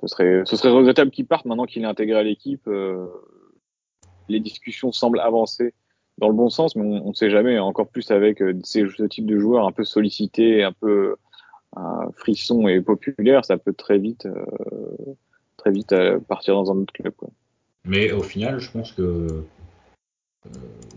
ce 0.00 0.06
serait, 0.06 0.42
ce 0.44 0.56
serait 0.56 0.70
regrettable 0.70 1.10
qu'il 1.10 1.26
parte 1.26 1.44
maintenant 1.44 1.66
qu'il 1.66 1.82
est 1.82 1.86
intégré 1.86 2.18
à 2.18 2.22
l'équipe. 2.22 2.66
Euh, 2.66 3.06
les 4.28 4.40
discussions 4.40 4.92
semblent 4.92 5.20
avancer 5.20 5.74
dans 6.18 6.28
le 6.28 6.34
bon 6.34 6.50
sens, 6.50 6.76
mais 6.76 6.82
on 6.84 7.08
ne 7.08 7.14
sait 7.14 7.30
jamais, 7.30 7.58
encore 7.58 7.88
plus 7.88 8.10
avec 8.10 8.42
euh, 8.42 8.58
ce 8.64 9.04
type 9.04 9.26
de 9.26 9.38
joueurs 9.38 9.66
un 9.66 9.72
peu 9.72 9.84
sollicités, 9.84 10.64
un 10.64 10.72
peu 10.72 11.14
euh, 11.76 11.80
frisson 12.16 12.66
et 12.66 12.80
populaire, 12.80 13.44
ça 13.44 13.56
peut 13.56 13.72
très 13.72 13.98
vite, 13.98 14.26
euh, 14.26 15.14
très 15.56 15.70
vite 15.70 15.94
partir 16.26 16.54
dans 16.54 16.72
un 16.72 16.76
autre 16.78 16.92
club. 16.92 17.14
Mais 17.84 18.12
au 18.12 18.22
final, 18.22 18.58
je 18.58 18.70
pense 18.70 18.92
que 18.92 19.44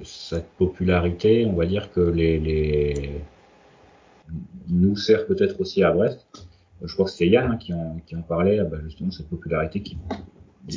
cette 0.03 0.49
popularité, 0.53 1.45
on 1.45 1.53
va 1.53 1.65
dire 1.65 1.91
que 1.91 2.01
les, 2.01 3.21
nous 4.69 4.95
sert 4.95 5.25
peut-être 5.27 5.59
aussi 5.61 5.83
à 5.83 5.91
Brest. 5.91 6.25
Je 6.83 6.91
crois 6.93 7.05
que 7.05 7.11
c'est 7.11 7.27
Yann 7.27 7.51
hein, 7.51 7.57
qui, 7.57 7.73
en, 8.15 8.21
parlait, 8.27 8.63
bah, 8.63 8.77
justement, 8.83 9.11
cette 9.11 9.29
popularité 9.29 9.81
qui. 9.81 9.97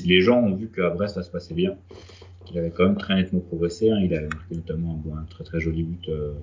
Les 0.07 0.21
gens 0.21 0.41
ont 0.41 0.55
vu 0.55 0.71
qu'à 0.71 0.91
Brest, 0.91 1.15
ça 1.15 1.23
se 1.23 1.31
passait 1.31 1.55
bien 1.55 1.77
il 2.55 2.59
avait 2.59 2.71
quand 2.71 2.85
même 2.85 2.97
très 2.97 3.17
nettement 3.17 3.41
progressé. 3.41 3.91
Hein. 3.91 3.99
Il 4.01 4.15
a 4.15 4.21
marqué 4.21 4.55
notamment 4.55 5.03
un, 5.17 5.25
très 5.25 5.43
très 5.43 5.59
joli 5.61 5.83
but 5.83 6.09
euh, 6.09 6.35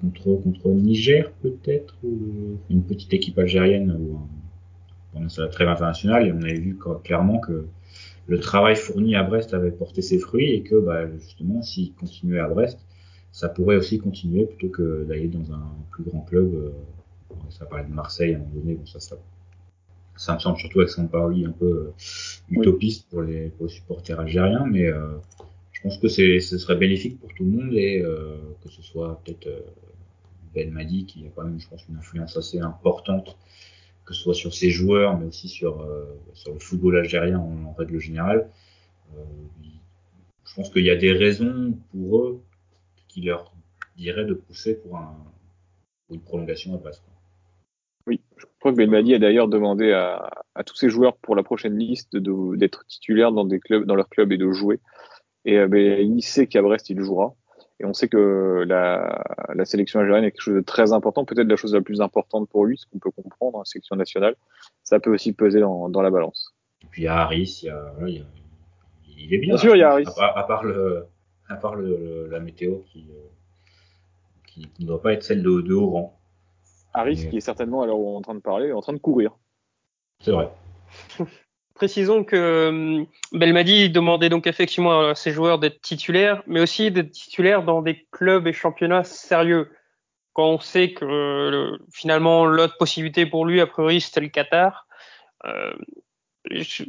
contre, 0.00 0.42
contre 0.42 0.68
Niger 0.70 1.30
peut-être, 1.42 1.96
ou 2.02 2.58
une 2.70 2.82
petite 2.82 3.14
équipe 3.14 3.38
algérienne 3.38 3.96
pendant 5.12 5.28
sa 5.28 5.46
trêve 5.46 5.68
internationale. 5.68 6.26
Et 6.26 6.32
on 6.32 6.42
avait 6.42 6.58
vu 6.58 6.76
clairement 7.04 7.38
que 7.38 7.66
le 8.26 8.40
travail 8.40 8.74
fourni 8.74 9.14
à 9.14 9.22
Brest 9.22 9.54
avait 9.54 9.70
porté 9.70 10.02
ses 10.02 10.18
fruits 10.18 10.50
et 10.50 10.62
que 10.62 10.74
bah, 10.74 11.08
justement 11.18 11.62
s'il 11.62 11.92
continuait 11.94 12.40
à 12.40 12.48
Brest, 12.48 12.80
ça 13.30 13.48
pourrait 13.48 13.76
aussi 13.76 13.98
continuer 13.98 14.46
plutôt 14.46 14.68
que 14.68 15.04
d'aller 15.04 15.28
dans 15.28 15.52
un 15.52 15.70
plus 15.92 16.02
grand 16.02 16.22
club. 16.22 16.52
Euh, 16.52 16.70
ça 17.50 17.64
parlait 17.66 17.84
de 17.84 17.92
Marseille 17.92 18.34
à 18.34 18.36
un 18.36 18.40
moment 18.40 18.54
donné, 18.54 18.74
bon 18.74 18.86
ça 18.86 18.98
ça 18.98 19.16
ça 20.16 20.34
me 20.34 20.38
semble 20.38 20.58
surtout 20.58 20.80
avec 20.80 20.90
son 20.90 21.06
Paoli 21.06 21.44
un 21.44 21.50
peu 21.52 21.66
euh, 21.66 21.92
utopiste 22.50 23.08
pour 23.08 23.22
les, 23.22 23.48
pour 23.50 23.66
les 23.66 23.72
supporters 23.72 24.18
algériens, 24.20 24.66
mais 24.66 24.86
euh, 24.86 25.16
je 25.72 25.82
pense 25.82 25.98
que 25.98 26.08
c'est, 26.08 26.40
ce 26.40 26.56
serait 26.58 26.76
bénéfique 26.76 27.20
pour 27.20 27.32
tout 27.34 27.44
le 27.44 27.50
monde 27.50 27.74
et 27.74 28.00
euh, 28.00 28.36
que 28.62 28.70
ce 28.70 28.82
soit 28.82 29.20
peut-être 29.24 29.46
euh, 29.46 29.60
Ben 30.54 30.70
Madi 30.70 31.04
qui 31.04 31.26
a 31.26 31.30
quand 31.34 31.44
même, 31.44 31.60
je 31.60 31.68
pense, 31.68 31.84
une 31.88 31.96
influence 31.96 32.36
assez 32.36 32.60
importante, 32.60 33.36
que 34.04 34.14
ce 34.14 34.22
soit 34.22 34.34
sur 34.34 34.54
ses 34.54 34.70
joueurs, 34.70 35.18
mais 35.18 35.26
aussi 35.26 35.48
sur, 35.48 35.82
euh, 35.82 36.06
sur 36.32 36.52
le 36.52 36.60
football 36.60 36.98
algérien 36.98 37.38
en, 37.38 37.64
en 37.64 37.72
règle 37.72 37.98
générale. 37.98 38.48
je 40.46 40.54
pense 40.54 40.70
qu'il 40.70 40.84
y 40.84 40.90
a 40.90 40.96
des 40.96 41.12
raisons 41.12 41.76
pour 41.90 42.18
eux 42.18 42.42
qui 43.08 43.22
leur 43.22 43.52
diraient 43.96 44.24
de 44.24 44.34
pousser 44.34 44.74
pour, 44.74 44.96
un, 44.96 45.16
pour 46.06 46.16
une 46.16 46.22
prolongation 46.22 46.74
à. 46.74 46.78
Oui, 46.78 46.92
je 46.92 47.13
crois 48.64 48.72
que 48.72 48.78
Belmadi 48.78 49.14
a 49.14 49.18
d'ailleurs 49.18 49.48
demandé 49.48 49.92
à, 49.92 50.30
à, 50.54 50.64
tous 50.64 50.74
ses 50.74 50.88
joueurs 50.88 51.18
pour 51.18 51.36
la 51.36 51.42
prochaine 51.42 51.76
liste 51.76 52.16
d'être 52.16 52.86
titulaires 52.86 53.30
dans 53.30 53.44
des 53.44 53.60
clubs, 53.60 53.84
dans 53.84 53.94
leur 53.94 54.08
club 54.08 54.32
et 54.32 54.38
de 54.38 54.50
jouer. 54.52 54.80
Et 55.44 55.58
euh, 55.58 55.68
ben, 55.68 56.00
il 56.00 56.22
sait 56.22 56.46
qu'à 56.46 56.62
Brest 56.62 56.88
il 56.88 56.98
jouera. 56.98 57.34
Et 57.78 57.84
on 57.84 57.92
sait 57.92 58.08
que 58.08 58.64
la, 58.66 59.22
la, 59.54 59.64
sélection 59.66 60.00
algérienne 60.00 60.24
est 60.24 60.30
quelque 60.30 60.40
chose 60.40 60.54
de 60.54 60.60
très 60.62 60.94
important, 60.94 61.26
peut-être 61.26 61.46
la 61.46 61.56
chose 61.56 61.74
la 61.74 61.82
plus 61.82 62.00
importante 62.00 62.48
pour 62.48 62.64
lui, 62.64 62.78
ce 62.78 62.86
qu'on 62.86 62.98
peut 62.98 63.10
comprendre, 63.10 63.58
la 63.58 63.64
sélection 63.66 63.96
nationale. 63.96 64.34
Ça 64.82 64.98
peut 64.98 65.12
aussi 65.12 65.34
peser 65.34 65.60
dans, 65.60 65.90
dans 65.90 66.00
la 66.00 66.10
balance. 66.10 66.54
Et 66.82 66.86
puis 66.86 67.02
il 67.02 67.04
y 67.04 67.08
a 67.08 67.18
Harris, 67.18 67.60
il, 67.64 67.66
y 67.66 67.68
a, 67.68 67.92
il, 68.06 68.14
y 68.14 68.18
a, 68.20 68.24
il 69.18 69.34
est 69.34 69.38
bien. 69.38 69.54
Bien 69.54 69.58
sûr, 69.58 69.76
il 69.76 69.80
y 69.80 69.82
a 69.82 69.90
Harris. 69.90 70.06
À, 70.16 70.38
à, 70.38 70.44
part, 70.44 70.64
le, 70.64 71.04
à 71.50 71.56
part 71.56 71.74
le, 71.74 72.28
la 72.30 72.40
météo 72.40 72.78
qui, 72.86 73.10
euh, 73.10 73.28
qui 74.46 74.70
ne 74.80 74.86
doit 74.86 75.02
pas 75.02 75.12
être 75.12 75.22
celle 75.22 75.42
de, 75.42 75.60
de 75.60 75.74
haut 75.74 75.90
rang. 75.90 76.18
Harris, 76.94 77.28
qui 77.28 77.36
est 77.36 77.40
certainement, 77.40 77.82
à 77.82 77.86
l'heure 77.86 77.98
où 77.98 78.08
on 78.08 78.14
est 78.14 78.18
en 78.18 78.22
train 78.22 78.34
de 78.34 78.40
parler, 78.40 78.68
est 78.68 78.72
en 78.72 78.80
train 78.80 78.92
de 78.92 78.98
courir. 78.98 79.32
C'est 80.20 80.30
vrai. 80.30 80.48
Précisons 81.74 82.22
que 82.22 82.36
euh, 82.36 83.04
Belmadi 83.32 83.90
demandait 83.90 84.28
donc 84.28 84.46
effectivement 84.46 85.08
à 85.08 85.14
ses 85.16 85.32
joueurs 85.32 85.58
d'être 85.58 85.80
titulaires, 85.80 86.42
mais 86.46 86.60
aussi 86.60 86.92
d'être 86.92 87.10
titulaires 87.10 87.64
dans 87.64 87.82
des 87.82 88.06
clubs 88.12 88.46
et 88.46 88.52
championnats 88.52 89.02
sérieux. 89.02 89.72
Quand 90.34 90.50
on 90.50 90.60
sait 90.60 90.92
que 90.92 91.76
finalement 91.92 92.46
l'autre 92.46 92.76
possibilité 92.78 93.26
pour 93.26 93.44
lui, 93.44 93.60
a 93.60 93.66
priori, 93.66 94.00
c'était 94.00 94.20
le 94.20 94.28
Qatar. 94.28 94.86
Euh, 95.44 95.74
je, 96.50 96.84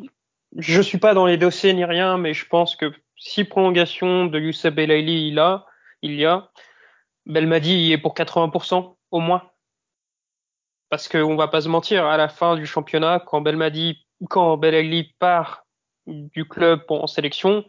je 0.57 0.81
suis 0.81 0.99
pas 0.99 1.15
dans 1.15 1.25
les 1.25 1.37
dossiers 1.37 1.73
ni 1.73 1.83
rien, 1.83 2.17
mais 2.17 2.33
je 2.33 2.45
pense 2.47 2.75
que 2.75 2.91
si 3.17 3.43
prolongation 3.43 4.25
de 4.27 4.39
Youssef 4.39 4.73
Belaili 4.73 5.29
il 5.29 5.39
a, 5.39 5.65
il 6.01 6.15
y 6.15 6.25
a, 6.25 6.51
Belmadi 7.25 7.73
y 7.73 7.91
est 7.93 7.97
pour 7.97 8.13
80% 8.13 8.95
au 9.11 9.19
moins. 9.19 9.49
Parce 10.89 11.07
qu'on 11.07 11.35
va 11.35 11.47
pas 11.47 11.61
se 11.61 11.69
mentir, 11.69 12.05
à 12.05 12.17
la 12.17 12.27
fin 12.27 12.55
du 12.55 12.65
championnat, 12.65 13.19
quand 13.25 13.41
Belmadi, 13.41 14.05
quand 14.29 14.57
Belagli 14.57 15.15
part 15.19 15.65
du 16.07 16.45
club 16.47 16.81
en 16.89 17.07
sélection, 17.07 17.65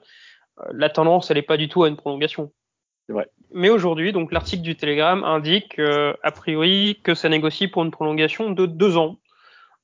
euh, 0.60 0.64
la 0.72 0.90
tendance, 0.90 1.30
elle 1.30 1.38
n'est 1.38 1.42
pas 1.42 1.56
du 1.56 1.68
tout 1.68 1.84
à 1.84 1.88
une 1.88 1.96
prolongation. 1.96 2.52
C'est 3.06 3.12
vrai. 3.12 3.28
Mais 3.52 3.70
aujourd'hui, 3.70 4.12
donc 4.12 4.32
l'article 4.32 4.62
du 4.62 4.76
Telegram 4.76 5.22
indique 5.24 5.78
euh, 5.78 6.12
a 6.22 6.32
priori 6.32 7.00
que 7.04 7.14
ça 7.14 7.28
négocie 7.28 7.68
pour 7.68 7.84
une 7.84 7.90
prolongation 7.90 8.50
de 8.50 8.66
deux 8.66 8.96
ans. 8.96 9.18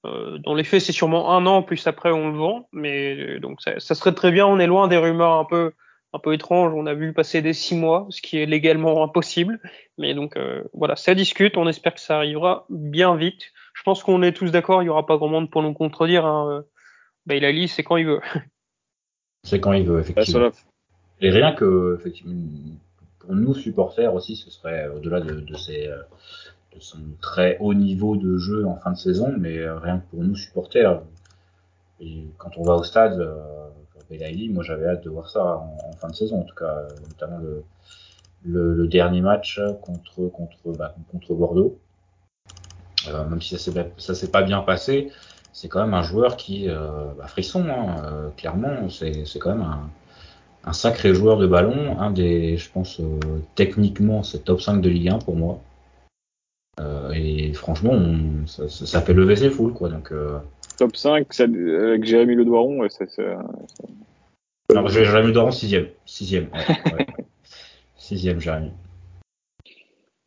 Euh, 0.05 0.39
dans 0.39 0.55
les 0.55 0.65
faits, 0.65 0.81
c'est 0.81 0.93
sûrement 0.93 1.33
un 1.37 1.47
an, 1.47 1.63
plus 1.63 1.87
après 1.87 2.11
on 2.11 2.31
le 2.31 2.37
vend, 2.37 2.69
mais 2.73 3.17
euh, 3.17 3.41
donc 3.41 3.63
ça, 3.63 3.79
ça, 3.79 3.95
serait 3.95 4.13
très 4.13 4.33
bien. 4.33 4.47
On 4.47 4.59
est 4.59 4.67
loin 4.67 4.89
des 4.89 4.97
rumeurs 4.97 5.35
un 5.35 5.45
peu 5.45 5.73
un 6.13 6.19
peu 6.19 6.35
étranges. 6.35 6.73
On 6.75 6.87
a 6.87 6.95
vu 6.95 7.13
passer 7.13 7.43
des 7.43 7.53
six 7.53 7.75
mois, 7.75 8.07
ce 8.11 8.21
qui 8.21 8.39
est 8.39 8.47
légalement 8.47 9.03
impossible. 9.03 9.61
Mais 9.99 10.15
donc 10.15 10.37
euh, 10.37 10.63
voilà, 10.73 10.97
ça 10.97 11.15
discute. 11.15 11.57
On 11.57 11.69
espère 11.69 11.95
que 11.95 12.01
ça 12.01 12.17
arrivera 12.17 12.67
bien 12.71 13.17
vite. 13.17 13.53
Je 13.75 13.83
pense 13.83 14.03
qu'on 14.03 14.23
est 14.23 14.33
tous 14.33 14.51
d'accord. 14.51 14.83
Il 14.83 14.87
y 14.87 14.89
aura 14.89 15.07
pas 15.07 15.17
grand 15.17 15.29
monde 15.29 15.51
pour 15.51 15.63
nous 15.63 15.73
contredire. 15.73 16.27
Hein. 16.27 16.65
Ben, 17.27 17.37
il 17.37 17.45
a 17.45 17.53
lit, 17.53 17.69
c'est 17.69 17.83
quand 17.83 17.97
il 17.97 18.07
veut. 18.07 18.21
C'est 19.45 19.59
quand 19.59 19.73
il 19.73 19.85
veut, 19.85 19.99
effectivement. 19.99 20.53
Et 21.21 21.29
rien 21.31 21.53
que, 21.53 21.97
effectivement, 21.99 22.33
pour 23.19 23.35
nous 23.35 23.55
supporters 23.55 24.15
aussi, 24.15 24.37
ce 24.37 24.51
serait 24.51 24.87
au-delà 24.87 25.21
de, 25.21 25.41
de, 25.41 25.57
ces, 25.57 25.89
de 25.89 26.79
son 26.79 26.99
très 27.21 27.57
haut 27.59 27.75
niveau 27.75 28.17
de 28.17 28.39
jeu 28.39 28.65
en 28.65 28.77
fin 28.77 28.93
de 28.93 28.97
saison, 28.97 29.35
mais 29.37 29.59
euh, 29.59 29.81
rien 29.81 29.99
que 29.99 30.11
pour 30.11 30.23
nous 30.23 30.37
supporters. 30.37 31.03
Et 31.99 32.25
quand 32.39 32.51
on 32.57 32.63
va 32.63 32.75
au 32.75 32.85
stade, 32.85 33.19
euh, 34.21 34.53
moi 34.53 34.63
j'avais 34.65 34.87
hâte 34.87 35.05
de 35.05 35.11
voir 35.11 35.29
ça 35.29 35.57
en, 35.57 35.93
fin 35.93 36.09
de 36.09 36.15
saison, 36.15 36.41
en 36.41 36.45
tout 36.45 36.55
cas, 36.55 36.87
notamment 37.09 37.41
le, 38.45 38.87
dernier 38.89 39.21
match 39.21 39.61
contre 39.83 40.29
contre 40.29 40.73
bah, 40.77 40.95
contre 41.11 41.35
Bordeaux. 41.35 41.79
Euh, 43.09 43.25
même 43.25 43.41
si 43.41 43.57
ça 43.59 44.15
s'est 44.15 44.31
pas 44.31 44.43
bien 44.43 44.61
passé, 44.61 45.11
c'est 45.53 45.69
quand 45.69 45.81
même 45.81 45.95
un 45.95 46.03
joueur 46.03 46.37
qui 46.37 46.69
euh, 46.69 47.13
bah, 47.19 47.27
frisson, 47.27 47.67
hein, 47.69 48.03
euh, 48.05 48.31
clairement, 48.37 48.89
c'est 48.89 49.39
quand 49.39 49.55
même 49.55 49.67
un, 50.65 50.73
sacré 50.73 51.15
joueur 51.15 51.39
de 51.39 51.47
ballon, 51.47 51.99
un 52.01 52.11
des, 52.11 52.57
je 52.57 52.71
pense, 52.71 53.01
euh, 53.01 53.19
techniquement, 53.55 54.23
c'est 54.23 54.45
top 54.45 54.61
5 54.61 54.81
de 54.81 54.89
Ligue 54.89 55.11
1 55.11 55.19
pour 55.19 55.37
moi. 55.37 55.61
Euh, 56.81 57.13
et 57.13 57.53
franchement, 57.53 57.93
ça, 58.47 58.69
ça, 58.69 59.03
fait 59.03 59.13
lever 59.13 59.37
ses 59.37 59.51
foules, 59.51 59.75
quoi. 59.75 59.91
Donc, 59.91 60.11
euh... 60.13 60.39
Top 60.83 60.97
5 60.97 61.33
ça, 61.33 61.45
avec 61.45 62.03
Jérémy 62.05 62.35
Le 62.35 62.45
Doiron, 62.45 62.89
ça, 62.89 63.07
ça... 63.07 63.23
Jérémy 64.89 65.29
Le 65.29 65.33
Doiron, 65.33 65.51
6ème. 65.51 65.91
6ème, 66.09 66.49
ouais, 66.51 66.93
ouais. 66.93 67.07
6ème, 68.01 68.41
Jérémy. 68.41 68.73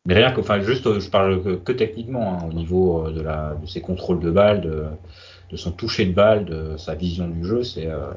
Mais 0.06 0.14
rien 0.14 0.32
que, 0.32 0.40
enfin, 0.40 0.58
juste, 0.60 0.98
je 0.98 1.10
parle 1.10 1.42
que, 1.42 1.56
que 1.56 1.72
techniquement, 1.72 2.38
hein, 2.38 2.48
au 2.48 2.54
niveau 2.54 3.06
euh, 3.06 3.10
de, 3.10 3.20
la, 3.20 3.54
de 3.60 3.66
ses 3.66 3.82
contrôles 3.82 4.20
de 4.20 4.30
balle, 4.30 4.62
de, 4.62 4.86
de 5.50 5.56
son 5.58 5.72
toucher 5.72 6.06
de 6.06 6.14
balle, 6.14 6.46
de 6.46 6.78
sa 6.78 6.94
vision 6.94 7.28
du 7.28 7.44
jeu, 7.44 7.62
c'est 7.62 7.88
euh, 7.88 8.14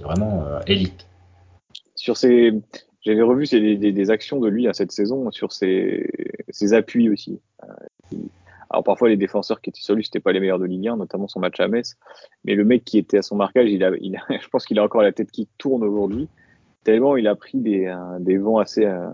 vraiment 0.00 0.46
euh, 0.46 0.60
élite. 0.66 1.06
Sur 1.94 2.16
ses, 2.16 2.54
j'avais 3.02 3.20
revu 3.20 3.44
des, 3.48 3.76
des, 3.76 3.92
des, 3.92 4.10
actions 4.10 4.40
de 4.40 4.48
lui 4.48 4.66
à 4.66 4.72
cette 4.72 4.92
saison 4.92 5.30
sur 5.30 5.52
ses, 5.52 6.10
ses 6.48 6.72
appuis 6.72 7.10
aussi. 7.10 7.38
Alors 8.74 8.82
parfois 8.82 9.08
les 9.08 9.16
défenseurs 9.16 9.60
qui 9.60 9.70
étaient 9.70 9.80
sur 9.80 9.94
lui 9.94 10.04
c'était 10.04 10.18
pas 10.18 10.32
les 10.32 10.40
meilleurs 10.40 10.58
de 10.58 10.64
Ligue 10.64 10.88
1, 10.88 10.96
notamment 10.96 11.28
son 11.28 11.38
match 11.38 11.60
à 11.60 11.68
Metz. 11.68 11.96
Mais 12.44 12.56
le 12.56 12.64
mec 12.64 12.84
qui 12.84 12.98
était 12.98 13.18
à 13.18 13.22
son 13.22 13.36
marquage, 13.36 13.70
il 13.70 13.84
a, 13.84 13.92
il 14.00 14.16
a 14.16 14.20
je 14.40 14.48
pense 14.48 14.66
qu'il 14.66 14.80
a 14.80 14.82
encore 14.82 15.02
la 15.02 15.12
tête 15.12 15.30
qui 15.30 15.48
tourne 15.58 15.84
aujourd'hui. 15.84 16.28
Tellement 16.82 17.16
il 17.16 17.28
a 17.28 17.36
pris 17.36 17.58
des, 17.58 17.86
euh, 17.86 18.18
des 18.18 18.36
vents 18.36 18.58
assez 18.58 18.84
euh, 18.84 19.08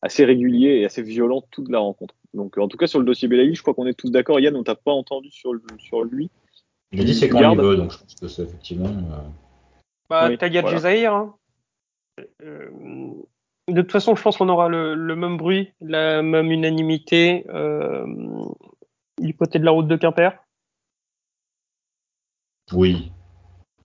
assez 0.00 0.24
réguliers 0.24 0.78
et 0.78 0.84
assez 0.84 1.02
violents 1.02 1.42
toute 1.50 1.68
la 1.70 1.80
rencontre. 1.80 2.14
Donc 2.34 2.56
en 2.56 2.68
tout 2.68 2.76
cas 2.76 2.86
sur 2.86 3.00
le 3.00 3.04
dossier 3.04 3.26
Belaïli, 3.26 3.56
je 3.56 3.62
crois 3.62 3.74
qu'on 3.74 3.86
est 3.86 3.98
tous 3.98 4.12
d'accord. 4.12 4.38
Yann, 4.38 4.54
on 4.54 4.62
t'a 4.62 4.76
pas 4.76 4.92
entendu 4.92 5.32
sur 5.32 5.52
le, 5.52 5.60
sur 5.78 6.04
lui. 6.04 6.30
Il 6.92 7.00
a 7.00 7.04
dit 7.04 7.14
c'est 7.14 7.28
quand 7.28 7.50
il 7.50 7.58
veut, 7.58 7.76
donc 7.76 7.90
je 7.90 7.98
pense 7.98 8.14
que 8.14 8.28
c'est 8.28 8.42
effectivement. 8.42 8.86
Euh... 8.86 9.28
Bah, 10.08 10.28
oui, 10.28 10.38
voilà. 10.38 11.16
Hein. 11.16 11.34
Euh, 12.42 12.70
de 13.68 13.82
toute 13.82 13.92
façon, 13.92 14.16
je 14.16 14.22
pense 14.22 14.36
qu'on 14.36 14.48
aura 14.48 14.68
le, 14.68 14.94
le, 14.94 15.16
même 15.16 15.36
bruit, 15.36 15.72
la 15.80 16.22
même 16.22 16.50
unanimité 16.50 17.44
euh, 17.50 18.06
du 19.20 19.34
côté 19.34 19.58
de 19.58 19.64
la 19.64 19.70
route 19.70 19.88
de 19.88 19.96
Quimper. 19.96 20.32
Oui. 22.72 23.12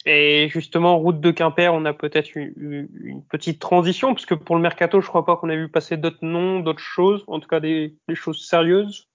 Et 0.06 0.50
justement, 0.50 0.98
route 0.98 1.22
de 1.22 1.32
Quimper, 1.32 1.74
on 1.74 1.86
a 1.86 1.94
peut-être 1.94 2.36
une, 2.36 2.90
une, 2.94 3.24
petite 3.24 3.60
transition, 3.60 4.14
parce 4.14 4.26
que 4.26 4.34
pour 4.34 4.56
le 4.56 4.62
mercato, 4.62 5.00
je 5.00 5.08
crois 5.08 5.26
pas 5.26 5.38
qu'on 5.38 5.50
ait 5.50 5.58
vu 5.58 5.70
passer 5.70 5.96
d'autres 5.96 6.26
noms, 6.26 6.60
d'autres 6.60 6.80
choses, 6.80 7.24
en 7.28 7.40
tout 7.40 7.48
cas 7.48 7.60
des, 7.60 7.96
des 8.08 8.16
choses 8.16 8.46
sérieuses. 8.46 9.08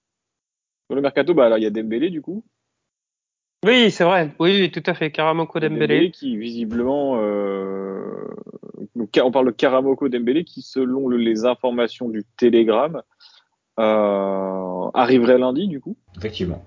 Pour 0.87 0.95
le 0.95 1.01
mercato, 1.01 1.33
bah, 1.35 1.57
il 1.57 1.63
y 1.63 1.67
a 1.67 1.69
Dembélé 1.69 2.09
du 2.09 2.21
coup. 2.21 2.43
Oui, 3.65 3.91
c'est 3.91 4.05
vrai. 4.05 4.33
Oui, 4.39 4.61
oui, 4.61 4.71
tout 4.71 4.83
à 4.85 4.93
fait. 4.93 5.11
Karamoko 5.11 5.59
Dembélé. 5.59 5.87
Dembélé 5.87 6.11
qui 6.11 6.37
visiblement, 6.37 7.19
euh, 7.21 8.27
on 8.95 9.31
parle 9.31 9.47
de 9.47 9.51
Karamoko 9.51 10.07
Dembélé 10.07 10.45
qui, 10.45 10.61
selon 10.61 11.09
les 11.09 11.45
informations 11.45 12.07
du 12.07 12.23
Télégramme, 12.37 13.01
euh, 13.79 14.89
arriverait 14.93 15.37
lundi 15.37 15.67
du 15.67 15.81
coup. 15.81 15.97
Effectivement. 16.17 16.63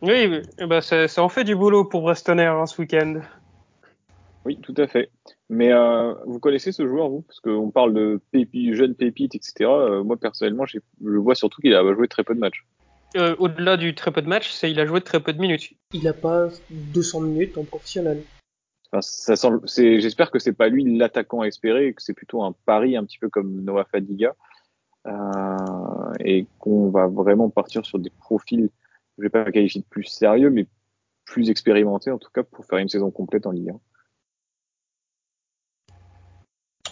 Oui, 0.00 0.26
oui. 0.28 0.66
Bah, 0.66 0.80
ça, 0.80 1.08
ça 1.08 1.22
en 1.22 1.28
fait 1.28 1.44
du 1.44 1.54
boulot 1.54 1.84
pour 1.84 2.00
Brestonner 2.02 2.46
hein, 2.46 2.64
ce 2.64 2.80
week-end. 2.80 3.20
Oui, 4.46 4.58
tout 4.62 4.74
à 4.78 4.86
fait. 4.86 5.10
Mais 5.50 5.72
euh, 5.72 6.14
vous 6.26 6.38
connaissez 6.38 6.72
ce 6.72 6.86
joueur, 6.86 7.10
vous? 7.10 7.20
Parce 7.22 7.40
qu'on 7.40 7.70
parle 7.70 7.92
de 7.92 8.20
pépi, 8.30 8.72
jeune 8.72 8.94
pépite, 8.94 9.34
etc. 9.34 9.52
Euh, 9.68 10.02
moi, 10.02 10.16
personnellement, 10.16 10.64
je 10.64 10.78
vois 11.02 11.34
surtout 11.34 11.60
qu'il 11.60 11.74
a 11.74 11.94
joué 11.94 12.08
très 12.08 12.24
peu 12.24 12.34
de 12.34 12.40
matchs. 12.40 12.64
Euh, 13.16 13.34
Au-delà 13.38 13.76
du 13.76 13.94
très 13.94 14.12
peu 14.12 14.22
de 14.22 14.28
matchs, 14.28 14.50
c'est 14.50 14.70
il 14.70 14.78
a 14.78 14.86
joué 14.86 15.00
très 15.00 15.20
peu 15.20 15.32
de 15.32 15.40
minutes. 15.40 15.72
Il 15.92 16.04
n'a 16.04 16.12
pas 16.12 16.48
200 16.70 17.20
minutes 17.20 17.58
en 17.58 17.64
professionnel. 17.64 18.22
Enfin, 18.92 19.02
ça 19.02 19.36
semble, 19.36 19.68
c'est, 19.68 20.00
j'espère 20.00 20.30
que 20.30 20.38
c'est 20.38 20.52
pas 20.52 20.68
lui 20.68 20.96
l'attaquant 20.96 21.42
à 21.42 21.46
espérer, 21.46 21.92
que 21.94 22.02
c'est 22.02 22.14
plutôt 22.14 22.42
un 22.42 22.52
pari 22.66 22.96
un 22.96 23.04
petit 23.04 23.18
peu 23.18 23.28
comme 23.28 23.62
Noah 23.62 23.84
Fadiga, 23.84 24.34
euh, 25.06 26.12
et 26.20 26.46
qu'on 26.58 26.90
va 26.90 27.06
vraiment 27.06 27.50
partir 27.50 27.86
sur 27.86 27.98
des 27.98 28.10
profils, 28.10 28.68
je 29.16 29.22
vais 29.22 29.28
pas 29.28 29.50
qualifier 29.50 29.80
de 29.80 29.86
plus 29.86 30.04
sérieux, 30.04 30.50
mais 30.50 30.66
plus 31.24 31.50
expérimentés 31.50 32.10
en 32.10 32.18
tout 32.18 32.30
cas 32.30 32.42
pour 32.42 32.64
faire 32.64 32.78
une 32.78 32.88
saison 32.88 33.10
complète 33.10 33.46
en 33.46 33.52
Ligue 33.52 33.70
1. 33.70 33.80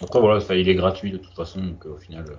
Après 0.01 0.19
voilà, 0.21 0.39
ça, 0.39 0.55
il 0.55 0.69
est 0.69 0.75
gratuit 0.75 1.11
de 1.11 1.17
toute 1.17 1.35
façon, 1.35 1.61
donc 1.61 1.85
euh, 1.85 1.95
au 1.95 1.97
final, 1.97 2.25
euh, 2.29 2.35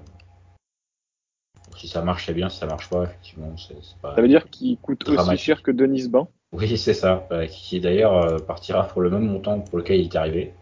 si 1.76 1.88
ça 1.88 2.02
marche 2.02 2.26
c'est 2.26 2.34
bien, 2.34 2.48
si 2.48 2.58
ça 2.58 2.66
marche 2.66 2.88
pas, 2.88 3.04
effectivement, 3.04 3.56
c'est 3.56 3.76
pas. 4.00 4.14
Ça 4.14 4.22
veut 4.22 4.28
dire 4.28 4.48
qu'il 4.50 4.76
coûte 4.78 5.00
dramatique. 5.04 5.32
aussi 5.32 5.44
cher 5.44 5.62
que 5.62 5.70
Denis 5.70 6.08
Bain. 6.08 6.28
Oui, 6.52 6.76
c'est 6.76 6.94
ça, 6.94 7.28
euh, 7.30 7.46
qui 7.46 7.80
d'ailleurs 7.80 8.16
euh, 8.16 8.38
partira 8.38 8.86
pour 8.88 9.02
le 9.02 9.10
même 9.10 9.24
montant 9.24 9.60
pour 9.60 9.78
lequel 9.78 10.00
il 10.00 10.06
est 10.06 10.16
arrivé. 10.16 10.54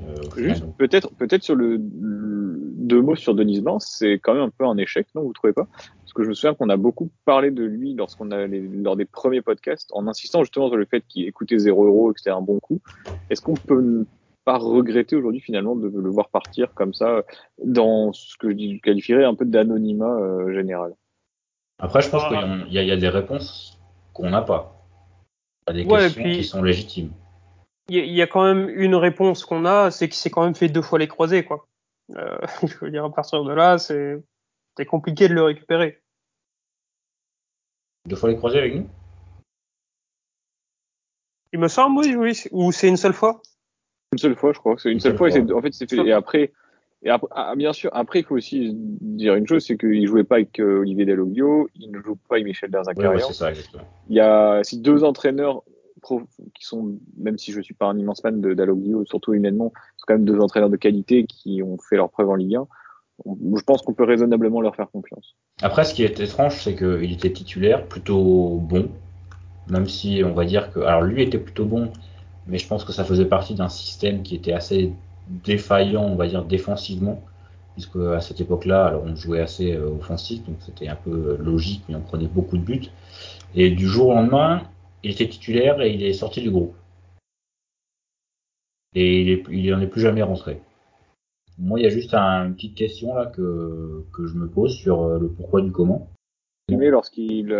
Euh, 0.00 0.14
Juste, 0.36 0.64
peut-être, 0.78 1.12
peut-être 1.14 1.42
sur 1.42 1.56
le, 1.56 1.76
le, 1.76 2.58
deux 2.76 3.02
mots 3.02 3.16
sur 3.16 3.34
Denis 3.34 3.60
Bain, 3.60 3.78
c'est 3.80 4.14
quand 4.14 4.34
même 4.34 4.44
un 4.44 4.50
peu 4.50 4.64
un 4.64 4.76
échec, 4.78 5.06
non 5.14 5.22
Vous 5.22 5.32
trouvez 5.32 5.52
pas? 5.52 5.66
Parce 6.00 6.12
que 6.14 6.22
je 6.22 6.28
me 6.28 6.34
souviens 6.34 6.54
qu'on 6.54 6.68
a 6.68 6.76
beaucoup 6.76 7.10
parlé 7.24 7.50
de 7.50 7.64
lui 7.64 7.94
lorsqu'on 7.94 8.30
a 8.30 8.46
les, 8.46 8.60
lors 8.60 8.96
des 8.96 9.04
premiers 9.04 9.42
podcasts, 9.42 9.90
en 9.92 10.06
insistant 10.06 10.42
justement 10.42 10.68
sur 10.68 10.76
le 10.76 10.84
fait 10.84 11.02
qu'il 11.08 11.30
coûtait 11.32 11.58
0 11.58 11.84
euros 11.84 12.10
et 12.10 12.14
que 12.14 12.20
c'était 12.20 12.30
un 12.30 12.40
bon 12.40 12.60
coup. 12.60 12.80
Est-ce 13.30 13.40
qu'on 13.40 13.54
peut 13.54 14.06
pas 14.44 14.58
regretter 14.58 15.16
aujourd'hui 15.16 15.40
finalement 15.40 15.74
de 15.76 15.88
le 15.88 16.10
voir 16.10 16.28
partir 16.28 16.72
comme 16.74 16.92
ça 16.92 17.22
dans 17.64 18.12
ce 18.12 18.36
que 18.36 18.50
je 18.50 18.80
qualifierais 18.80 19.24
un 19.24 19.34
peu 19.34 19.44
d'anonymat 19.44 20.16
euh, 20.16 20.52
général. 20.52 20.94
Après, 21.78 22.02
je 22.02 22.10
pense 22.10 22.22
ah. 22.26 22.28
qu'il 22.28 22.72
y, 22.72 22.86
y, 22.86 22.90
a 22.90 22.96
des 22.96 23.08
réponses 23.08 23.80
qu'on 24.12 24.30
n'a 24.30 24.42
pas. 24.42 24.86
Il 25.66 25.76
y 25.76 25.80
a 25.80 25.84
des 25.84 25.90
ouais, 25.90 26.00
questions 26.00 26.22
puis, 26.22 26.36
qui 26.36 26.44
sont 26.44 26.62
légitimes. 26.62 27.12
Il 27.88 27.96
y, 27.96 28.12
y, 28.12 28.22
a 28.22 28.26
quand 28.26 28.44
même 28.44 28.68
une 28.68 28.94
réponse 28.94 29.44
qu'on 29.44 29.64
a, 29.64 29.90
c'est 29.90 30.08
qu'il 30.08 30.16
s'est 30.16 30.30
quand 30.30 30.44
même 30.44 30.54
fait 30.54 30.68
deux 30.68 30.82
fois 30.82 30.98
les 30.98 31.08
croisés, 31.08 31.44
quoi. 31.44 31.66
Euh, 32.16 32.38
je 32.62 32.78
veux 32.78 32.90
dire, 32.90 33.04
à 33.04 33.12
partir 33.12 33.44
de 33.44 33.52
là, 33.52 33.78
c'est 33.78 34.86
compliqué 34.86 35.28
de 35.28 35.34
le 35.34 35.42
récupérer. 35.42 36.00
Deux 38.06 38.16
fois 38.16 38.28
les 38.28 38.36
croisés 38.36 38.58
avec 38.58 38.74
nous? 38.74 38.88
Il 41.52 41.60
me 41.60 41.68
semble, 41.68 41.98
oui, 41.98 42.14
oui. 42.14 42.42
Ou 42.50 42.72
c'est 42.72 42.88
une 42.88 42.96
seule 42.96 43.12
fois? 43.12 43.40
Une 44.14 44.18
seule 44.18 44.36
fois, 44.36 44.52
je 44.52 44.58
crois. 44.58 44.76
C'est 44.78 44.88
une, 44.88 44.94
une, 44.94 45.00
seule, 45.00 45.16
fois. 45.16 45.30
fois. 45.30 45.38
Et 45.38 45.52
en 45.52 45.60
fait, 45.60 45.72
c'est 45.72 45.90
fait. 45.90 46.06
Et 46.06 46.12
après, 46.12 46.52
et 47.02 47.10
après 47.10 47.28
ah, 47.32 47.54
bien 47.56 47.72
sûr, 47.72 47.90
après, 47.92 48.20
il 48.20 48.24
faut 48.24 48.36
aussi 48.36 48.70
dire 48.72 49.34
une 49.34 49.46
chose, 49.46 49.64
c'est 49.64 49.76
qu'il 49.76 50.06
jouait 50.06 50.24
pas 50.24 50.36
avec 50.36 50.58
euh, 50.58 50.80
Olivier 50.80 51.04
Dalloglio, 51.04 51.68
il 51.74 51.90
ne 51.90 52.00
joue 52.00 52.16
pas 52.28 52.36
avec 52.36 52.46
Michel 52.46 52.70
Derzakarian. 52.70 53.26
Ouais, 53.26 53.32
ça. 53.32 53.50
Il 54.08 54.16
y 54.16 54.20
a 54.20 54.62
si 54.62 54.78
deux 54.80 55.04
entraîneurs 55.04 55.62
qui 56.54 56.64
sont, 56.64 56.98
même 57.16 57.38
si 57.38 57.52
je 57.52 57.60
suis 57.60 57.74
pas 57.74 57.86
un 57.86 57.98
immense 57.98 58.20
fan 58.20 58.40
de 58.40 58.54
Dalloglio, 58.54 59.04
surtout 59.04 59.34
humainement, 59.34 59.72
sont 59.96 60.04
quand 60.06 60.14
même 60.14 60.24
deux 60.24 60.38
entraîneurs 60.38 60.70
de 60.70 60.76
qualité 60.76 61.24
qui 61.24 61.62
ont 61.62 61.78
fait 61.78 61.96
leur 61.96 62.10
preuve 62.10 62.30
en 62.30 62.34
Ligue 62.34 62.56
1. 62.56 62.66
Je 63.26 63.62
pense 63.62 63.82
qu'on 63.82 63.94
peut 63.94 64.04
raisonnablement 64.04 64.60
leur 64.60 64.74
faire 64.74 64.90
confiance. 64.90 65.36
Après, 65.62 65.84
ce 65.84 65.94
qui 65.94 66.04
est 66.04 66.20
étrange, 66.20 66.62
c'est 66.62 66.74
qu'il 66.74 67.12
était 67.12 67.32
titulaire, 67.32 67.86
plutôt 67.86 68.58
bon, 68.60 68.88
même 69.70 69.86
si 69.86 70.22
on 70.24 70.32
va 70.32 70.44
dire 70.44 70.72
que, 70.72 70.80
alors 70.80 71.02
lui 71.02 71.22
était 71.22 71.38
plutôt 71.38 71.64
bon, 71.64 71.92
mais 72.46 72.58
je 72.58 72.66
pense 72.66 72.84
que 72.84 72.92
ça 72.92 73.04
faisait 73.04 73.24
partie 73.24 73.54
d'un 73.54 73.68
système 73.68 74.22
qui 74.22 74.34
était 74.34 74.52
assez 74.52 74.92
défaillant, 75.28 76.04
on 76.04 76.16
va 76.16 76.26
dire 76.26 76.44
défensivement, 76.44 77.22
puisque 77.72 77.96
à 77.96 78.20
cette 78.20 78.40
époque-là, 78.40 78.86
alors 78.86 79.04
on 79.04 79.16
jouait 79.16 79.40
assez 79.40 79.74
euh, 79.74 79.88
offensif, 79.88 80.44
donc 80.44 80.56
c'était 80.60 80.88
un 80.88 80.96
peu 80.96 81.10
euh, 81.10 81.36
logique, 81.38 81.82
mais 81.88 81.94
on 81.94 82.00
prenait 82.00 82.26
beaucoup 82.26 82.56
de 82.56 82.62
buts. 82.62 82.88
Et 83.54 83.70
du 83.70 83.86
jour 83.86 84.08
au 84.08 84.14
lendemain, 84.14 84.62
il 85.02 85.10
était 85.10 85.28
titulaire 85.28 85.80
et 85.80 85.92
il 85.92 86.02
est 86.02 86.12
sorti 86.12 86.40
du 86.40 86.50
groupe. 86.50 86.74
Et 88.94 89.22
il, 89.22 89.30
est, 89.30 89.44
il 89.50 89.74
en 89.74 89.80
est 89.80 89.86
plus 89.86 90.00
jamais 90.00 90.22
rentré. 90.22 90.60
Moi, 91.58 91.80
il 91.80 91.84
y 91.84 91.86
a 91.86 91.90
juste 91.90 92.14
un, 92.14 92.46
une 92.46 92.54
petite 92.54 92.74
question 92.74 93.14
là 93.14 93.26
que, 93.26 94.04
que 94.12 94.26
je 94.26 94.34
me 94.34 94.48
pose 94.48 94.74
sur 94.74 95.02
euh, 95.02 95.18
le 95.18 95.28
pourquoi 95.28 95.62
du 95.62 95.72
comment. 95.72 96.08
lorsqu'il 96.68 97.54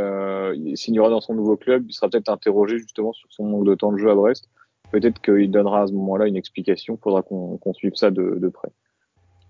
signera 0.75 1.11
dans 1.11 1.21
son 1.21 1.35
nouveau 1.35 1.57
club, 1.57 1.87
il 1.89 1.93
sera 1.93 2.09
peut-être 2.09 2.29
interrogé 2.29 2.79
justement 2.79 3.13
sur 3.13 3.33
son 3.33 3.45
manque 3.45 3.67
de 3.67 3.75
temps 3.75 3.93
de 3.93 3.99
jeu 3.99 4.11
à 4.11 4.15
Brest. 4.15 4.49
Peut-être 4.95 5.21
qu'il 5.21 5.51
donnera 5.51 5.83
à 5.83 5.87
ce 5.89 5.93
moment-là 5.93 6.29
une 6.29 6.37
explication. 6.37 6.95
Il 6.95 7.03
faudra 7.03 7.23
qu'on 7.23 7.73
suive 7.73 7.97
ça 7.97 8.13
de, 8.13 8.49
près. 8.49 8.69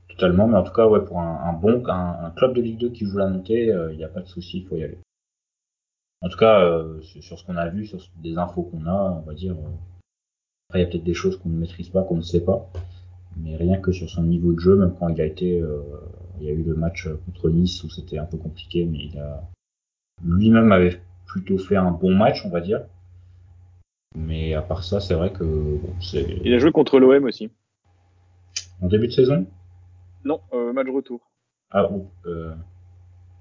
Totalement, 0.09 0.49
mais 0.49 0.57
en 0.57 0.63
tout 0.63 0.73
cas, 0.73 0.87
ouais, 0.87 1.05
pour 1.05 1.21
un, 1.21 1.53
bon 1.53 1.83
club 2.35 2.55
de 2.55 2.63
Ligue 2.63 2.79
2 2.79 2.89
qui 2.89 3.05
joue 3.05 3.19
la 3.19 3.29
montée, 3.29 3.71
euh, 3.71 3.93
il 3.93 3.99
n'y 3.99 4.05
a 4.05 4.09
pas 4.09 4.23
de 4.23 4.27
souci, 4.27 4.61
il 4.61 4.67
faut 4.67 4.77
y 4.77 4.85
aller. 4.85 4.97
En 6.23 6.31
tout 6.31 6.39
cas, 6.39 6.65
euh, 6.65 6.99
sur 7.03 7.39
ce 7.39 7.45
qu'on 7.45 7.59
a 7.59 7.69
vu, 7.69 7.85
sur 7.85 7.99
des 8.23 8.39
infos 8.39 8.63
qu'on 8.63 8.87
a, 8.87 9.23
on 9.23 9.27
va 9.27 9.35
dire. 9.35 9.55
après, 10.71 10.81
il 10.81 10.83
y 10.83 10.87
a 10.87 10.89
peut-être 10.89 11.05
des 11.05 11.13
choses 11.13 11.37
qu'on 11.37 11.51
ne 11.51 11.59
maîtrise 11.59 11.91
pas, 11.91 12.05
qu'on 12.05 12.17
ne 12.17 12.23
sait 12.23 12.43
pas. 12.43 12.67
Mais 13.37 13.55
rien 13.57 13.77
que 13.77 13.93
sur 13.93 14.09
son 14.09 14.23
niveau 14.23 14.55
de 14.55 14.61
jeu, 14.61 14.77
même 14.77 14.95
quand 14.99 15.11
il 15.11 15.21
a 15.21 15.27
été 15.27 15.63
il 16.41 16.47
y 16.47 16.49
a 16.49 16.53
eu 16.53 16.63
le 16.63 16.75
match 16.75 17.07
contre 17.27 17.51
Nice 17.51 17.85
où 17.85 17.91
c'était 17.91 18.17
un 18.17 18.25
peu 18.25 18.39
compliqué, 18.39 18.87
mais 18.87 19.11
il 19.13 19.19
a 19.19 19.43
lui-même 20.25 20.73
avait 20.73 21.03
plutôt 21.27 21.59
fait 21.59 21.77
un 21.77 21.91
bon 21.91 22.15
match, 22.15 22.47
on 22.47 22.49
va 22.49 22.63
dire. 22.63 22.81
Mais 24.15 24.55
à 24.55 24.63
part 24.63 24.85
ça, 24.85 25.01
c'est 25.01 25.15
vrai 25.15 25.33
que 25.33 25.79
c'est. 26.01 26.39
Il 26.45 26.55
a 26.55 26.59
joué 26.59 26.73
contre 26.73 26.99
l'OM 26.99 27.25
aussi. 27.25 27.51
En 28.81 28.89
début 28.89 29.09
de 29.09 29.13
saison? 29.13 29.47
Non, 30.25 30.41
euh, 30.53 30.73
match 30.73 30.89
retour. 30.89 31.21
Ah 31.71 31.85
bon. 31.85 32.09
Euh... 32.27 32.55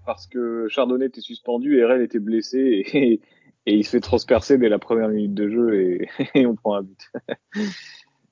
Parce 0.06 0.28
que 0.28 0.68
Chardonnay 0.70 1.06
était 1.06 1.22
suspendu 1.22 1.78
et 1.78 1.86
Rennes 1.86 2.02
était 2.02 2.20
blessé 2.20 2.86
et, 2.94 3.22
il 3.66 3.86
se 3.86 3.92
fait 3.92 4.02
transpercer 4.02 4.58
dès 4.58 4.70
la 4.70 4.80
première 4.80 5.10
minute 5.10 5.34
de 5.34 5.50
jeu 5.50 5.80
et, 5.80 6.10
et 6.36 6.46
on 6.46 6.56
prend 6.56 6.76
un 6.76 6.84
but. 6.84 7.12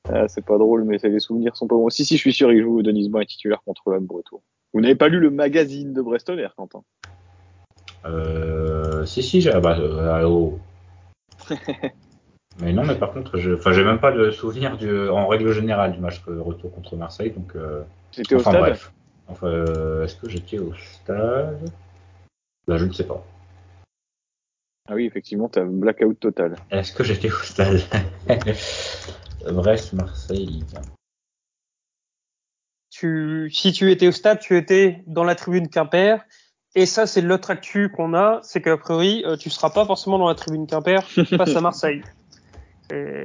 Ah, 0.10 0.28
c'est 0.28 0.44
pas 0.44 0.58
drôle, 0.58 0.84
mais 0.84 0.98
les 0.98 1.20
souvenirs 1.20 1.56
sont 1.56 1.68
pas 1.68 1.76
bons. 1.76 1.90
Si, 1.90 2.06
si, 2.06 2.16
je 2.16 2.22
suis 2.22 2.34
sûr, 2.34 2.52
il 2.52 2.64
joue 2.64 2.82
Denis 2.82 3.08
Bain 3.08 3.20
est 3.22 3.28
titulaire 3.28 3.62
contre 3.64 3.92
l'OM 3.92 4.04
Breton. 4.04 4.42
Vous 4.74 4.82
n'avez 4.82 4.96
pas 4.96 5.10
lu 5.10 5.20
le 5.20 5.30
magazine 5.30 5.94
de 5.94 6.02
Brestonner, 6.02 6.48
Quentin? 6.58 6.84
Euh. 8.06 9.06
Si, 9.06 9.22
si, 9.22 9.42
j'ai. 9.42 9.52
Ah 9.52 9.60
bah, 9.60 9.78
euh. 9.80 10.50
Mais 12.60 12.74
non, 12.74 12.84
mais 12.84 12.96
par 12.96 13.12
contre, 13.14 13.38
je... 13.38 13.54
enfin, 13.54 13.72
j'ai 13.72 13.84
même 13.84 14.00
pas 14.00 14.12
de 14.12 14.32
souvenir 14.32 14.78
du... 14.78 15.10
en 15.10 15.28
règle 15.28 15.52
générale 15.54 15.94
du 15.94 16.00
match 16.00 16.22
retour 16.26 16.74
contre 16.74 16.96
Marseille, 16.96 17.32
donc. 17.32 17.56
Euh... 17.56 17.84
J'étais 18.12 18.36
au 18.36 18.40
stade 18.40 18.58
bref. 18.58 18.92
Enfin, 19.28 19.48
euh, 19.48 20.04
est-ce 20.04 20.16
que 20.18 20.30
j'étais 20.30 20.60
au 20.60 20.74
stade? 20.74 21.72
Bah, 22.68 22.78
je 22.78 22.86
ne 22.86 22.92
sais 22.92 23.06
pas. 23.06 23.26
Ah 24.90 24.96
oui, 24.96 25.06
effectivement, 25.06 25.48
t'as 25.48 25.62
un 25.62 25.68
blackout 25.68 26.20
total. 26.20 26.58
Est-ce 26.70 26.92
que 26.92 27.04
j'étais 27.04 27.30
au 27.30 27.38
stade? 27.38 27.80
Brest, 29.46 29.94
Marseille, 29.94 30.64
Tu, 32.90 33.50
si 33.54 33.72
tu 33.72 33.90
étais 33.90 34.08
au 34.08 34.12
stade, 34.12 34.40
tu 34.40 34.58
étais 34.58 35.04
dans 35.08 35.24
la 35.24 35.36
tribune 35.36 35.70
Quimper. 35.70 36.26
Et 36.76 36.86
ça, 36.86 37.08
c'est 37.08 37.22
l'autre 37.22 37.52
actu 37.52 37.90
qu'on 37.90 38.14
a, 38.14 38.40
c'est 38.44 38.62
qu'a 38.62 38.78
priori, 38.78 39.24
euh, 39.26 39.36
tu 39.36 39.50
seras 39.50 39.72
pas 39.72 39.86
forcément 39.86 40.18
dans 40.18 40.28
la 40.28 40.36
tribune 40.36 40.68
Quimper 40.68 41.04
face 41.38 41.56
à 41.56 41.62
Marseille. 41.62 42.02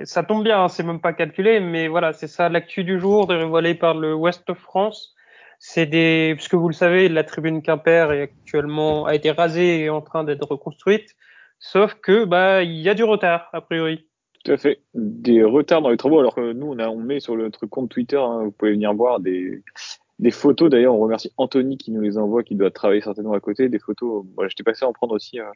Ça 0.05 0.23
tombe 0.23 0.45
bien, 0.45 0.64
hein, 0.64 0.69
c'est 0.69 0.83
même 0.83 1.01
pas 1.01 1.12
calculé, 1.12 1.61
mais 1.61 1.89
voilà, 1.89 2.12
c'est 2.12 2.29
ça 2.29 2.49
l'actu 2.49 2.85
du 2.85 3.01
jour, 3.01 3.27
dévoilé 3.27 3.75
par 3.75 3.95
le 3.95 4.14
Ouest 4.14 4.53
France. 4.55 5.14
C'est 5.59 5.87
des, 5.87 6.35
puisque 6.37 6.55
vous 6.55 6.69
le 6.69 6.75
savez, 6.75 7.09
la 7.09 7.25
tribune 7.25 7.62
Quimper 7.62 8.12
est 8.12 8.23
actuellement 8.23 9.07
a 9.07 9.14
été 9.14 9.31
rasée 9.31 9.81
et 9.81 9.91
en 9.91 10.03
train 10.03 10.25
d'être 10.25 10.47
reconstruite. 10.47 11.17
Sauf 11.59 11.95
que 11.95 12.25
bah 12.25 12.62
il 12.62 12.77
y 12.77 12.89
a 12.89 12.95
du 12.95 13.05
retard 13.05 13.49
a 13.53 13.61
priori. 13.61 14.07
Tout 14.45 14.53
à 14.53 14.57
fait. 14.59 14.81
Des 14.95 15.43
retards 15.43 15.83
dans 15.83 15.91
les 15.91 15.97
travaux, 15.97 16.21
alors 16.21 16.35
que 16.35 16.53
nous, 16.53 16.77
on, 16.79 16.97
met 16.97 17.19
sur 17.19 17.35
notre 17.37 17.67
compte 17.67 17.91
Twitter, 17.91 18.19
hein, 18.19 18.45
vous 18.45 18.53
pouvez 18.53 18.73
venir 18.73 18.95
voir 18.95 19.19
des, 19.19 19.62
photos. 20.31 20.71
D'ailleurs, 20.71 20.95
on 20.95 21.01
remercie 21.01 21.33
Anthony 21.37 21.79
qui 21.79 21.91
nous 21.91 22.01
les 22.01 22.17
envoie, 22.17 22.45
qui 22.45 22.55
doit 22.55 22.71
travailler 22.71 23.01
certainement 23.01 23.33
à 23.33 23.41
côté. 23.41 23.69
Des 23.69 23.79
photos, 23.79 24.25
voilà, 24.37 24.49
j'étais 24.49 24.62
passé 24.62 24.85
à 24.85 24.89
en 24.89 24.93
prendre 24.93 25.14
aussi 25.14 25.41
euh, 25.41 25.51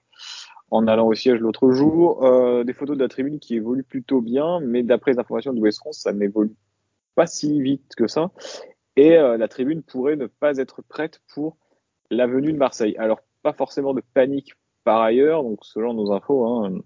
en 0.70 0.86
allant 0.86 1.06
au 1.06 1.14
siège 1.14 1.40
l'autre 1.40 1.72
jour. 1.72 2.24
Euh, 2.24 2.64
des 2.64 2.72
photos 2.72 2.96
de 2.96 3.02
la 3.02 3.08
tribune 3.08 3.38
qui 3.38 3.56
évoluent 3.56 3.84
plutôt 3.84 4.20
bien, 4.20 4.60
mais 4.60 4.82
d'après 4.82 5.12
les 5.12 5.18
informations 5.18 5.52
de 5.52 5.60
West 5.60 5.80
ça 5.92 6.12
n'évolue 6.12 6.54
pas 7.14 7.26
si 7.26 7.60
vite 7.60 7.94
que 7.96 8.06
ça. 8.06 8.30
Et 8.96 9.16
euh, 9.16 9.36
la 9.36 9.48
tribune 9.48 9.82
pourrait 9.82 10.16
ne 10.16 10.26
pas 10.26 10.58
être 10.58 10.82
prête 10.82 11.20
pour 11.32 11.56
la 12.10 12.26
venue 12.26 12.52
de 12.52 12.58
Marseille. 12.58 12.96
Alors, 12.98 13.20
pas 13.42 13.52
forcément 13.52 13.94
de 13.94 14.02
panique 14.14 14.54
par 14.84 15.00
ailleurs, 15.00 15.42
donc 15.42 15.60
selon 15.62 15.94
nos 15.94 16.12
infos, 16.12 16.46
hein, 16.46 16.80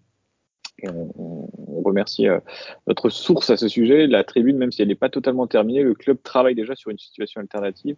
on, 0.84 1.48
remercie 1.84 2.28
euh, 2.28 2.40
notre 2.86 3.10
source 3.10 3.50
à 3.50 3.56
ce 3.56 3.68
sujet. 3.68 4.06
La 4.06 4.24
tribune, 4.24 4.56
même 4.56 4.72
si 4.72 4.82
elle 4.82 4.88
n'est 4.88 4.94
pas 4.94 5.10
totalement 5.10 5.46
terminée, 5.46 5.82
le 5.82 5.94
club 5.94 6.22
travaille 6.22 6.54
déjà 6.54 6.74
sur 6.74 6.90
une 6.90 6.98
situation 6.98 7.40
alternative 7.40 7.96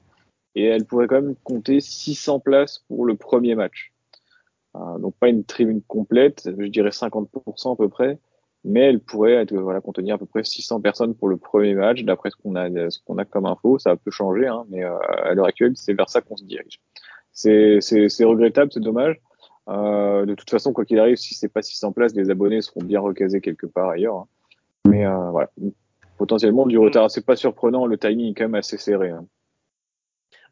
et 0.55 0.65
elle 0.65 0.87
pourrait 0.87 1.07
quand 1.07 1.23
même 1.23 1.37
compter 1.45 1.81
600 1.81 2.41
places 2.41 2.85
pour 2.89 3.05
le 3.05 3.15
premier 3.15 3.55
match. 3.55 3.93
Euh, 4.77 4.99
donc 4.99 5.15
pas 5.17 5.29
une 5.29 5.45
tribune 5.45 5.83
complète, 5.83 6.49
je 6.59 6.67
dirais 6.67 6.91
50% 6.91 7.73
à 7.73 7.77
peu 7.77 7.89
près, 7.89 8.19
mais 8.65 8.81
elle 8.81 9.01
pourrait 9.01 9.35
être, 9.35 9.55
voilà, 9.55 9.81
contenir 9.81 10.17
à 10.17 10.19
peu 10.19 10.27
près 10.27 10.45
600 10.45 10.81
personnes 10.81 11.15
pour 11.15 11.29
le 11.29 11.37
premier 11.37 11.75
match. 11.75 12.03
D'après 12.03 12.31
ce 12.31 12.37
qu'on 12.37 12.57
a, 12.57 12.69
ce 12.91 12.99
qu'on 13.07 13.17
a 13.19 13.25
comme 13.25 13.47
info, 13.47 13.79
ça 13.79 13.97
peut 13.97 14.11
changer, 14.11 14.47
hein, 14.49 14.65
mais 14.69 14.85
euh, 14.85 14.99
à 15.25 15.35
l'heure 15.35 15.47
actuelle, 15.47 15.73
c'est 15.77 15.95
vers 15.95 16.11
ça 16.11 16.21
qu'on 16.21 16.37
se 16.37 16.45
dirige. 16.45 16.81
C'est 17.33 18.25
regrettable, 18.25 18.73
c'est 18.73 18.81
dommage. 18.81 19.21
Euh, 19.69 20.27
de 20.27 20.35
toute 20.35 20.51
façon, 20.51 20.73
quoi 20.73 20.85
qu'il 20.85 20.99
arrive, 20.99 21.17
si 21.17 21.35
c'est 21.35 21.49
pas 21.49 21.63
600 21.63 21.93
places, 21.93 22.15
les 22.15 22.31
abonnés 22.31 22.61
seront 22.61 22.83
bien 22.83 23.01
recasés 23.01 23.41
quelque 23.41 23.67
part 23.67 23.91
ailleurs. 23.91 24.17
Hein. 24.17 24.27
Mais 24.89 25.07
euh, 25.07 25.31
voilà, 25.31 25.51
potentiellement 26.19 26.67
du 26.67 26.79
retard. 26.79 27.11
C'est 27.11 27.25
pas 27.25 27.37
surprenant, 27.37 27.87
le 27.87 27.99
timing 27.99 28.31
est 28.31 28.35
quand 28.35 28.45
même 28.45 28.55
assez 28.55 28.79
serré. 28.79 29.11
Hein. 29.11 29.27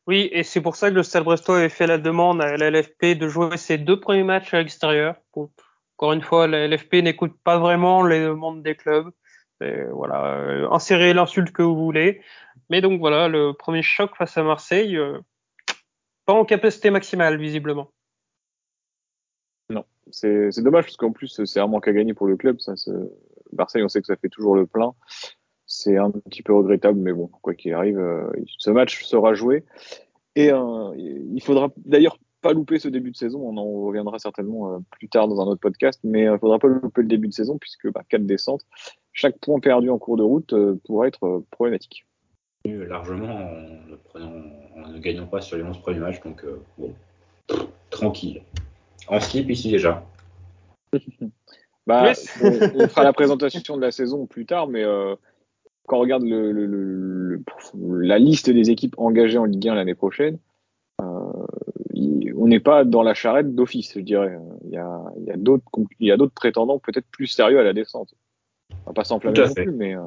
Oui, 0.06 0.28
et 0.32 0.42
c'est 0.42 0.60
pour 0.60 0.76
ça 0.76 0.90
que 0.90 0.94
le 0.94 1.02
Stade 1.02 1.24
Brestois 1.24 1.58
avait 1.58 1.68
fait 1.70 1.86
la 1.86 1.98
demande 1.98 2.42
à 2.42 2.56
la 2.56 2.70
LFP 2.70 3.16
de 3.18 3.26
jouer 3.26 3.56
ses 3.56 3.78
deux 3.78 3.98
premiers 3.98 4.22
matchs 4.22 4.52
à 4.52 4.58
l'extérieur. 4.58 5.16
encore 5.96 6.12
une 6.12 6.22
fois, 6.22 6.46
la 6.46 6.68
LFP 6.68 6.96
n'écoute 6.96 7.34
pas 7.42 7.58
vraiment 7.58 8.04
les 8.04 8.20
demandes 8.20 8.62
des 8.62 8.74
clubs. 8.74 9.10
Voilà, 9.60 10.36
euh, 10.36 10.68
insérez 10.70 11.14
l'insulte 11.14 11.52
que 11.52 11.62
vous 11.62 11.76
voulez. 11.76 12.20
Mais 12.70 12.80
donc 12.80 13.00
voilà, 13.00 13.28
le 13.28 13.52
premier 13.52 13.82
choc 13.82 14.14
face 14.16 14.36
à 14.36 14.42
Marseille, 14.42 14.96
euh, 14.96 15.18
pas 16.26 16.34
en 16.34 16.44
capacité 16.44 16.90
maximale 16.90 17.38
visiblement. 17.38 17.90
Non, 19.70 19.84
c'est 20.10 20.62
dommage 20.62 20.84
parce 20.84 20.96
qu'en 20.96 21.12
plus 21.12 21.44
c'est 21.44 21.60
un 21.60 21.66
manque 21.66 21.88
à 21.88 21.92
gagner 21.92 22.14
pour 22.14 22.26
le 22.26 22.36
club. 22.36 22.58
Marseille, 23.52 23.82
on 23.82 23.88
sait 23.88 24.00
que 24.00 24.06
ça 24.06 24.16
fait 24.16 24.28
toujours 24.28 24.56
le 24.56 24.66
plein. 24.66 24.92
C'est 25.76 25.96
un 25.96 26.12
petit 26.12 26.44
peu 26.44 26.54
regrettable, 26.54 27.00
mais 27.00 27.12
bon, 27.12 27.26
quoi 27.42 27.52
qu'il 27.52 27.74
arrive, 27.74 27.98
euh, 27.98 28.30
ce 28.46 28.70
match 28.70 29.02
sera 29.02 29.34
joué. 29.34 29.64
Et 30.36 30.52
euh, 30.52 30.94
il 30.96 31.42
faudra 31.42 31.68
d'ailleurs 31.84 32.16
pas 32.42 32.52
louper 32.52 32.78
ce 32.78 32.86
début 32.86 33.10
de 33.10 33.16
saison. 33.16 33.40
On 33.42 33.56
en 33.56 33.84
reviendra 33.84 34.20
certainement 34.20 34.72
euh, 34.72 34.78
plus 34.92 35.08
tard 35.08 35.26
dans 35.26 35.40
un 35.40 35.46
autre 35.46 35.60
podcast, 35.60 35.98
mais 36.04 36.26
il 36.26 36.38
faudra 36.38 36.60
pas 36.60 36.68
louper 36.68 37.02
le 37.02 37.08
début 37.08 37.26
de 37.26 37.32
saison 37.32 37.58
puisque 37.58 37.90
bah, 37.90 38.02
quatre 38.08 38.24
descentes, 38.24 38.64
chaque 39.12 39.36
point 39.40 39.58
perdu 39.58 39.90
en 39.90 39.98
cours 39.98 40.16
de 40.16 40.22
route 40.22 40.54
pourrait 40.84 41.08
être 41.08 41.42
problématique. 41.50 42.06
Largement 42.64 43.50
en 44.14 44.88
ne, 44.90 44.98
gagnant 45.00 45.26
pas 45.26 45.40
sur 45.40 45.56
les 45.56 45.64
11 45.64 45.80
premiers 45.80 45.98
matchs, 45.98 46.20
donc 46.22 46.44
bon, 46.78 46.94
tranquille. 47.90 48.42
En 49.08 49.18
slip 49.18 49.50
ici 49.50 49.72
déjà. 49.72 50.06
bah, 51.86 52.12
on, 52.42 52.88
fera 52.88 53.02
la 53.02 53.12
présentation 53.12 53.76
de 53.76 53.82
la 53.82 53.90
saison 53.90 54.26
plus 54.26 54.46
tard, 54.46 54.68
mais 54.68 54.84
euh, 54.84 55.16
quand 55.86 55.98
on 55.98 56.00
regarde 56.00 56.24
le, 56.24 57.42
la 57.80 58.18
liste 58.18 58.50
des 58.50 58.70
équipes 58.70 58.94
engagées 58.98 59.38
en 59.38 59.44
Ligue 59.44 59.68
1 59.68 59.74
l'année 59.74 59.94
prochaine, 59.94 60.38
euh, 61.02 61.04
on 62.36 62.46
n'est 62.46 62.60
pas 62.60 62.84
dans 62.84 63.02
la 63.02 63.14
charrette 63.14 63.54
d'office, 63.54 63.94
je 63.94 64.00
dirais. 64.00 64.36
Il 64.64 64.70
y 64.70 64.76
a, 64.76 65.00
il 65.18 65.24
y 65.24 65.30
a 65.30 65.36
d'autres, 66.16 66.34
prétendants 66.34 66.78
peut-être 66.78 67.06
plus 67.10 67.26
sérieux 67.26 67.58
à 67.58 67.64
la 67.64 67.72
descente. 67.72 68.14
On 68.70 68.90
va 68.90 68.92
pas 68.92 69.04
s'enflammer 69.04 69.38
non 69.38 69.54
plus, 69.54 69.70
mais. 69.70 69.96
Euh, 69.96 70.02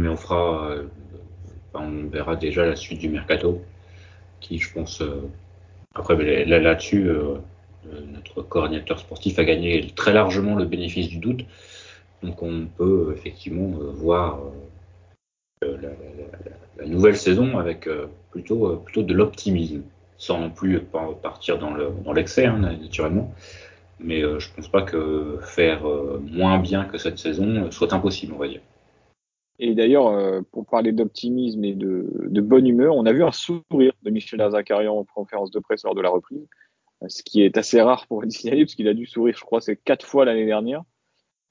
mais 0.00 0.08
on 0.08 0.16
fera, 0.16 0.74
on 1.74 2.06
verra 2.08 2.36
déjà 2.36 2.66
la 2.66 2.76
suite 2.76 3.00
du 3.00 3.08
mercato, 3.08 3.62
qui, 4.40 4.58
je 4.58 4.72
pense, 4.72 5.02
après, 5.98 6.44
là-dessus, 6.44 7.08
euh, 7.08 7.36
euh, 7.86 8.00
notre 8.12 8.42
coordinateur 8.42 8.98
sportif 8.98 9.38
a 9.38 9.44
gagné 9.44 9.90
très 9.96 10.12
largement 10.12 10.54
le 10.54 10.66
bénéfice 10.66 11.08
du 11.08 11.18
doute. 11.18 11.46
Donc 12.22 12.42
on 12.42 12.66
peut 12.66 13.12
effectivement 13.14 13.78
euh, 13.78 13.90
voir 13.90 14.40
la, 15.62 16.86
nouvelle 16.86 17.16
saison 17.16 17.58
avec 17.58 17.88
plutôt, 18.30 18.76
plutôt 18.76 19.02
de 19.02 19.14
l'optimisme, 19.14 19.82
sans 20.18 20.40
non 20.40 20.50
plus 20.50 20.80
partir 21.22 21.58
dans 21.58 22.12
l'excès, 22.12 22.46
hein, 22.46 22.58
naturellement. 22.58 23.32
Mais 23.98 24.20
je 24.20 24.54
pense 24.54 24.68
pas 24.68 24.82
que 24.82 25.38
faire 25.40 25.84
moins 26.20 26.58
bien 26.58 26.84
que 26.84 26.98
cette 26.98 27.18
saison 27.18 27.70
soit 27.70 27.94
impossible, 27.94 28.34
on 28.34 28.38
va 28.38 28.48
dire. 28.48 28.60
Et 29.58 29.74
d'ailleurs, 29.74 30.08
euh, 30.08 30.42
pour 30.52 30.66
parler 30.66 30.92
d'optimisme 30.92 31.64
et 31.64 31.74
de, 31.74 32.06
de, 32.28 32.40
bonne 32.40 32.66
humeur, 32.66 32.94
on 32.94 33.06
a 33.06 33.12
vu 33.12 33.24
un 33.24 33.32
sourire 33.32 33.92
de 34.02 34.10
Michel 34.10 34.40
Azakarian 34.40 34.96
en 34.96 35.04
conférence 35.04 35.50
de 35.50 35.58
presse 35.60 35.84
lors 35.84 35.94
de 35.94 36.02
la 36.02 36.10
reprise, 36.10 36.46
ce 37.08 37.22
qui 37.22 37.42
est 37.42 37.56
assez 37.56 37.80
rare 37.80 38.06
pour 38.06 38.22
le 38.22 38.30
signaler, 38.30 38.64
parce 38.64 38.74
qu'il 38.74 38.88
a 38.88 38.94
dû 38.94 39.06
sourire, 39.06 39.34
je 39.36 39.44
crois, 39.44 39.60
c'est 39.60 39.76
quatre 39.76 40.04
fois 40.04 40.24
l'année 40.24 40.44
dernière. 40.44 40.82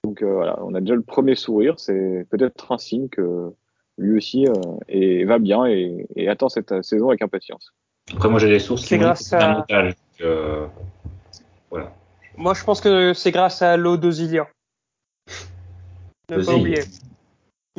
Donc 0.05 0.21
euh, 0.21 0.31
voilà, 0.31 0.59
on 0.63 0.75
a 0.75 0.81
déjà 0.81 0.93
le 0.93 1.01
premier 1.01 1.33
sourire, 1.33 1.79
c'est 1.79 2.27
peut-être 2.29 2.71
un 2.71 2.77
signe 2.77 3.09
que 3.09 3.51
lui 3.97 4.17
aussi 4.17 4.47
euh, 4.47 5.25
va 5.25 5.39
bien 5.39 5.65
et, 5.65 6.05
et, 6.15 6.29
attend 6.29 6.47
cette 6.47 6.83
saison 6.83 7.09
avec 7.09 7.23
impatience. 7.23 7.73
Après, 8.13 8.29
moi, 8.29 8.39
j'ai 8.39 8.49
des 8.49 8.59
sources 8.59 8.85
qui 8.85 8.97
grâce 8.99 9.33
un 9.33 9.39
à- 9.39 9.53
montage. 9.55 9.95
euh, 10.21 10.67
voilà. 11.71 11.91
Moi, 12.37 12.53
je 12.53 12.63
pense 12.63 12.81
que 12.81 13.13
c'est 13.13 13.31
grâce 13.31 13.63
à 13.63 13.77
l'eau 13.77 13.97
d'Osilia. 13.97 14.47
Ne 16.29 16.35
pas 16.35 16.53
Ozil. 16.53 16.83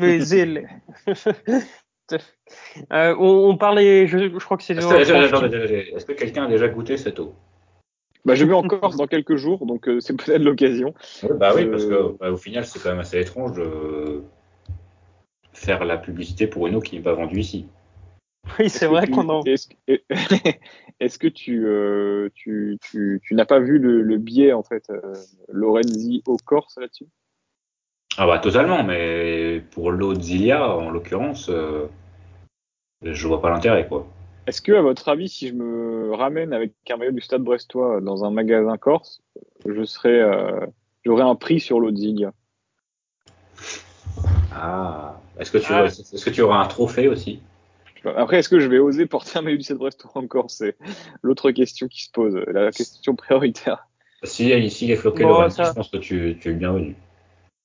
oublier. 0.01 0.21
Zil. 0.21 0.69
Euh, 2.93 3.17
on, 3.19 3.51
on 3.51 3.57
parlait, 3.57 4.07
je, 4.07 4.19
je 4.19 4.45
crois 4.45 4.57
que 4.57 4.63
c'est 4.63 4.77
que, 4.77 5.97
est-ce 5.97 6.07
que 6.07 6.13
quelqu'un 6.13 6.45
a 6.45 6.49
déjà 6.49 6.69
goûté 6.69 6.97
cette 6.97 7.19
eau? 7.19 7.35
Bah, 8.27 8.35
je 8.35 8.45
vais 8.45 8.55
en 8.55 8.63
Corse 8.63 8.97
dans 8.97 9.07
quelques 9.07 9.37
jours, 9.37 9.65
donc 9.67 9.89
euh, 9.89 10.01
c'est 10.01 10.17
peut-être 10.17 10.43
l'occasion. 10.43 10.95
Bah 11.39 11.53
oui, 11.55 11.63
Euh, 11.63 11.71
parce 11.71 11.85
que 11.87 12.17
bah, 12.19 12.33
au 12.33 12.37
final, 12.37 12.67
c'est 12.67 12.81
quand 12.83 12.91
même 12.91 12.99
assez 12.99 13.21
étrange 13.21 13.57
de 13.57 14.25
faire 15.53 15.85
la 15.85 15.97
publicité 15.97 16.49
pour 16.49 16.67
une 16.67 16.75
eau 16.75 16.81
qui 16.81 16.97
n'est 16.97 17.03
pas 17.03 17.15
vendue 17.15 17.39
ici. 17.39 17.67
Oui, 18.59 18.69
c'est 18.69 18.87
vrai 18.87 19.07
qu'on 19.07 19.29
en. 19.29 19.43
Est-ce 19.47 21.19
que, 21.19 21.29
tu, 21.29 21.67
euh, 21.67 22.31
tu, 22.35 22.79
tu, 22.83 23.21
tu 23.23 23.35
n'as 23.35 23.45
pas 23.45 23.61
vu 23.61 23.79
le, 23.79 24.03
le 24.03 24.19
biais, 24.19 24.53
en 24.53 24.63
fait, 24.63 24.91
euh, 24.91 25.15
Lorenzi 25.49 26.23
au 26.27 26.37
Corse 26.37 26.79
là-dessus? 26.81 27.07
Ah 28.19 28.27
bah 28.27 28.39
totalement, 28.39 28.83
mais 28.83 29.63
pour 29.73 29.91
l'eau 29.93 30.15
de 30.15 30.21
Zilia, 30.21 30.75
en 30.75 30.91
l'occurrence, 30.91 31.51
euh, 31.51 31.87
je 33.03 33.29
vois 33.29 33.43
pas 33.43 33.51
l'intérêt, 33.51 33.87
quoi. 33.87 34.07
Est-ce 34.47 34.61
que, 34.61 34.73
à 34.73 34.81
votre 34.81 35.09
avis, 35.09 35.29
si 35.29 35.49
je 35.49 35.55
me 35.55 36.15
ramène 36.15 36.53
avec 36.53 36.73
un 36.91 36.97
maillot 36.97 37.11
du 37.13 37.21
Stade 37.21 37.43
Brestois 37.43 38.01
dans 38.01 38.25
un 38.25 38.31
magasin 38.31 38.77
corse, 38.77 39.21
je 39.67 39.85
serais, 39.85 40.21
euh, 40.21 40.65
j'aurais 41.05 41.25
un 41.25 41.35
prix 41.35 41.59
sur 41.59 41.81
Zilia 41.95 42.33
Ah. 44.53 45.21
Est-ce 45.39 45.51
que 45.51 45.59
tu 45.59 45.67
Ah. 45.73 45.85
est-ce 45.87 46.25
que 46.25 46.31
tu 46.31 46.41
auras 46.43 46.63
un 46.63 46.67
trophée 46.67 47.09
aussi? 47.09 47.43
Après, 48.05 48.39
est-ce 48.39 48.49
que 48.49 48.61
je 48.61 48.69
vais 48.69 48.79
oser 48.79 49.07
porter 49.07 49.39
un 49.39 49.43
maillot 49.43 49.57
du 49.57 49.65
Stade 49.65 49.79
Brestois 49.79 50.13
en 50.15 50.27
Corse? 50.29 50.55
C'est 50.59 50.77
l'autre 51.23 51.51
question 51.51 51.89
qui 51.89 52.05
se 52.05 52.11
pose, 52.13 52.37
la 52.47 52.71
question 52.71 53.17
prioritaire. 53.17 53.89
Si 54.23 54.49
ici 54.51 54.87
les 54.87 54.97
floqués 54.97 55.25
Bon, 55.25 55.51
ça- 55.51 55.65
je 55.65 55.73
pense 55.73 55.89
que 55.91 55.97
tu, 55.99 56.39
tu 56.41 56.49
es 56.49 56.53
le 56.53 56.59
bienvenu. 56.59 56.97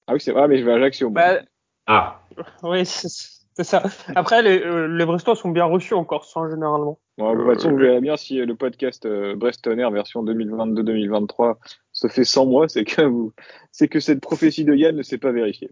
Ah 0.08 0.14
oui, 0.14 0.20
c'est 0.20 0.32
vrai, 0.32 0.48
mais 0.48 0.58
je 0.58 0.66
vais 0.66 0.72
à 0.72 0.76
Ajaccio. 0.76 1.10
Bah, 1.12 1.42
Ah. 1.86 2.20
oui, 2.64 2.86
c'est 2.86 3.08
c'est 3.54 3.64
ça. 3.64 3.84
Après, 4.16 4.42
les, 4.42 4.60
euh, 4.62 4.88
les 4.88 5.06
Brestois 5.06 5.36
sont 5.36 5.50
bien 5.50 5.66
reçus 5.66 5.94
en 5.94 6.04
Corse, 6.04 6.36
hein, 6.36 6.50
généralement. 6.50 7.00
Bon, 7.18 7.34
de 7.34 7.38
toute 7.44 7.54
façon, 7.56 7.72
vous 7.72 7.78
verrez 7.78 8.02
bien 8.02 8.18
si 8.18 8.38
le 8.38 8.56
podcast 8.56 9.06
euh, 9.06 9.36
Brest 9.36 9.64
Tonnerre 9.64 9.92
version 9.92 10.24
2022-2023 10.24 11.56
se 11.92 12.08
fait 12.08 12.24
sans 12.24 12.46
moi, 12.46 12.68
c'est 12.70 12.84
que 12.86 13.02
vous, 13.04 13.34
c'est 13.72 13.88
que 13.88 14.00
cette 14.00 14.22
prophétie 14.22 14.66
de 14.66 14.74
Yann 14.74 14.96
ne 14.96 15.04
s'est 15.04 15.18
pas 15.18 15.32
vérifiée. 15.32 15.72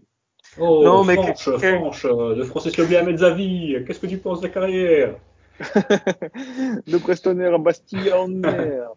Oh, 0.58 0.82
Non, 0.84 1.04
mais 1.04 1.14
Franche, 1.14 1.44
que- 1.44 1.58
Franche, 1.76 2.04
euh, 2.06 2.34
de 2.34 2.42
Francis 2.42 2.76
Leblé 2.76 2.96
à 2.96 3.02
Mezzavi, 3.04 3.76
qu'est-ce 3.86 4.00
que 4.00 4.06
tu 4.06 4.18
penses 4.18 4.40
de 4.40 4.46
la 4.46 4.52
carrière? 4.52 5.14
De 6.86 6.98
Brest 6.98 7.24
Tonnerre 7.24 7.54
à 7.54 7.58
Bastille 7.58 8.12
en 8.12 8.28
mer. 8.28 8.88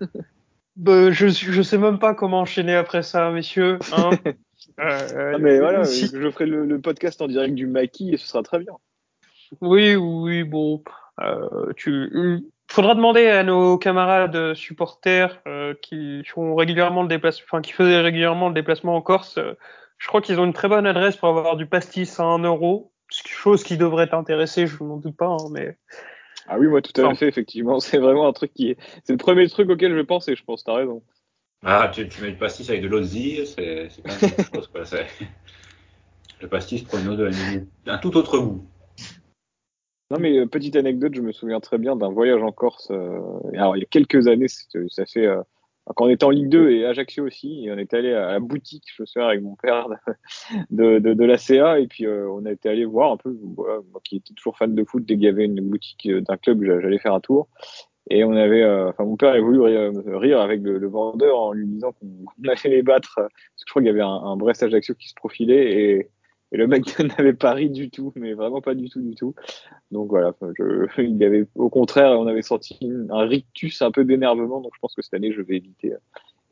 Bah, 0.76 1.10
je, 1.10 1.26
je 1.28 1.60
sais 1.60 1.76
même 1.76 1.98
pas 1.98 2.14
comment 2.14 2.40
enchaîner 2.40 2.74
après 2.74 3.02
ça, 3.02 3.30
messieurs. 3.32 3.78
Hein. 3.92 4.10
Euh, 4.78 5.32
Ah, 5.34 5.38
mais 5.38 5.58
voilà, 5.58 5.84
si- 5.84 6.10
je 6.12 6.30
ferai 6.30 6.46
le, 6.46 6.64
le 6.66 6.80
podcast 6.80 7.20
en 7.22 7.26
direct 7.28 7.54
du 7.54 7.66
maquis 7.66 8.12
et 8.12 8.16
ce 8.16 8.26
sera 8.26 8.42
très 8.42 8.58
bien. 8.58 8.74
Oui, 9.60 9.94
oui, 9.96 10.44
bon. 10.44 10.82
Euh, 11.20 11.72
tu 11.76 12.42
faudra 12.68 12.94
demander 12.94 13.26
à 13.26 13.42
nos 13.42 13.78
camarades 13.78 14.54
supporters 14.54 15.40
euh, 15.48 15.74
qui 15.82 16.22
font 16.24 16.54
régulièrement 16.54 17.02
le 17.02 17.08
déplacement, 17.08 17.44
enfin 17.50 17.60
qui 17.60 17.72
faisaient 17.72 18.00
régulièrement 18.00 18.48
le 18.48 18.54
déplacement 18.54 18.94
en 18.96 19.02
Corse. 19.02 19.38
euh, 19.38 19.54
je 19.98 20.06
crois 20.06 20.22
qu'ils 20.22 20.38
ont 20.40 20.44
une 20.44 20.52
très 20.52 20.68
bonne 20.68 20.86
adresse 20.86 21.16
pour 21.16 21.28
avoir 21.28 21.56
du 21.56 21.66
pastis 21.66 22.18
à 22.20 22.22
1 22.24 22.38
euro. 22.38 22.92
Chose 23.10 23.64
qui 23.64 23.76
devrait 23.76 24.06
t'intéresser, 24.08 24.66
je 24.68 24.82
n'en 24.84 24.98
doute 24.98 25.16
pas, 25.16 25.26
hein, 25.26 25.48
mais 25.50 25.76
Ah 26.46 26.58
oui, 26.60 26.68
moi 26.68 26.80
tout 26.80 26.92
à 27.00 27.04
Enfin. 27.06 27.14
fait, 27.16 27.26
effectivement, 27.26 27.80
c'est 27.80 27.98
vraiment 27.98 28.28
un 28.28 28.32
truc 28.32 28.54
qui 28.54 28.70
est, 28.70 28.76
c'est 29.04 29.12
le 29.12 29.18
premier 29.18 29.48
truc 29.48 29.68
auquel 29.68 29.94
je 29.96 30.00
pense 30.02 30.28
et 30.28 30.36
je 30.36 30.44
pense, 30.44 30.62
t'as 30.64 30.74
raison. 30.74 31.02
Ah, 31.62 31.90
tu, 31.92 32.08
tu 32.08 32.22
mets 32.22 32.30
du 32.30 32.38
pastis 32.38 32.68
avec 32.70 32.82
de 32.82 33.02
Zi, 33.02 33.46
c'est 33.46 33.88
quand 34.02 34.08
même 34.10 34.18
quelque 34.18 34.54
chose, 34.54 34.68
quoi. 34.68 34.82
Le 36.40 36.48
pastis 36.48 36.82
prend 36.82 36.98
un 37.86 37.98
tout 37.98 38.16
autre 38.16 38.38
goût. 38.38 38.64
Non 40.10 40.18
mais 40.18 40.38
euh, 40.38 40.46
petite 40.46 40.74
anecdote, 40.74 41.14
je 41.14 41.20
me 41.20 41.32
souviens 41.32 41.60
très 41.60 41.78
bien 41.78 41.94
d'un 41.96 42.08
voyage 42.08 42.42
en 42.42 42.50
Corse. 42.50 42.90
euh, 42.90 43.20
alors 43.52 43.76
il 43.76 43.80
y 43.80 43.82
a 43.82 43.86
quelques 43.86 44.26
années, 44.26 44.48
ça 44.48 45.06
fait 45.06 45.26
euh, 45.26 45.40
quand 45.94 46.06
on 46.06 46.08
était 46.08 46.24
en 46.24 46.30
Ligue 46.30 46.48
2 46.48 46.70
et 46.70 46.84
Ajaccio 46.86 47.26
aussi, 47.26 47.66
et 47.66 47.72
on 47.72 47.76
est 47.78 47.92
allé 47.94 48.12
à 48.12 48.32
la 48.32 48.40
boutique, 48.40 48.84
je 48.96 49.02
me 49.02 49.06
souviens 49.06 49.28
avec 49.28 49.42
mon 49.42 49.54
père 49.54 49.86
de, 50.70 50.98
de, 50.98 51.12
de 51.14 51.24
la 51.24 51.36
CA 51.38 51.78
et 51.78 51.86
puis 51.86 52.06
euh, 52.06 52.28
on 52.30 52.44
a 52.46 52.50
été 52.52 52.68
allé 52.68 52.84
voir 52.86 53.12
un 53.12 53.16
peu, 53.18 53.36
voilà, 53.54 53.80
moi 53.92 54.00
qui 54.02 54.16
était 54.16 54.34
toujours 54.34 54.56
fan 54.56 54.74
de 54.74 54.82
foot, 54.82 55.04
dès 55.04 55.14
qu'il 55.14 55.24
y 55.24 55.28
avait 55.28 55.44
une 55.44 55.60
boutique 55.60 56.08
d'un 56.10 56.36
club, 56.38 56.64
j'a- 56.64 56.80
j'allais 56.80 56.98
faire 56.98 57.14
un 57.14 57.20
tour. 57.20 57.48
Et 58.08 58.24
on 58.24 58.32
avait, 58.32 58.62
euh, 58.62 58.88
enfin 58.88 59.04
mon 59.04 59.16
père 59.16 59.34
a 59.34 59.40
voulu 59.40 59.60
rire, 59.60 59.92
rire 60.06 60.40
avec 60.40 60.62
le, 60.62 60.78
le 60.78 60.88
vendeur 60.88 61.38
en 61.38 61.52
lui 61.52 61.66
disant 61.66 61.92
qu'on 61.92 62.24
allait 62.48 62.76
les 62.76 62.82
battre, 62.82 63.18
euh, 63.18 63.22
parce 63.22 63.32
que 63.32 63.64
je 63.66 63.70
crois 63.70 63.82
qu'il 63.82 63.88
y 63.88 63.90
avait 63.90 64.00
un, 64.00 64.08
un 64.08 64.38
Ajaccio 64.46 64.94
qui 64.94 65.08
se 65.08 65.14
profilait 65.14 65.72
et, 65.72 66.10
et 66.52 66.56
le 66.56 66.66
mec 66.66 66.98
n'avait 67.18 67.34
pas 67.34 67.52
ri 67.52 67.70
du 67.70 67.90
tout, 67.90 68.12
mais 68.16 68.32
vraiment 68.32 68.60
pas 68.60 68.74
du 68.74 68.88
tout 68.88 69.00
du 69.00 69.14
tout. 69.14 69.34
Donc 69.90 70.08
voilà, 70.08 70.34
je, 70.58 70.86
il 71.02 71.16
y 71.18 71.24
avait 71.24 71.46
au 71.54 71.68
contraire, 71.68 72.18
on 72.18 72.26
avait 72.26 72.42
senti 72.42 72.78
un 73.10 73.26
rictus 73.26 73.82
un 73.82 73.90
peu 73.90 74.04
d'énervement, 74.04 74.60
donc 74.60 74.72
je 74.74 74.80
pense 74.80 74.94
que 74.94 75.02
cette 75.02 75.14
année 75.14 75.32
je 75.32 75.42
vais 75.42 75.56
éviter, 75.56 75.92
euh, 75.92 75.98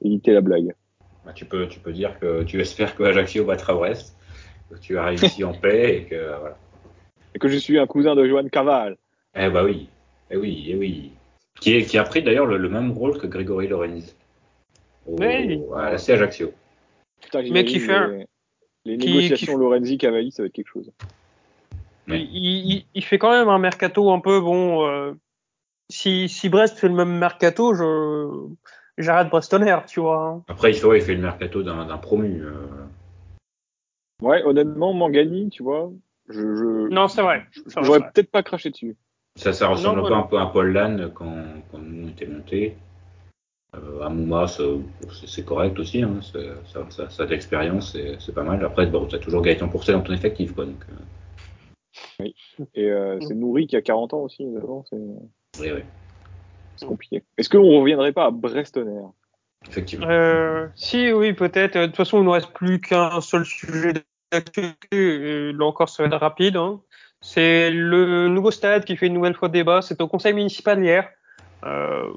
éviter 0.03 0.33
la 0.33 0.43
blague. 0.43 0.75
Bah, 1.25 1.33
tu, 1.33 1.45
peux, 1.45 1.67
tu 1.67 1.81
peux 1.81 1.93
dire 1.93 2.19
que 2.21 2.45
tu 2.45 2.61
espères 2.61 2.95
que 2.95 3.03
Ajaccio 3.03 3.45
battra 3.45 3.75
Brest, 3.75 4.17
que 4.71 4.79
tu 4.79 4.97
as 4.99 5.05
réussi 5.05 5.45
en 5.45 5.55
paix 5.55 5.97
et 5.97 6.05
que 6.05 6.39
voilà. 6.39 6.57
Et 7.35 7.39
que 7.39 7.49
je 7.49 7.57
suis 7.57 7.79
un 7.79 7.87
cousin 7.87 8.15
de 8.15 8.27
Johan 8.27 8.49
Caval. 8.49 8.97
Eh 9.35 9.51
bah 9.51 9.63
oui, 9.65 9.89
eh 10.31 10.37
oui, 10.37 10.67
eh 10.69 10.77
oui. 10.77 11.13
Qui, 11.61 11.75
est, 11.77 11.85
qui 11.85 11.99
a 11.99 12.05
pris 12.05 12.23
d'ailleurs 12.23 12.47
le, 12.47 12.57
le 12.57 12.69
même 12.69 12.93
rôle 12.93 13.19
que 13.19 13.27
Grégory 13.27 13.69
Lorenz. 13.69 14.15
Au, 15.07 15.17
Oui. 15.19 15.61
à 15.77 15.91
la 15.93 15.99
C 15.99 16.13
Ajaccio. 16.13 16.53
Putain, 17.21 17.43
Mais 17.51 17.65
qui 17.65 17.81
fait 17.81 17.93
un- 17.95 18.09
les, 18.09 18.27
les 18.85 18.99
qui- 18.99 19.07
négociations 19.09 19.55
qui- 19.55 19.59
Lorenzi-Cavalli, 19.61 20.31
ça 20.33 20.43
va 20.43 20.47
être 20.47 20.53
quelque 20.53 20.69
chose. 20.69 20.93
Ouais. 22.09 22.21
il, 22.23 22.71
il- 22.73 22.85
il 22.95 23.05
fait 23.05 23.19
quand 23.19 23.31
même 23.31 23.49
un 23.49 23.59
mercato 23.59 24.11
un 24.13 24.21
peu 24.21 24.41
bon. 24.41 24.87
euh, 24.87 25.13
si, 25.91 26.29
si 26.29 26.49
Brest 26.49 26.79
fait 26.79 26.89
le 26.89 26.95
même 26.95 27.19
mercato, 27.19 27.75
je 27.75 28.47
j'arrête 28.99 29.29
Brestonner, 29.29 29.77
tu 29.87 30.01
vois. 30.01 30.27
hein. 30.29 30.43
Après, 30.49 30.71
il 30.71 30.75
fait, 30.77 30.87
ouais, 30.87 30.99
il 30.99 31.05
fait 31.05 31.15
le 31.15 31.21
mercato 31.23 31.63
d'un 31.63 31.99
promu. 31.99 32.43
euh. 32.45 32.67
Ouais, 34.23 34.43
honnêtement, 34.45 34.93
Mangani, 34.95 35.49
tu 35.51 35.63
vois, 35.63 35.91
je, 36.29 36.41
je 36.55 36.89
Non, 36.89 37.09
c'est 37.09 37.23
vrai. 37.23 37.47
j'aurais 37.83 38.01
peut-être 38.01 38.31
pas 38.31 38.43
craché 38.43 38.71
dessus. 38.71 38.97
Ça, 39.39 39.53
ça 39.53 39.69
ressemble 39.69 39.99
Non, 39.99 40.03
pas 40.03 40.09
voilà. 40.09 40.23
un 40.25 40.27
peu 40.27 40.39
à 40.39 40.47
Paul 40.47 40.73
Lannes 40.73 41.11
quand, 41.15 41.33
quand 41.71 41.79
nous 41.79 42.07
on 42.07 42.09
était 42.11 42.27
montés. 42.27 42.77
Euh, 43.77 44.01
à 44.03 44.09
Mouma, 44.09 44.47
c'est 44.49 45.45
correct 45.45 45.79
aussi. 45.79 46.03
Hein, 46.03 46.21
c'est- 46.23 46.51
ça, 46.73 46.85
ça, 46.91 47.11
ça 47.11 47.23
a 47.23 47.27
de 47.27 47.31
l'expérience, 47.31 47.97
c'est 48.19 48.35
pas 48.35 48.43
mal. 48.43 48.65
Après, 48.65 48.87
bon, 48.87 49.07
t'as 49.07 49.19
toujours 49.19 49.43
Gaëtan 49.43 49.69
Pourcel 49.69 49.95
dans 49.95 50.01
ton 50.03 50.13
effectif. 50.15 50.55
Quoi, 50.55 50.65
donc, 50.67 50.85
euh, 52.21 52.29
Et 52.75 52.91
euh, 52.91 53.21
c'est 53.21 53.35
Nourri 53.35 53.67
qui 53.67 53.77
a 53.77 53.83
40 53.83 54.15
ans 54.15 54.23
aussi, 54.23 54.47
c'est 54.91 54.97
oui, 55.61 55.71
oui, 55.73 55.83
c'est 56.77 56.87
compliqué. 56.87 57.23
Est-ce 57.37 57.49
qu'on 57.49 57.81
reviendrait 57.81 58.13
pas 58.13 58.27
à 58.27 58.31
Brestonner 58.31 59.03
effectivement. 59.69 60.07
Euh, 60.09 60.69
si, 60.75 61.13
oui, 61.13 61.33
peut-être. 61.33 61.79
De 61.79 61.87
toute 61.87 61.97
façon, 61.97 62.19
il 62.19 62.25
ne 62.25 62.31
reste 62.31 62.53
plus 62.53 62.81
qu'un 62.81 63.21
seul 63.21 63.45
sujet 63.45 63.93
d'actualité. 64.33 65.53
Là 65.53 65.65
encore, 65.65 65.89
ça 65.89 66.03
va 66.03 66.09
être 66.09 66.21
rapide. 66.21 66.57
hein. 66.57 66.81
C'est 67.21 67.71
le 67.71 68.29
nouveau 68.29 68.51
stade 68.51 68.85
qui 68.85 68.97
fait 68.97 69.07
une 69.07 69.15
nouvelle 69.15 69.35
fois 69.35 69.49
débat. 69.49 69.83
C'est 69.83 70.01
au 70.01 70.09
conseil 70.09 70.35
municipal 70.35 70.83
hier. 70.83 71.09
Euh, 71.65 72.13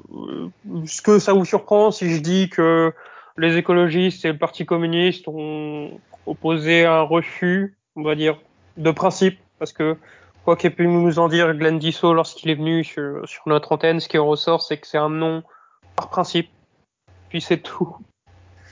Est-ce 0.84 1.02
que 1.02 1.18
ça 1.18 1.32
vous 1.32 1.44
surprend 1.44 1.90
si 1.90 2.10
je 2.14 2.20
dis 2.20 2.48
que 2.48 2.92
les 3.36 3.56
écologistes 3.56 4.24
et 4.24 4.32
le 4.32 4.38
Parti 4.38 4.64
communiste 4.64 5.26
ont 5.26 5.90
opposé 6.26 6.84
un 6.84 7.02
refus, 7.02 7.76
on 7.96 8.02
va 8.02 8.14
dire, 8.14 8.38
de 8.76 8.90
principe 8.90 9.38
Parce 9.58 9.72
que 9.72 9.96
quoi 10.44 10.56
qu'ait 10.56 10.70
pu 10.70 10.86
nous 10.86 11.18
en 11.18 11.28
dire 11.28 11.54
Glenn 11.54 11.78
Dissot 11.78 12.14
lorsqu'il 12.14 12.50
est 12.50 12.54
venu 12.54 12.84
sur, 12.84 13.26
sur 13.28 13.42
notre 13.46 13.72
antenne, 13.72 14.00
ce 14.00 14.08
qui 14.08 14.18
en 14.18 14.26
ressort, 14.26 14.62
c'est 14.62 14.78
que 14.78 14.86
c'est 14.86 14.98
un 14.98 15.10
non 15.10 15.42
par 15.96 16.08
principe. 16.08 16.48
Puis 17.28 17.40
c'est 17.40 17.58
tout. 17.58 17.96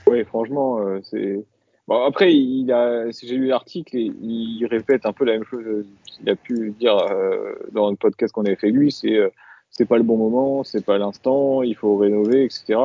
Oui, 0.07 0.23
franchement, 0.23 0.79
euh, 0.79 0.99
c'est. 1.03 1.43
Bon, 1.91 2.05
après, 2.05 2.33
il 2.33 2.71
a, 2.71 3.11
j'ai 3.11 3.35
lu 3.35 3.47
l'article 3.47 3.97
il 3.97 4.65
répète 4.65 5.05
un 5.05 5.11
peu 5.11 5.25
la 5.25 5.33
même 5.33 5.43
chose 5.43 5.65
euh, 5.67 5.85
qu'il 6.05 6.29
a 6.29 6.37
pu 6.37 6.73
dire 6.79 6.95
euh, 6.95 7.53
dans 7.73 7.89
le 7.89 7.97
podcast 7.97 8.33
qu'on 8.33 8.45
avait 8.45 8.55
fait 8.55 8.69
lui. 8.69 8.93
C'est, 8.93 9.17
euh, 9.17 9.27
c'est 9.71 9.83
pas 9.83 9.97
le 9.97 10.03
bon 10.03 10.15
moment, 10.15 10.63
c'est 10.63 10.85
pas 10.85 10.97
l'instant, 10.97 11.63
il 11.63 11.75
faut 11.75 11.97
rénover, 11.97 12.45
etc. 12.45 12.79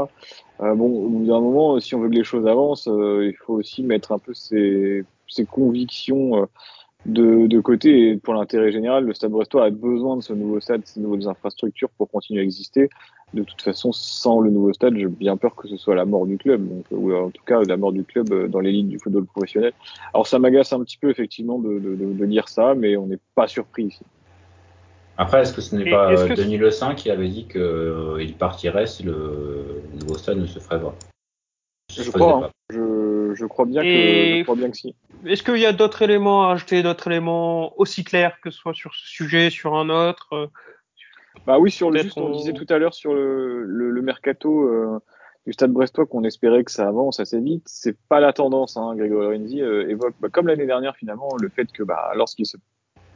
Euh, 0.60 0.74
bon, 0.74 0.86
au 0.86 1.08
bout 1.08 1.24
d'un 1.24 1.40
moment, 1.40 1.78
si 1.78 1.94
on 1.94 2.00
veut 2.00 2.08
que 2.08 2.16
les 2.16 2.24
choses 2.24 2.48
avancent, 2.48 2.88
euh, 2.88 3.28
il 3.28 3.36
faut 3.36 3.54
aussi 3.54 3.84
mettre 3.84 4.10
un 4.10 4.18
peu 4.18 4.34
ses, 4.34 5.04
ses 5.28 5.44
convictions 5.44 6.42
euh, 6.42 6.46
de, 7.06 7.46
de 7.46 7.60
côté. 7.60 8.10
Et 8.10 8.16
pour 8.16 8.34
l'intérêt 8.34 8.72
général, 8.72 9.04
le 9.04 9.14
Stade 9.14 9.30
Brestois 9.30 9.64
a 9.64 9.70
besoin 9.70 10.16
de 10.16 10.22
ce 10.22 10.32
nouveau 10.32 10.60
stade, 10.60 10.82
de 10.82 10.86
ces 10.86 11.00
nouvelles 11.00 11.28
infrastructures 11.28 11.90
pour 11.96 12.10
continuer 12.10 12.40
à 12.40 12.44
exister. 12.44 12.88
De 13.34 13.42
toute 13.42 13.60
façon, 13.60 13.90
sans 13.92 14.40
le 14.40 14.50
nouveau 14.50 14.72
stade, 14.72 14.96
j'ai 14.96 15.06
bien 15.08 15.36
peur 15.36 15.56
que 15.56 15.66
ce 15.66 15.76
soit 15.76 15.96
la 15.96 16.04
mort 16.04 16.26
du 16.26 16.38
club, 16.38 16.66
donc, 16.68 16.84
ou 16.92 17.12
en 17.12 17.30
tout 17.30 17.42
cas 17.44 17.60
la 17.62 17.76
mort 17.76 17.92
du 17.92 18.04
club 18.04 18.32
euh, 18.32 18.46
dans 18.46 18.60
l'élite 18.60 18.88
du 18.88 18.98
football 19.00 19.26
professionnel. 19.26 19.72
Alors 20.14 20.26
ça 20.28 20.38
m'agace 20.38 20.72
un 20.72 20.80
petit 20.84 20.96
peu 20.96 21.10
effectivement 21.10 21.58
de, 21.58 21.80
de, 21.80 21.96
de, 21.96 22.12
de 22.12 22.24
lire 22.24 22.48
ça, 22.48 22.74
mais 22.76 22.96
on 22.96 23.06
n'est 23.06 23.18
pas 23.34 23.48
surpris 23.48 23.86
ici. 23.86 24.04
Après, 25.18 25.40
est-ce 25.40 25.54
que 25.54 25.60
ce 25.60 25.74
n'est 25.74 25.90
pas 25.90 26.12
euh, 26.12 26.36
Denis 26.36 26.58
Le 26.58 26.70
Saint 26.70 26.94
qui 26.94 27.10
avait 27.10 27.28
dit 27.28 27.46
qu'il 27.48 28.34
partirait 28.38 28.86
si 28.86 29.02
le 29.02 29.82
nouveau 30.00 30.16
stade 30.18 30.38
ne 30.38 30.46
se 30.46 30.58
ferait 30.60 30.80
pas? 30.80 30.94
Je 31.90 32.10
crois, 32.10 32.40
pas. 32.40 32.46
hein. 32.46 32.50
je, 32.70 32.78
je 33.36 33.46
crois 33.46 33.64
bien 33.66 33.82
que 33.82 33.88
je 33.88 34.42
crois 34.44 34.56
bien 34.56 34.70
que 34.70 34.76
si. 34.76 34.94
Est-ce 35.26 35.42
qu'il 35.42 35.58
y 35.58 35.66
a 35.66 35.72
d'autres 35.72 36.02
éléments 36.02 36.48
à 36.48 36.52
ajouter, 36.52 36.82
d'autres 36.82 37.06
éléments 37.08 37.78
aussi 37.78 38.04
clairs 38.04 38.40
que 38.40 38.50
ce 38.50 38.58
soit 38.58 38.74
sur 38.74 38.94
ce 38.94 39.06
sujet, 39.06 39.50
sur 39.50 39.74
un 39.76 39.90
autre? 39.90 40.50
Bah 41.46 41.58
oui, 41.58 41.70
sur 41.70 41.90
le 41.90 42.00
juste, 42.00 42.18
on 42.18 42.26
on- 42.26 42.30
disait 42.32 42.52
tout 42.52 42.66
à 42.68 42.78
l'heure 42.78 42.94
sur 42.94 43.14
le, 43.14 43.62
le, 43.62 43.90
le 43.90 44.02
mercato 44.02 44.64
euh, 44.68 44.98
du 45.46 45.52
Stade 45.52 45.70
Brestois 45.70 46.06
qu'on 46.06 46.24
espérait 46.24 46.64
que 46.64 46.72
ça 46.72 46.88
avance 46.88 47.20
assez 47.20 47.40
vite. 47.40 47.62
C'est 47.66 47.96
pas 48.08 48.18
la 48.20 48.32
tendance. 48.32 48.76
Hein. 48.76 48.94
Grégory 48.96 49.36
Renzi 49.38 49.62
euh, 49.62 49.88
évoque, 49.88 50.14
bah, 50.18 50.28
comme 50.28 50.48
l'année 50.48 50.66
dernière 50.66 50.96
finalement, 50.96 51.28
le 51.40 51.48
fait 51.48 51.70
que 51.72 51.82
bah, 51.84 52.12
lorsqu'il 52.16 52.46
se 52.46 52.56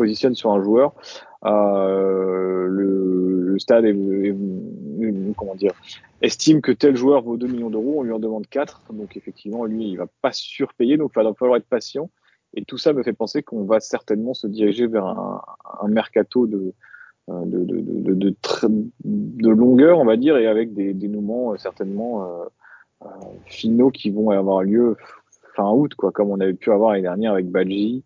positionne 0.00 0.34
sur 0.34 0.50
un 0.50 0.62
joueur, 0.62 0.94
euh, 1.44 2.66
le, 2.66 3.58
Stade 3.58 3.84
estime 6.22 6.62
que 6.62 6.72
tel 6.72 6.96
joueur 6.96 7.20
vaut 7.20 7.36
2 7.36 7.46
millions 7.46 7.68
d'euros, 7.68 7.96
on 7.98 8.02
lui 8.02 8.12
en 8.12 8.18
demande 8.18 8.46
4. 8.46 8.94
Donc 8.94 9.14
effectivement, 9.18 9.66
lui, 9.66 9.90
il 9.90 9.96
va 9.96 10.06
pas 10.22 10.32
surpayer, 10.32 10.96
donc 10.96 11.12
il 11.14 11.22
va 11.22 11.34
falloir 11.34 11.58
être 11.58 11.66
patient. 11.66 12.08
Et 12.54 12.64
tout 12.64 12.78
ça 12.78 12.94
me 12.94 13.02
fait 13.02 13.12
penser 13.12 13.42
qu'on 13.42 13.64
va 13.64 13.78
certainement 13.80 14.32
se 14.32 14.46
diriger 14.46 14.86
vers 14.86 15.04
un, 15.04 15.88
mercato 15.88 16.46
de, 16.46 16.72
euh, 17.28 17.42
de, 17.44 18.34
longueur, 19.50 19.98
on 19.98 20.06
va 20.06 20.16
dire, 20.16 20.38
et 20.38 20.46
avec 20.46 20.72
des 20.72 20.94
dénouements 20.94 21.52
euh, 21.52 21.56
certainement 21.58 22.26
finaux 23.44 23.90
qui 23.90 24.10
vont 24.10 24.30
avoir 24.30 24.62
lieu 24.62 24.96
fin 25.54 25.70
août, 25.70 25.94
quoi, 25.94 26.12
comme 26.12 26.30
on 26.30 26.40
avait 26.40 26.54
pu 26.54 26.72
avoir 26.72 26.92
l'année 26.92 27.02
dernière 27.02 27.32
avec 27.32 27.50
Badji, 27.50 28.04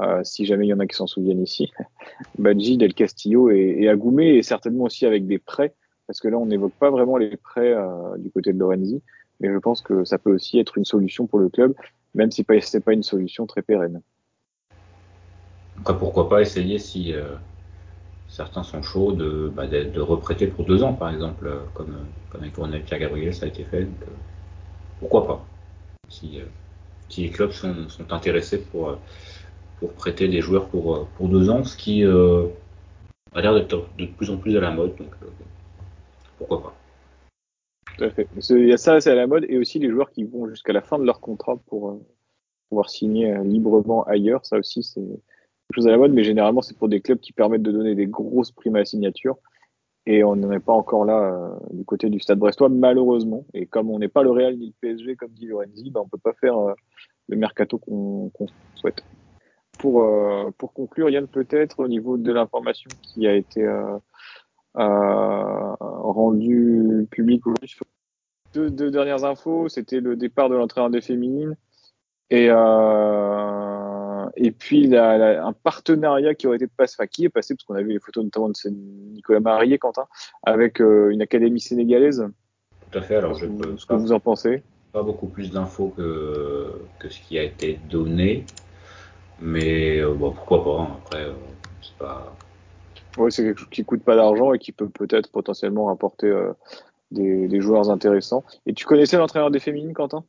euh, 0.00 0.22
si 0.24 0.44
jamais 0.46 0.66
il 0.66 0.70
y 0.70 0.74
en 0.74 0.80
a 0.80 0.86
qui 0.86 0.96
s'en 0.96 1.06
souviennent 1.06 1.42
ici, 1.42 1.72
Badji, 2.38 2.76
Del 2.76 2.94
Castillo 2.94 3.50
et, 3.50 3.76
et 3.80 3.88
Agoumé, 3.88 4.36
et 4.36 4.42
certainement 4.42 4.84
aussi 4.84 5.06
avec 5.06 5.26
des 5.26 5.38
prêts, 5.38 5.74
parce 6.06 6.20
que 6.20 6.28
là 6.28 6.38
on 6.38 6.46
n'évoque 6.46 6.74
pas 6.78 6.90
vraiment 6.90 7.16
les 7.16 7.36
prêts 7.36 7.72
euh, 7.72 8.16
du 8.18 8.30
côté 8.30 8.52
de 8.52 8.58
Lorenzi, 8.58 9.02
mais 9.40 9.52
je 9.52 9.58
pense 9.58 9.80
que 9.80 10.04
ça 10.04 10.18
peut 10.18 10.32
aussi 10.32 10.58
être 10.58 10.78
une 10.78 10.84
solution 10.84 11.26
pour 11.26 11.38
le 11.38 11.48
club, 11.48 11.74
même 12.14 12.30
si 12.30 12.44
pas- 12.44 12.60
c'est 12.60 12.80
pas 12.80 12.92
une 12.92 13.02
solution 13.02 13.46
très 13.46 13.62
pérenne. 13.62 14.00
Après, 15.78 15.96
pourquoi 15.98 16.28
pas 16.28 16.40
essayer 16.40 16.78
si 16.78 17.12
euh, 17.12 17.36
certains 18.28 18.62
sont 18.62 18.82
chauds 18.82 19.12
de, 19.12 19.50
bah, 19.54 19.66
de, 19.66 19.84
de 19.84 20.00
reprêter 20.00 20.46
pour 20.46 20.64
deux 20.64 20.82
ans, 20.82 20.94
par 20.94 21.12
exemple, 21.12 21.50
comme, 21.74 22.06
comme 22.30 22.42
avec 22.64 22.84
Pierre 22.86 23.00
Gabriel, 23.00 23.34
ça 23.34 23.46
a 23.46 23.48
été 23.48 23.64
fait. 23.64 23.86
Pourquoi 24.98 25.26
pas 25.26 25.46
si, 26.08 26.40
les 27.16 27.30
clubs 27.30 27.50
sont, 27.50 27.86
intéressés 28.10 28.58
pour, 28.58 28.98
pour 29.78 29.92
prêter 29.92 30.28
des 30.28 30.40
joueurs 30.40 30.68
pour, 30.68 30.94
euh, 30.94 31.06
pour 31.16 31.28
deux 31.28 31.50
ans, 31.50 31.64
ce 31.64 31.76
qui 31.76 32.04
euh, 32.04 32.46
a 33.34 33.40
l'air 33.40 33.54
d'être 33.54 33.88
de 33.98 34.06
plus 34.06 34.30
en 34.30 34.36
plus 34.36 34.56
à 34.56 34.60
la 34.60 34.70
mode. 34.70 34.96
Donc, 34.96 35.10
euh, 35.22 35.26
pourquoi 36.38 36.62
pas 36.62 36.74
Tout 37.96 38.04
à 38.04 38.10
fait. 38.10 38.28
Il 38.50 38.68
y 38.68 38.72
a 38.72 38.76
ça, 38.76 39.00
c'est 39.00 39.10
à 39.10 39.14
la 39.14 39.26
mode, 39.26 39.44
et 39.48 39.58
aussi 39.58 39.78
les 39.78 39.90
joueurs 39.90 40.10
qui 40.10 40.24
vont 40.24 40.48
jusqu'à 40.48 40.72
la 40.72 40.82
fin 40.82 40.98
de 40.98 41.04
leur 41.04 41.20
contrat 41.20 41.56
pour 41.66 42.00
pouvoir 42.68 42.90
signer 42.90 43.36
librement 43.44 44.04
ailleurs. 44.04 44.44
Ça 44.44 44.58
aussi, 44.58 44.82
c'est 44.82 45.00
quelque 45.00 45.74
chose 45.74 45.86
à 45.86 45.92
la 45.92 45.98
mode, 45.98 46.12
mais 46.12 46.24
généralement, 46.24 46.62
c'est 46.62 46.76
pour 46.76 46.88
des 46.88 47.00
clubs 47.00 47.20
qui 47.20 47.32
permettent 47.32 47.62
de 47.62 47.72
donner 47.72 47.94
des 47.94 48.06
grosses 48.06 48.52
primes 48.52 48.76
à 48.76 48.80
la 48.80 48.84
signature. 48.84 49.36
Et 50.08 50.22
on 50.22 50.36
n'en 50.36 50.52
est 50.52 50.60
pas 50.60 50.72
encore 50.72 51.04
là 51.04 51.58
du 51.72 51.84
côté 51.84 52.10
du 52.10 52.20
Stade 52.20 52.38
Brestois, 52.38 52.68
malheureusement. 52.68 53.44
Et 53.54 53.66
comme 53.66 53.90
on 53.90 53.98
n'est 53.98 54.08
pas 54.08 54.22
le 54.22 54.30
Real 54.30 54.56
ni 54.56 54.66
le 54.66 54.72
PSG, 54.80 55.16
comme 55.16 55.32
dit 55.32 55.46
Lorenzi, 55.46 55.90
ben 55.90 56.00
on 56.00 56.08
peut 56.08 56.18
pas 56.18 56.32
faire 56.34 56.56
le 57.28 57.36
mercato 57.36 57.78
qu'on 57.78 58.30
souhaite. 58.76 59.02
Pour, 59.78 60.02
euh, 60.02 60.50
pour 60.58 60.72
conclure, 60.72 61.10
Yann, 61.10 61.26
peut-être 61.26 61.80
au 61.80 61.88
niveau 61.88 62.16
de 62.16 62.32
l'information 62.32 62.90
qui 63.02 63.26
a 63.26 63.34
été 63.34 63.62
euh, 63.62 63.98
euh, 64.78 65.74
rendue 65.80 67.06
publique 67.10 67.42
deux, 68.54 68.70
deux 68.70 68.90
dernières 68.90 69.24
infos, 69.24 69.68
c'était 69.68 70.00
le 70.00 70.16
départ 70.16 70.48
de 70.48 70.54
l'entraîneur 70.56 70.90
des 70.90 71.02
féminines 71.02 71.56
et 72.30 72.48
euh, 72.50 74.26
et 74.36 74.50
puis 74.50 74.86
la, 74.86 75.16
la- 75.18 75.46
un 75.46 75.52
partenariat 75.52 76.34
qui 76.34 76.46
aurait 76.46 76.56
été 76.56 76.66
passé, 76.66 76.96
enfin 76.98 77.06
qui 77.06 77.24
est 77.24 77.28
passé 77.28 77.54
parce 77.54 77.64
qu'on 77.64 77.74
a 77.74 77.82
vu 77.82 77.90
les 77.90 78.00
photos 78.00 78.24
notamment 78.24 78.48
de 78.48 78.54
Nicolas 78.70 79.40
Marié, 79.40 79.78
Quentin, 79.78 80.06
avec 80.42 80.80
une 80.80 81.22
académie 81.22 81.60
sénégalaise. 81.60 82.26
Tout 82.90 82.98
à 82.98 83.02
fait. 83.02 83.16
Alors, 83.16 83.34
je 83.34 83.46
peux 83.46 83.76
ce 83.76 83.86
que 83.86 83.94
vous 83.94 84.12
en 84.12 84.20
pensez? 84.20 84.62
pas 84.92 85.02
beaucoup 85.02 85.26
plus 85.26 85.50
d'infos 85.50 85.92
que, 85.94 86.72
que 86.98 87.10
ce 87.10 87.20
qui 87.20 87.38
a 87.38 87.42
été 87.42 87.78
donné, 87.90 88.46
mais 89.38 89.98
euh, 90.00 90.14
bon, 90.14 90.32
pourquoi 90.32 90.64
pas. 90.64 90.80
hein. 90.82 90.96
Après, 91.02 91.24
euh, 91.24 91.34
c'est 91.82 91.96
pas. 91.98 92.36
Oui, 93.16 93.32
c'est 93.32 93.42
quelque 93.44 93.58
chose 93.60 93.70
qui 93.70 93.84
coûte 93.84 94.04
pas 94.04 94.16
d'argent 94.16 94.52
et 94.52 94.58
qui 94.58 94.72
peut 94.72 94.88
peut-être 94.88 95.30
potentiellement 95.30 95.86
rapporter 95.86 96.26
euh, 96.26 96.52
des, 97.12 97.48
des 97.48 97.60
joueurs 97.60 97.90
intéressants. 97.90 98.44
Et 98.66 98.74
tu 98.74 98.86
connaissais 98.86 99.18
l'entraîneur 99.18 99.50
des 99.50 99.60
féminines, 99.60 99.94
Quentin? 99.94 100.24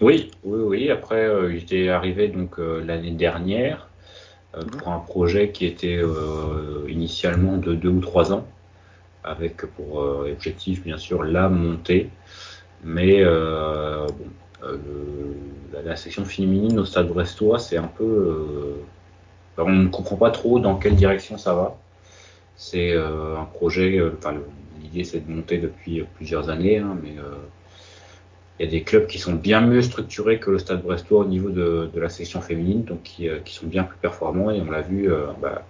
Oui, 0.00 0.32
oui, 0.42 0.60
oui. 0.60 0.90
Après, 0.90 1.28
j'étais 1.58 1.88
arrivé 1.88 2.28
donc 2.28 2.58
l'année 2.58 3.12
dernière 3.12 3.90
Mhm. 4.54 4.78
pour 4.78 4.88
un 4.90 5.00
projet 5.00 5.52
qui 5.52 5.66
était 5.66 5.98
euh, 5.98 6.86
initialement 6.88 7.58
de 7.58 7.74
deux 7.74 7.90
ou 7.90 8.00
trois 8.00 8.32
ans, 8.32 8.48
avec 9.24 9.66
pour 9.66 10.02
euh, 10.02 10.32
objectif 10.32 10.82
bien 10.84 10.98
sûr 10.98 11.24
la 11.24 11.48
montée, 11.48 12.10
mais 12.82 13.22
euh, 13.22 14.10
bon, 14.12 14.30
le- 14.62 15.36
la, 15.84 15.96
section 15.96 16.24
féminine 16.24 16.78
au 16.78 16.84
Stade 16.84 17.08
Brestois, 17.08 17.58
c'est 17.58 17.76
un 17.76 17.88
peu, 17.88 18.04
euh, 18.04 19.62
on 19.62 19.70
ne 19.70 19.88
comprend 19.88 20.16
pas 20.16 20.30
trop 20.30 20.58
dans 20.58 20.76
quelle 20.76 20.96
direction 20.96 21.38
ça 21.38 21.54
va. 21.54 21.76
C'est 22.56 22.92
euh, 22.92 23.36
un 23.36 23.44
projet, 23.44 23.98
euh, 23.98 24.12
enfin 24.18 24.34
l'idée 24.82 25.04
c'est 25.04 25.26
de 25.26 25.30
monter 25.30 25.58
depuis 25.58 26.04
plusieurs 26.16 26.50
années, 26.50 26.78
hein, 26.78 26.96
mais 27.02 27.16
il 28.58 28.66
y 28.66 28.68
a 28.68 28.70
des 28.70 28.82
clubs 28.82 29.06
qui 29.06 29.18
sont 29.18 29.34
bien 29.34 29.60
mieux 29.60 29.82
structurés 29.82 30.38
que 30.38 30.50
le 30.50 30.58
Stade 30.58 30.82
Brestois 30.82 31.20
au 31.20 31.24
niveau 31.24 31.50
de, 31.50 31.90
la 31.94 32.08
section 32.08 32.40
féminine, 32.40 32.84
donc 32.84 33.02
qui, 33.02 33.28
sont 33.46 33.66
bien 33.66 33.82
plus 33.82 33.96
performants. 33.96 34.50
Et 34.50 34.60
on 34.60 34.70
l'a 34.70 34.82
vu, 34.82 35.10
bah, 35.42 35.66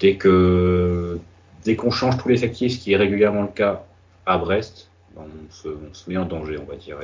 dès 0.00 0.16
que 0.16 1.20
dès 1.64 1.76
qu'on 1.76 1.92
change 1.92 2.18
tous 2.18 2.28
les 2.28 2.34
effectifs, 2.34 2.72
ce 2.72 2.78
qui 2.78 2.92
est 2.92 2.96
régulièrement 2.96 3.42
le 3.42 3.48
cas 3.48 3.84
à 4.26 4.38
Brest, 4.38 4.90
on, 5.16 5.22
se, 5.50 5.68
met 6.08 6.16
en 6.16 6.24
danger, 6.24 6.58
on 6.58 6.64
va 6.64 6.76
dire. 6.76 6.98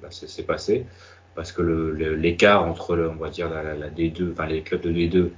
Là, 0.00 0.08
c'est 0.10 0.46
passé 0.46 0.86
parce 1.34 1.52
que 1.52 1.62
l'écart 1.62 2.64
entre, 2.64 2.96
on 2.96 3.16
va 3.16 3.30
dire, 3.30 3.50
la, 3.50 3.62
la, 3.62 3.74
la 3.74 3.88
D2, 3.88 4.32
enfin 4.32 4.46
les 4.46 4.62
clubs 4.62 4.80
de 4.80 4.92
D2 4.92 5.30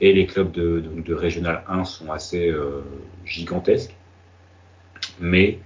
et 0.00 0.12
les 0.12 0.26
clubs 0.26 0.50
de, 0.50 0.82
Régional 1.14 1.62
1 1.68 1.84
sont 1.84 2.10
assez 2.10 2.48
euh, 2.48 2.82
gigantesques. 3.24 3.94
Mais 5.20 5.58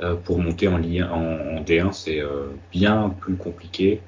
euh, 0.00 0.14
pour 0.14 0.38
monter 0.38 0.68
en, 0.68 0.76
Ligue 0.78 1.00
1 1.00 1.10
en, 1.10 1.58
en 1.58 1.60
D1, 1.62 1.92
c'est 1.92 2.20
euh, 2.20 2.48
bien 2.72 3.14
plus 3.20 3.36
compliqué. 3.36 4.00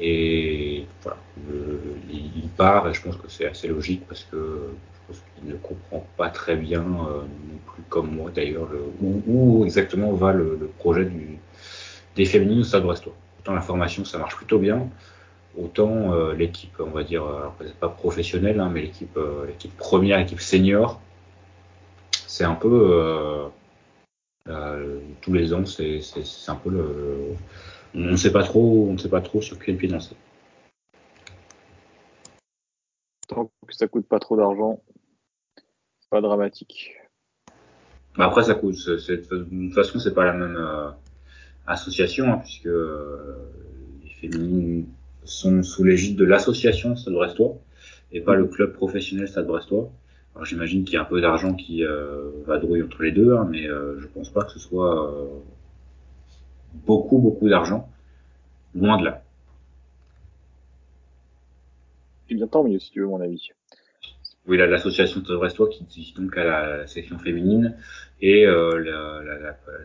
Et 0.00 0.86
voilà, 1.02 1.18
il 2.10 2.48
part 2.56 2.88
et 2.88 2.94
je 2.94 3.00
pense 3.02 3.16
que 3.16 3.28
c'est 3.28 3.46
assez 3.46 3.68
logique 3.68 4.02
parce 4.08 4.24
qu'il 4.24 5.48
ne 5.48 5.54
comprend 5.56 6.04
pas 6.16 6.30
très 6.30 6.56
bien, 6.56 6.80
non 6.82 7.26
plus 7.66 7.82
comme 7.88 8.10
moi 8.14 8.30
d'ailleurs, 8.34 8.68
le- 8.72 8.84
où, 9.26 9.64
exactement 9.64 10.12
va 10.12 10.32
le, 10.32 10.58
projet 10.78 11.08
des 12.16 12.24
féminines 12.24 12.60
au 12.60 12.64
Stade 12.64 12.82
Brestois. 12.82 13.14
Autant 13.44 13.54
la 13.54 13.60
formation, 13.60 14.06
ça 14.06 14.16
marche 14.16 14.36
plutôt 14.36 14.58
bien, 14.58 14.88
autant 15.58 16.14
euh, 16.14 16.32
l'équipe, 16.32 16.80
on 16.80 16.88
va 16.92 17.04
dire, 17.04 17.24
alors 17.24 17.54
c'est 17.60 17.76
pas 17.78 17.90
professionnelle, 17.90 18.58
hein, 18.58 18.70
mais 18.72 18.80
l'équipe, 18.80 19.14
euh, 19.18 19.44
l'équipe 19.44 19.76
première, 19.76 20.16
l'équipe 20.16 20.40
senior, 20.40 20.98
c'est 22.26 22.44
un 22.44 22.54
peu 22.54 22.88
euh, 22.90 23.48
euh, 24.48 24.98
tous 25.20 25.34
les 25.34 25.52
ans, 25.52 25.66
c'est, 25.66 26.00
c'est, 26.00 26.24
c'est 26.24 26.50
un 26.50 26.54
peu 26.54 26.70
le, 26.70 27.34
on 27.94 27.98
ne 28.12 28.16
sait 28.16 28.32
pas 28.32 28.44
trop, 28.44 28.86
on 28.88 28.94
ne 28.94 28.98
sait 28.98 29.10
pas 29.10 29.20
trop 29.20 29.42
sur 29.42 29.58
quel 29.58 29.76
pied 29.76 29.88
danser. 29.88 30.16
Tant 33.28 33.50
que 33.66 33.74
ça 33.74 33.88
coûte 33.88 34.08
pas 34.08 34.20
trop 34.20 34.38
d'argent, 34.38 34.82
c'est 36.00 36.08
pas 36.08 36.22
dramatique. 36.22 36.96
Bah 38.16 38.24
après, 38.24 38.44
ça 38.44 38.54
coûte. 38.54 38.76
c'est- 38.76 39.28
de 39.30 39.44
toute 39.44 39.74
façon, 39.74 39.98
c'est 39.98 40.14
pas 40.14 40.24
la 40.24 40.32
même 40.32 40.56
euh, 40.56 40.90
association, 41.66 42.32
hein, 42.32 42.38
puisque 42.38 42.66
euh, 42.66 43.36
les 44.02 44.10
féminines 44.10 44.86
sont 45.24 45.62
sous 45.62 45.84
l'égide 45.84 46.16
de 46.16 46.24
l'association 46.24 46.96
Stade 46.96 47.14
Brestois 47.14 47.58
et 48.12 48.20
pas 48.20 48.34
le 48.34 48.46
club 48.46 48.72
professionnel 48.72 49.28
Stade 49.28 49.46
Brestois. 49.46 49.90
Alors 50.34 50.46
j'imagine 50.46 50.84
qu'il 50.84 50.94
y 50.94 50.96
a 50.96 51.02
un 51.02 51.06
peu 51.06 51.20
d'argent 51.20 51.54
qui 51.54 51.84
euh, 51.84 52.30
va 52.46 52.58
drouiller 52.58 52.82
entre 52.82 53.02
les 53.02 53.12
deux, 53.12 53.36
hein, 53.36 53.46
mais 53.48 53.66
euh, 53.66 54.00
je 54.00 54.06
pense 54.08 54.30
pas 54.30 54.44
que 54.44 54.50
ce 54.50 54.58
soit 54.58 55.12
euh, 55.12 55.26
beaucoup, 56.86 57.18
beaucoup 57.18 57.48
d'argent. 57.48 57.88
Loin 58.74 58.98
de 58.98 59.04
là. 59.04 59.22
Et 62.28 62.34
bien 62.34 62.48
tant 62.48 62.64
mieux, 62.64 62.80
si 62.80 62.90
tu 62.90 63.00
veux 63.00 63.06
mon 63.06 63.20
avis. 63.20 63.50
Oui, 64.46 64.58
l'association 64.58 65.24
Stade 65.24 65.36
Brestois 65.36 65.68
qui 65.68 65.84
dit 65.84 66.14
donc 66.16 66.36
à 66.36 66.44
la, 66.44 66.86
section 66.86 67.18
féminine 67.18 67.76
et 68.20 68.46
euh, 68.46 69.32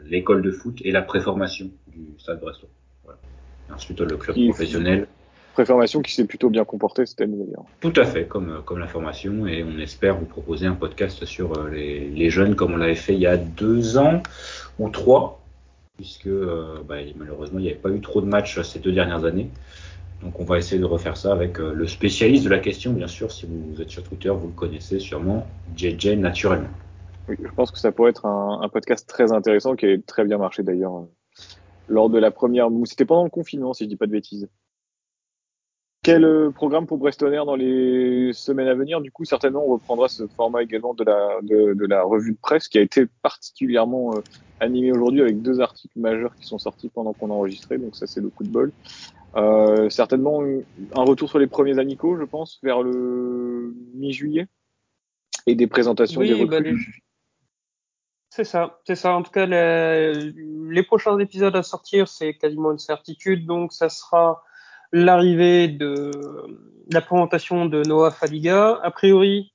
l'école 0.05 0.41
de 0.41 0.51
foot 0.51 0.79
et 0.83 0.91
la 0.91 1.01
préformation 1.01 1.69
du 1.87 2.01
Stade 2.17 2.41
Brestois. 2.41 2.69
Voilà. 3.05 3.19
Ensuite, 3.73 4.01
le 4.01 4.17
club 4.17 4.35
professionnel. 4.49 5.07
préformation 5.53 6.01
qui 6.01 6.13
s'est 6.13 6.25
plutôt 6.25 6.49
bien 6.49 6.65
comportée 6.65 7.05
cette 7.05 7.21
année 7.21 7.37
d'ailleurs. 7.37 7.65
Tout 7.79 7.93
à 7.95 8.05
fait, 8.05 8.25
comme, 8.25 8.61
comme 8.65 8.79
la 8.79 8.87
formation, 8.87 9.47
et 9.47 9.63
on 9.63 9.79
espère 9.79 10.17
vous 10.17 10.25
proposer 10.25 10.65
un 10.65 10.75
podcast 10.75 11.23
sur 11.25 11.57
euh, 11.57 11.69
les, 11.69 12.09
les 12.09 12.29
jeunes 12.29 12.55
comme 12.55 12.73
on 12.73 12.77
l'avait 12.77 12.95
fait 12.95 13.13
il 13.13 13.21
y 13.21 13.27
a 13.27 13.37
deux 13.37 13.97
ans 13.97 14.21
ou 14.77 14.89
trois, 14.89 15.41
puisque 15.95 16.27
euh, 16.27 16.81
bah, 16.87 16.95
malheureusement 17.17 17.59
il 17.59 17.63
n'y 17.63 17.69
avait 17.69 17.77
pas 17.77 17.89
eu 17.89 18.01
trop 18.01 18.21
de 18.21 18.25
matchs 18.25 18.61
ces 18.61 18.79
deux 18.79 18.91
dernières 18.91 19.23
années. 19.23 19.49
Donc 20.21 20.39
on 20.39 20.43
va 20.43 20.57
essayer 20.57 20.79
de 20.79 20.85
refaire 20.85 21.15
ça 21.15 21.31
avec 21.31 21.59
euh, 21.59 21.73
le 21.73 21.87
spécialiste 21.87 22.43
de 22.43 22.49
la 22.49 22.59
question, 22.59 22.91
bien 22.91 23.07
sûr, 23.07 23.31
si 23.31 23.45
vous 23.45 23.81
êtes 23.81 23.89
sur 23.89 24.03
Twitter, 24.03 24.29
vous 24.29 24.47
le 24.47 24.53
connaissez 24.53 24.99
sûrement, 24.99 25.47
JJ 25.75 26.17
naturellement. 26.17 26.67
Oui, 27.29 27.35
je 27.39 27.51
pense 27.53 27.71
que 27.71 27.79
ça 27.79 27.91
pourrait 27.91 28.09
être 28.09 28.25
un, 28.25 28.67
podcast 28.69 29.07
très 29.07 29.31
intéressant 29.31 29.75
qui 29.75 29.85
a 29.85 29.97
très 30.05 30.25
bien 30.25 30.37
marché 30.37 30.63
d'ailleurs 30.63 30.97
euh, 30.97 31.05
lors 31.87 32.09
de 32.09 32.17
la 32.17 32.31
première. 32.31 32.67
C'était 32.85 33.05
pendant 33.05 33.23
le 33.23 33.29
confinement, 33.29 33.73
si 33.73 33.85
je 33.85 33.89
dis 33.89 33.95
pas 33.95 34.07
de 34.07 34.11
bêtises. 34.11 34.49
Quel 36.01 36.23
euh, 36.23 36.49
programme 36.49 36.87
pour 36.87 36.97
Brestonner 36.97 37.43
dans 37.45 37.55
les 37.55 38.31
semaines 38.33 38.69
à 38.69 38.73
venir? 38.73 39.01
Du 39.01 39.11
coup, 39.11 39.25
certainement, 39.25 39.63
on 39.65 39.73
reprendra 39.73 40.07
ce 40.07 40.27
format 40.27 40.63
également 40.63 40.93
de 40.93 41.03
la, 41.03 42.03
revue 42.03 42.31
de 42.31 42.37
presse 42.41 42.69
qui 42.69 42.77
a 42.77 42.81
été 42.81 43.05
particulièrement 43.21 44.15
euh, 44.15 44.21
animé 44.61 44.93
aujourd'hui 44.93 45.21
avec 45.21 45.41
deux 45.41 45.59
articles 45.59 45.99
majeurs 45.99 46.33
qui 46.35 46.47
sont 46.47 46.57
sortis 46.57 46.87
pendant 46.87 47.11
qu'on 47.11 47.29
enregistrait. 47.29 47.77
Donc 47.77 47.97
ça, 47.97 48.07
c'est 48.07 48.21
le 48.21 48.29
coup 48.29 48.43
de 48.43 48.49
bol. 48.49 48.71
Euh, 49.35 49.89
certainement 49.89 50.41
un 50.41 51.03
retour 51.03 51.29
sur 51.29 51.37
les 51.39 51.47
premiers 51.47 51.77
amicaux, 51.77 52.17
je 52.17 52.23
pense, 52.23 52.59
vers 52.63 52.81
le 52.81 53.75
mi-juillet 53.93 54.47
et 55.45 55.55
des 55.55 55.67
présentations 55.67 56.21
Oui, 56.21 56.29
des 56.29 56.45
bah, 56.45 56.57
recrues. 56.57 57.03
C'est 58.31 58.43
ça, 58.43 58.79
c'est 58.85 58.95
ça. 58.95 59.13
En 59.13 59.21
tout 59.21 59.31
cas, 59.31 59.45
les, 59.45 60.13
les 60.69 60.83
prochains 60.83 61.17
épisodes 61.19 61.55
à 61.55 61.63
sortir, 61.63 62.07
c'est 62.07 62.35
quasiment 62.35 62.71
une 62.71 62.79
certitude. 62.79 63.45
Donc, 63.45 63.73
ça 63.73 63.89
sera 63.89 64.43
l'arrivée 64.91 65.67
de 65.67 66.11
la 66.91 67.01
présentation 67.01 67.65
de 67.65 67.83
Noah 67.87 68.11
Fadiga. 68.11 68.79
A 68.81 68.91
priori, 68.91 69.53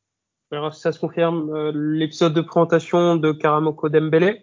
on 0.51 0.57
verra 0.57 0.72
si 0.72 0.81
ça 0.81 0.93
se 0.93 1.01
confirme, 1.01 1.51
euh, 1.55 1.72
l'épisode 1.75 2.35
de 2.35 2.41
présentation 2.41 3.16
de 3.16 3.33
Karamoko 3.33 3.89
Dembele. 3.89 4.43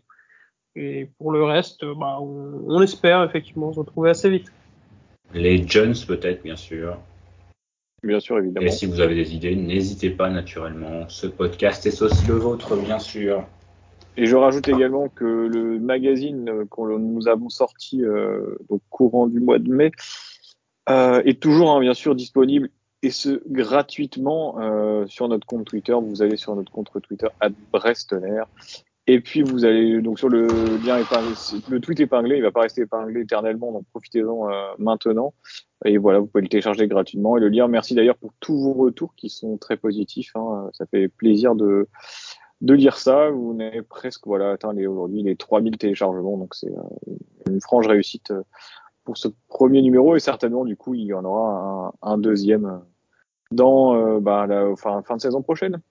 Et 0.76 1.10
pour 1.18 1.32
le 1.32 1.44
reste, 1.44 1.86
bah, 1.86 2.18
on, 2.20 2.66
on 2.68 2.82
espère 2.82 3.24
effectivement 3.24 3.72
se 3.74 3.80
retrouver 3.80 4.10
assez 4.10 4.30
vite. 4.30 4.52
Les 5.34 5.68
Jones 5.68 5.96
peut-être, 6.08 6.44
bien 6.44 6.56
sûr. 6.56 6.98
Bien 8.04 8.20
sûr, 8.20 8.40
évidemment. 8.40 8.66
Et 8.66 8.72
si 8.72 8.86
vous 8.86 9.00
avez 9.00 9.16
des 9.16 9.36
idées, 9.36 9.56
n'hésitez 9.56 10.10
pas 10.10 10.30
naturellement. 10.30 11.08
Ce 11.08 11.28
podcast 11.28 11.86
est 11.86 12.02
aussi 12.02 12.26
le 12.28 12.34
vôtre, 12.34 12.76
bien 12.76 13.00
sûr. 13.00 13.46
Et 14.18 14.26
je 14.26 14.36
rajoute 14.36 14.68
également 14.68 15.08
que 15.08 15.24
le 15.24 15.80
magazine 15.80 16.50
euh, 16.50 16.66
que 16.66 16.98
nous 16.98 17.28
avons 17.28 17.50
sorti 17.50 18.04
euh, 18.04 18.58
au 18.68 18.80
courant 18.90 19.28
du 19.28 19.40
mois 19.40 19.60
de 19.60 19.72
mai 19.72 19.92
euh, 20.90 21.22
est 21.24 21.42
toujours 21.42 21.72
hein, 21.72 21.80
bien 21.80 21.94
sûr 21.94 22.14
disponible 22.14 22.70
et 23.04 23.12
ce 23.12 23.42
gratuitement 23.48 24.60
euh, 24.60 25.06
sur 25.08 25.28
notre 25.28 25.48
compte 25.48 25.66
Twitter. 25.66 25.94
Vous 25.94 26.22
allez 26.22 26.38
sur 26.38 26.56
notre 26.56 26.72
compte 26.72 26.92
Twitter 27.02 27.28
@brestonner 27.72 28.42
et 29.08 29.20
puis 29.20 29.42
vous 29.42 29.66
allez 29.66 30.02
donc 30.02 30.20
sur 30.20 30.30
le 30.30 30.48
lien 30.86 30.98
le 31.70 31.80
tweet 31.80 32.00
épinglé, 32.00 32.38
il 32.38 32.44
va 32.44 32.52
pas 32.52 32.62
rester 32.62 32.82
épinglé 32.82 33.22
éternellement, 33.22 33.72
donc 33.72 33.86
profitez-en 33.92 34.50
euh, 34.50 34.74
maintenant. 34.78 35.34
Et 35.86 35.98
voilà, 35.98 36.20
vous 36.20 36.28
pouvez 36.28 36.44
le 36.44 36.48
télécharger 36.48 36.88
gratuitement 36.88 37.38
et 37.38 37.40
le 37.40 37.50
lire. 37.50 37.68
Merci 37.68 37.96
d'ailleurs 37.96 38.18
pour 38.18 38.32
tous 38.40 38.58
vos 38.62 38.74
retours 38.74 39.16
qui 39.16 39.30
sont 39.30 39.58
très 39.58 39.78
positifs. 39.78 40.36
Hein. 40.36 40.70
Ça 40.74 40.86
fait 40.86 41.08
plaisir 41.08 41.56
de 41.56 41.88
de 42.62 42.74
lire 42.76 42.98
ça. 42.98 43.30
Vous 43.32 43.58
avez 43.60 43.82
presque 43.82 44.28
voilà 44.28 44.52
atteint 44.52 44.74
les 44.74 44.86
aujourd'hui 44.86 45.24
les 45.24 45.36
3000 45.36 45.78
téléchargements, 45.78 46.38
donc 46.38 46.54
c'est 46.54 46.72
euh, 46.72 47.16
une 47.50 47.62
franche 47.62 47.88
réussite 47.88 48.32
euh, 48.32 48.44
pour 49.04 49.18
ce 49.18 49.28
premier 49.48 49.82
numéro 49.82 50.16
et 50.16 50.20
certainement 50.20 50.64
du 50.64 50.78
coup 50.78 50.94
il 50.94 51.06
y 51.06 51.14
en 51.14 51.26
aura 51.26 51.94
un, 52.04 52.12
un 52.14 52.18
deuxième 52.18 52.66
euh, 52.66 52.78
dans 53.52 53.96
euh, 53.96 54.20
bah, 54.20 54.48
la 54.48 54.70
enfin, 54.70 55.02
fin 55.04 55.18
de 55.18 55.22
saison 55.22 55.42
prochaine. 55.42 55.82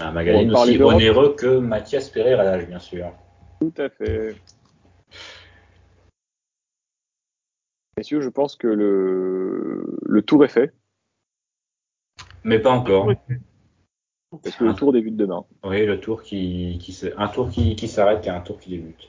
Un 0.00 0.10
magazine 0.12 0.50
aussi 0.54 0.82
onéreux 0.82 1.34
que 1.36 1.58
Mathias 1.58 2.08
Pereira, 2.10 2.58
bien 2.58 2.78
sûr. 2.78 3.12
Tout 3.60 3.72
à 3.76 3.88
fait. 3.88 4.34
Messieurs, 7.96 8.20
je 8.20 8.28
pense 8.28 8.56
que 8.56 8.66
le, 8.66 9.84
le 10.02 10.22
tour 10.22 10.44
est 10.44 10.48
fait, 10.48 10.72
Mais 12.42 12.58
pas 12.58 12.72
encore. 12.72 13.08
parce 14.42 14.56
que 14.56 14.64
le 14.64 14.74
tour 14.74 14.92
débute 14.92 15.16
demain. 15.16 15.44
Oui, 15.62 15.86
le 15.86 16.00
tour 16.00 16.22
qui, 16.22 16.78
qui 16.82 16.92
se- 16.92 17.16
un 17.16 17.28
tour 17.28 17.48
qui, 17.50 17.76
qui 17.76 17.86
s'arrête 17.86 18.26
et 18.26 18.30
un 18.30 18.40
tour 18.40 18.58
qui 18.58 18.70
débute. 18.70 19.08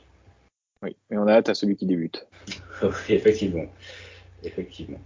Oui, 0.83 0.95
et 1.09 1.17
on 1.17 1.25
a 1.25 1.33
hâte 1.33 1.49
à 1.49 1.55
celui 1.55 1.75
qui 1.75 1.87
débute. 1.87 2.27
Oui, 2.47 2.55
effectivement. 3.09 3.65
Effectivement. 4.43 4.99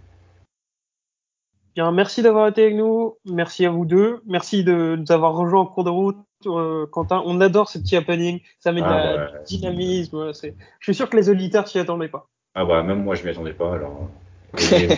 Bien, 1.76 1.92
merci 1.92 2.22
d'avoir 2.22 2.48
été 2.48 2.62
avec 2.64 2.74
nous. 2.76 3.16
Merci 3.24 3.64
à 3.64 3.70
vous 3.70 3.84
deux. 3.84 4.20
Merci 4.26 4.64
de 4.64 4.96
nous 4.98 5.12
avoir 5.12 5.34
rejoints 5.34 5.60
en 5.60 5.66
cours 5.66 5.84
de 5.84 5.90
route, 5.90 6.18
euh, 6.46 6.86
Quentin. 6.86 7.22
On 7.26 7.40
adore 7.40 7.68
ces 7.68 7.80
petits 7.80 7.96
happenings. 7.96 8.40
Ça 8.58 8.72
met 8.72 8.80
de 8.80 8.86
Ah, 8.86 9.04
la 9.04 9.16
ouais. 9.16 9.44
dynamisme. 9.46 10.16
voilà, 10.16 10.32
Je 10.32 10.50
suis 10.84 10.94
sûr 10.94 11.08
que 11.08 11.16
les 11.16 11.30
auditeurs 11.30 11.68
s'y 11.68 11.78
attendaient 11.78 12.08
pas. 12.08 12.26
Ah 12.56 12.64
bah 12.64 12.82
même 12.82 13.04
moi 13.04 13.14
je 13.14 13.22
m'y 13.24 13.30
attendais 13.30 13.52
pas 13.52 13.74
alors. 13.74 14.08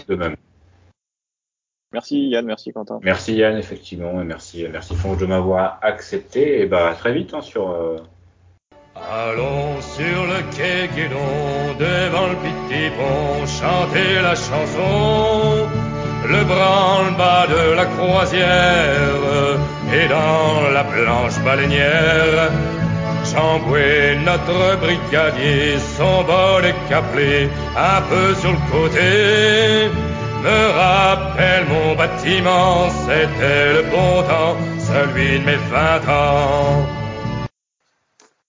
De 0.09 0.15
même. 0.15 0.37
Merci 1.93 2.29
Yann, 2.29 2.47
merci 2.47 2.73
Quentin. 2.73 2.99
Merci 3.03 3.35
Yann 3.35 3.59
effectivement 3.59 4.23
et 4.23 4.25
merci 4.25 4.65
merci 4.73 4.95
Fonge 4.95 5.19
de 5.19 5.27
m'avoir 5.27 5.79
accepté 5.83 6.63
et 6.63 6.67
bah 6.67 6.89
à 6.89 6.95
très 6.95 7.13
vite 7.13 7.35
hein, 7.35 7.43
sur 7.43 7.69
euh, 7.69 7.99
Allons 8.95 9.79
sur 9.83 10.25
le 10.25 10.41
quai 10.57 10.89
Guédon, 10.97 11.77
devant 11.79 12.29
le 12.29 12.37
petit 12.37 12.89
pont, 12.97 13.47
chanter 13.47 14.23
la 14.23 14.35
chanson. 14.35 15.69
Le 16.29 16.45
branle-bas 16.45 17.47
de 17.49 17.75
la 17.75 17.87
croisière 17.87 19.59
et 19.93 20.09
dans 20.09 20.71
la 20.73 20.85
planche 20.85 21.39
baleinière. 21.45 22.51
Jean-Boué, 23.25 24.19
notre 24.25 24.77
brigadier, 24.81 25.79
son 25.97 26.23
bol 26.25 26.65
est 26.65 26.89
caplé 26.89 27.49
un 27.77 28.01
peu 28.03 28.35
sur 28.35 28.51
le 28.51 28.63
côté. 28.71 29.91
Me 30.43 30.61
rappelle 30.77 31.67
mon 31.69 31.95
bâtiment, 31.95 32.89
c'était 33.07 33.73
le 33.75 33.83
bon 33.91 34.23
temps, 34.23 34.57
celui 34.79 35.39
de 35.39 35.45
mes 35.45 35.61
vingt 35.71 36.09
ans. 36.09 37.02